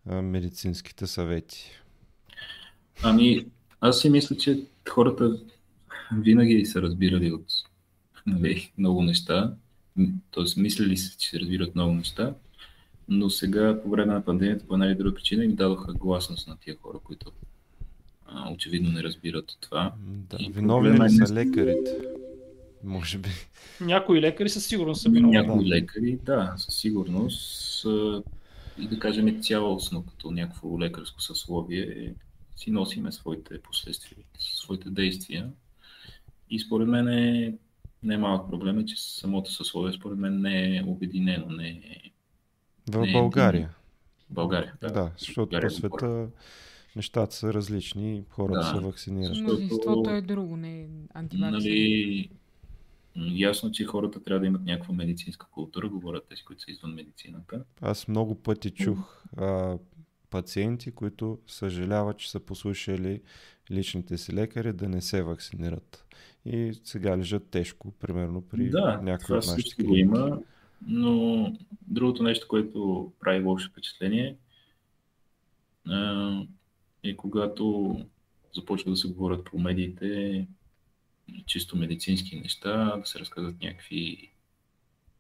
[0.06, 1.70] а, медицинските съвети?
[3.02, 3.47] Ами,
[3.81, 5.40] аз си мисля, че хората
[6.12, 7.47] винаги са разбирали от
[8.27, 9.55] нали, много неща,
[10.35, 10.60] т.е.
[10.60, 12.35] мислили са, че се разбират много неща,
[13.09, 16.56] но сега по време на пандемията по една или друга причина им дадоха гласност на
[16.56, 17.32] тия хора, които
[18.27, 19.93] а, очевидно не разбират от това.
[19.98, 20.36] Да.
[20.40, 21.98] И Виновни ли е са не- лекарите?
[22.85, 23.28] Може би.
[23.81, 25.36] Някои лекари със сигурност са виновни.
[25.36, 25.70] Някои да.
[25.70, 27.86] лекари, да, със сигурност
[28.78, 32.14] и да кажем цялостно като някакво лекарско съсловие
[32.56, 35.51] си носиме своите последствия, своите действия.
[36.51, 37.55] И според мен е
[38.02, 42.10] не е малък проблем, е, че самото съсловие според мен не е обединено, не е
[42.93, 43.70] В Не, България.
[44.31, 44.74] в България.
[44.81, 46.28] Да, Да, защото България по света
[46.97, 48.64] нещата са различни хората Да.
[48.81, 49.36] се вакцинират.
[49.36, 51.51] Мнозинството е друго, не е антивакцина.
[51.51, 52.31] Нали,
[53.16, 57.64] ясно, че хората трябва да имат някаква медицинска култура, говорят тези, които са извън медицината.
[57.81, 59.78] Аз много пъти чух а,
[60.31, 63.20] пациенти, които съжаляват, че са послушали
[63.70, 66.05] личните си лекари да не се вакцинират.
[66.45, 70.01] И сега лежат тежко, примерно при Да, някои от нашите клиники.
[70.01, 70.41] има,
[70.87, 74.37] но другото нещо, което прави лошо впечатление,
[77.03, 77.97] е когато
[78.55, 80.47] започва да се говорят по медиите
[81.47, 84.31] чисто медицински неща, да се разказват някакви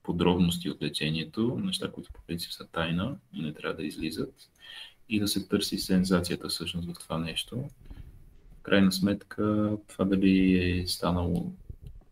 [0.02, 4.34] подробности от лечението, неща, които по принцип са тайна и не трябва да излизат,
[5.08, 7.64] и да се търси сензацията всъщност в това нещо.
[8.70, 11.52] Крайна сметка, това дали е станало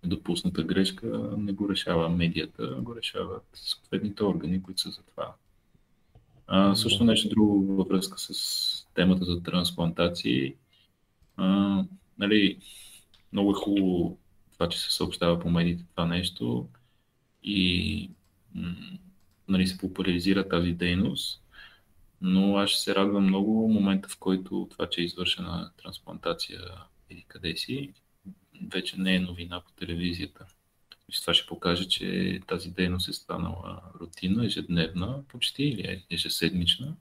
[0.04, 5.34] допусната грешка, не го решава медията, го решават съответните органи, които са за това.
[6.46, 10.54] А, също нещо друго във връзка с темата за трансплантации.
[11.36, 11.84] А,
[12.18, 12.58] нали,
[13.32, 14.18] много е хубаво
[14.52, 16.68] това, че се съобщава по медиите това нещо
[17.42, 18.10] и
[19.48, 21.42] нали, се популяризира тази дейност,
[22.20, 26.60] но аз ще се радвам много момента, в който това, че е извършена трансплантация
[27.10, 27.92] или къде си,
[28.72, 30.46] вече не е новина по телевизията.
[31.08, 36.96] И това ще покаже, че тази дейност е станала рутина, ежедневна почти или ежеседмична.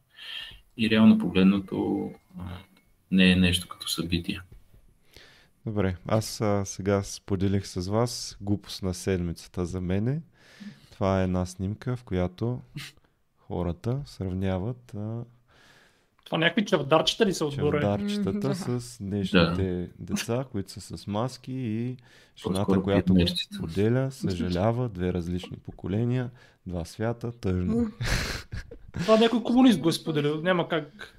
[0.78, 2.12] И реално погледнато
[3.12, 4.42] не е нещо като събитие.
[5.66, 10.22] Добре, аз а, сега споделих с вас глупост на седмицата за мене.
[10.92, 12.62] Това е една снимка, в която
[13.48, 15.24] хората сравняват а,
[16.28, 17.82] това някакви чавдарчета ли са отгоре?
[17.82, 20.14] Чавдарчетата с днешните да.
[20.14, 21.98] деца, които са с маски и
[22.38, 23.26] жената, която го
[23.60, 26.30] поделя, съжалява, две различни поколения,
[26.66, 27.92] два свята, тъжно.
[28.94, 31.16] Това някой комунист го е споделил, няма как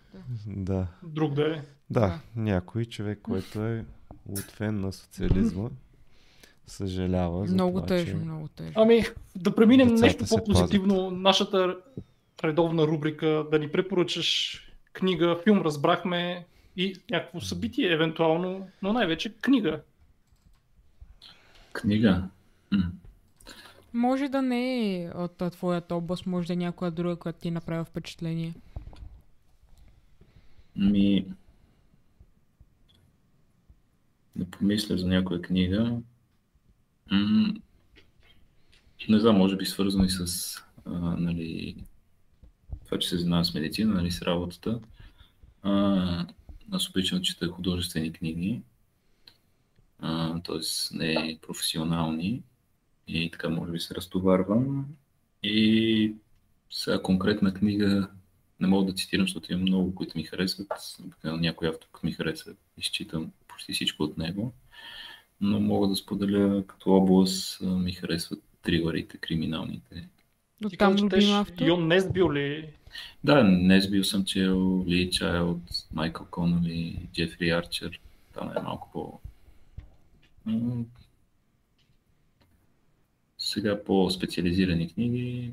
[0.47, 0.87] да.
[1.03, 1.61] друг да е.
[1.91, 3.85] Да, някой човек, който е
[4.29, 5.69] от фен на социализма,
[6.67, 7.47] съжалява.
[7.47, 8.25] За много това, тъжно, че...
[8.25, 8.73] много тъжно.
[8.77, 9.03] Ами,
[9.37, 11.11] да преминем нещо по-позитивно.
[11.11, 11.77] Нашата
[12.45, 14.61] редовна рубрика, да ни препоръчаш
[14.93, 16.47] книга, филм разбрахме
[16.77, 19.81] и някакво събитие, евентуално, но най-вече книга.
[21.73, 22.29] Книга?
[23.93, 27.51] Може да не е от твоята област, може да е някоя друга, която ти е
[27.51, 28.55] направи впечатление.
[30.77, 31.27] Ми...
[34.37, 36.01] Да помисля за някоя книга.
[37.11, 37.55] М-
[39.09, 40.55] не знам, може би свързани с
[40.85, 41.77] а, нали,
[42.89, 44.81] това, че се занимавам с медицина, нали, с работата.
[45.63, 46.27] А,
[46.73, 48.63] аз обичам да чета художествени книги,
[50.45, 50.97] т.е.
[50.97, 52.43] не професионални
[53.09, 54.87] и така може би се разтоварвам.
[55.43, 56.13] И
[56.71, 58.09] сега конкретна книга
[58.61, 60.73] не мога да цитирам, защото имам много, които ми харесват.
[61.25, 64.53] Някой автор ми харесва, изчитам почти всичко от него.
[65.41, 70.09] Но мога да споделя като област ми харесват трилърите, криминалните.
[70.61, 71.67] До там любим автор?
[71.67, 72.73] Йон Несбил ли?
[73.25, 78.01] Да, Несбил съм чел, Ли Чайлд, Майкъл Конали, Джефри Арчер.
[78.35, 79.21] Там е малко по...
[83.39, 85.53] Сега по-специализирани книги.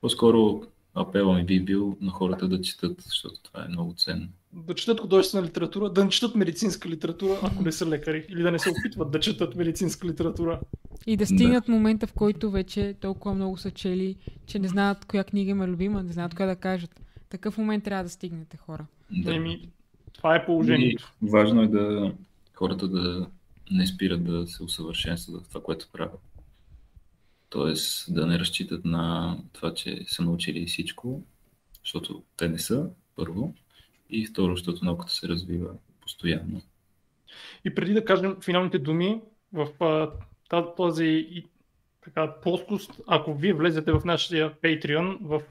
[0.00, 0.62] По-скоро
[0.96, 4.28] апела ми би бил на хората да четат, защото това е много ценно.
[4.52, 8.50] Да четат художествена литература, да не четат медицинска литература, ако не са лекари, или да
[8.50, 10.60] не се опитват да четат медицинска литература.
[11.06, 11.72] И да стигнат да.
[11.72, 14.16] момента, в който вече толкова много са чели,
[14.46, 17.00] че не знаят коя книга има любима, не знаят коя да кажат.
[17.28, 18.86] Такъв момент трябва да стигнете хора.
[19.10, 19.34] Да.
[19.34, 19.68] Еми,
[20.12, 21.12] това е положението.
[21.26, 22.12] И важно е да
[22.54, 23.26] хората да
[23.70, 26.20] не спират да се усъвършенстват в това, което правят.
[27.48, 31.22] Тоест да не разчитат на това, че са научили всичко,
[31.84, 33.54] защото те не са, първо,
[34.10, 35.70] и второ, защото науката се развива
[36.00, 36.62] постоянно.
[37.64, 39.20] И преди да кажем финалните думи,
[39.52, 39.68] в
[40.76, 41.44] този
[42.04, 45.42] така, плоскост, ако вие влезете в нашия Patreon, в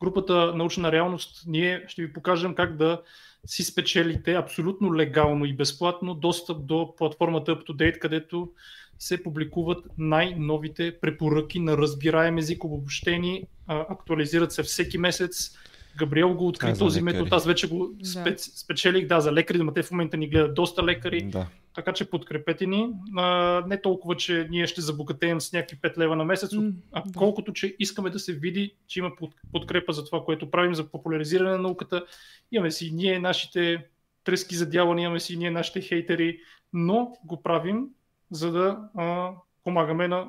[0.00, 3.02] групата Научна реалност, ние ще ви покажем как да
[3.46, 8.52] си спечелите абсолютно легално и безплатно достъп до платформата UpToDate, където
[8.98, 15.58] се публикуват най-новите препоръки на разбираем език, обобщени, а, актуализират се всеки месец
[15.98, 18.34] Габриел го откри да, този метод, аз вече го да.
[18.38, 21.46] спечелих, да, за лекари, но те в момента ни гледат доста лекари, да.
[21.74, 22.90] така че подкрепете ни.
[23.16, 27.02] А, не толкова, че ние ще забогатеем с някакви 5 лева на месец, mm, а
[27.06, 27.18] да.
[27.18, 29.10] колкото, че искаме да се види, че има
[29.52, 32.04] подкрепа за това, което правим, за популяризиране на науката.
[32.52, 33.86] Имаме си ние нашите
[34.24, 36.38] тръски за дяване, имаме си ние нашите хейтери,
[36.72, 37.86] но го правим,
[38.30, 39.32] за да а,
[39.64, 40.26] помагаме на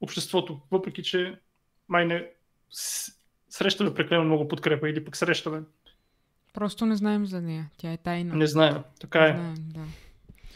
[0.00, 1.38] обществото, въпреки че
[1.88, 2.26] май не
[3.48, 5.62] срещаме прекалено много подкрепа или пък срещаме.
[6.52, 7.70] Просто не знаем за нея.
[7.76, 8.34] Тя е тайна.
[8.34, 8.82] Не знаем.
[9.00, 9.32] Така е.
[9.32, 9.80] знаем, да.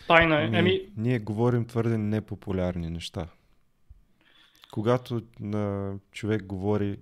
[0.06, 0.48] Тайна е.
[0.48, 0.81] Ние, Еми...
[0.97, 3.27] ние говорим твърде непопулярни неща.
[4.76, 6.98] Когато на човек говори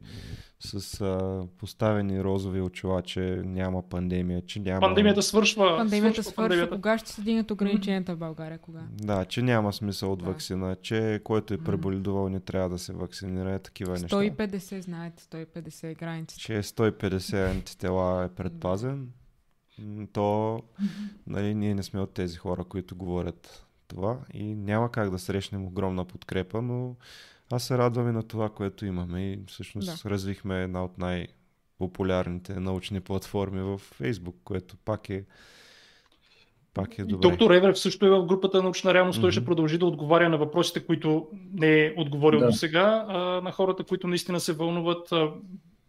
[0.61, 4.81] с а, поставени розови очила, че няма пандемия, че няма...
[4.81, 5.77] Пандемията свършва.
[5.77, 6.35] Пандемията свършва.
[6.35, 6.75] Пандемията.
[6.75, 8.59] Кога ще се дигнат ограниченията в България?
[8.59, 8.81] Кога?
[8.93, 10.25] Да, че няма смисъл от да.
[10.25, 14.17] вакцина, че който е преболедувал не трябва да се вакцинира, такива 150, неща.
[14.17, 16.43] 150, знаете, 150 е границите.
[16.43, 19.09] Че 150 антитела е предпазен,
[20.13, 20.61] то
[21.27, 25.65] нали, ние не сме от тези хора, които говорят това и няма как да срещнем
[25.65, 26.97] огромна подкрепа, но
[27.55, 30.11] аз се радвам и на това, което имаме и всъщност да.
[30.11, 35.25] развихме една от най-популярните научни платформи в Facebook, което пак е
[36.75, 37.29] пак е добре.
[37.29, 39.19] Доктор Еврев също е в групата научна реалност.
[39.19, 39.23] Mm-hmm.
[39.23, 42.47] Той ще продължи да отговаря на въпросите, които не е отговорил да.
[42.47, 45.13] до сега, а, на хората, които наистина се вълнуват.
[45.13, 45.31] А,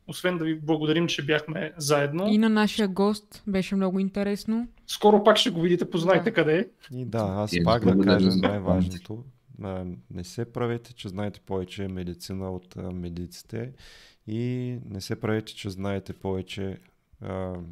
[0.08, 2.28] освен да ви благодарим, че бяхме заедно.
[2.28, 4.68] И на нашия гост беше много интересно.
[4.88, 6.34] Скоро пак ще го видите, познайте да.
[6.34, 6.66] къде е.
[6.98, 9.24] И да, аз и пак да кажа най-важното
[10.12, 13.72] не се правете, че знаете повече медицина от медиците
[14.28, 14.40] и
[14.90, 16.78] не се правете, че знаете повече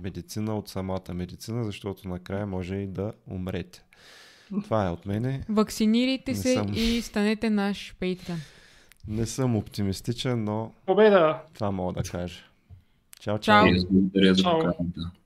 [0.01, 3.83] медицина от самата медицина, защото накрая може и да умрете.
[4.63, 5.43] Това е от мене.
[5.49, 6.71] Вакцинирайте Не се съм.
[6.73, 8.37] и станете наш Patreon.
[9.07, 11.41] Не съм оптимистичен, но Победа!
[11.53, 12.39] това мога да кажа.
[13.19, 13.65] Чао, Чао.
[14.35, 14.61] чао.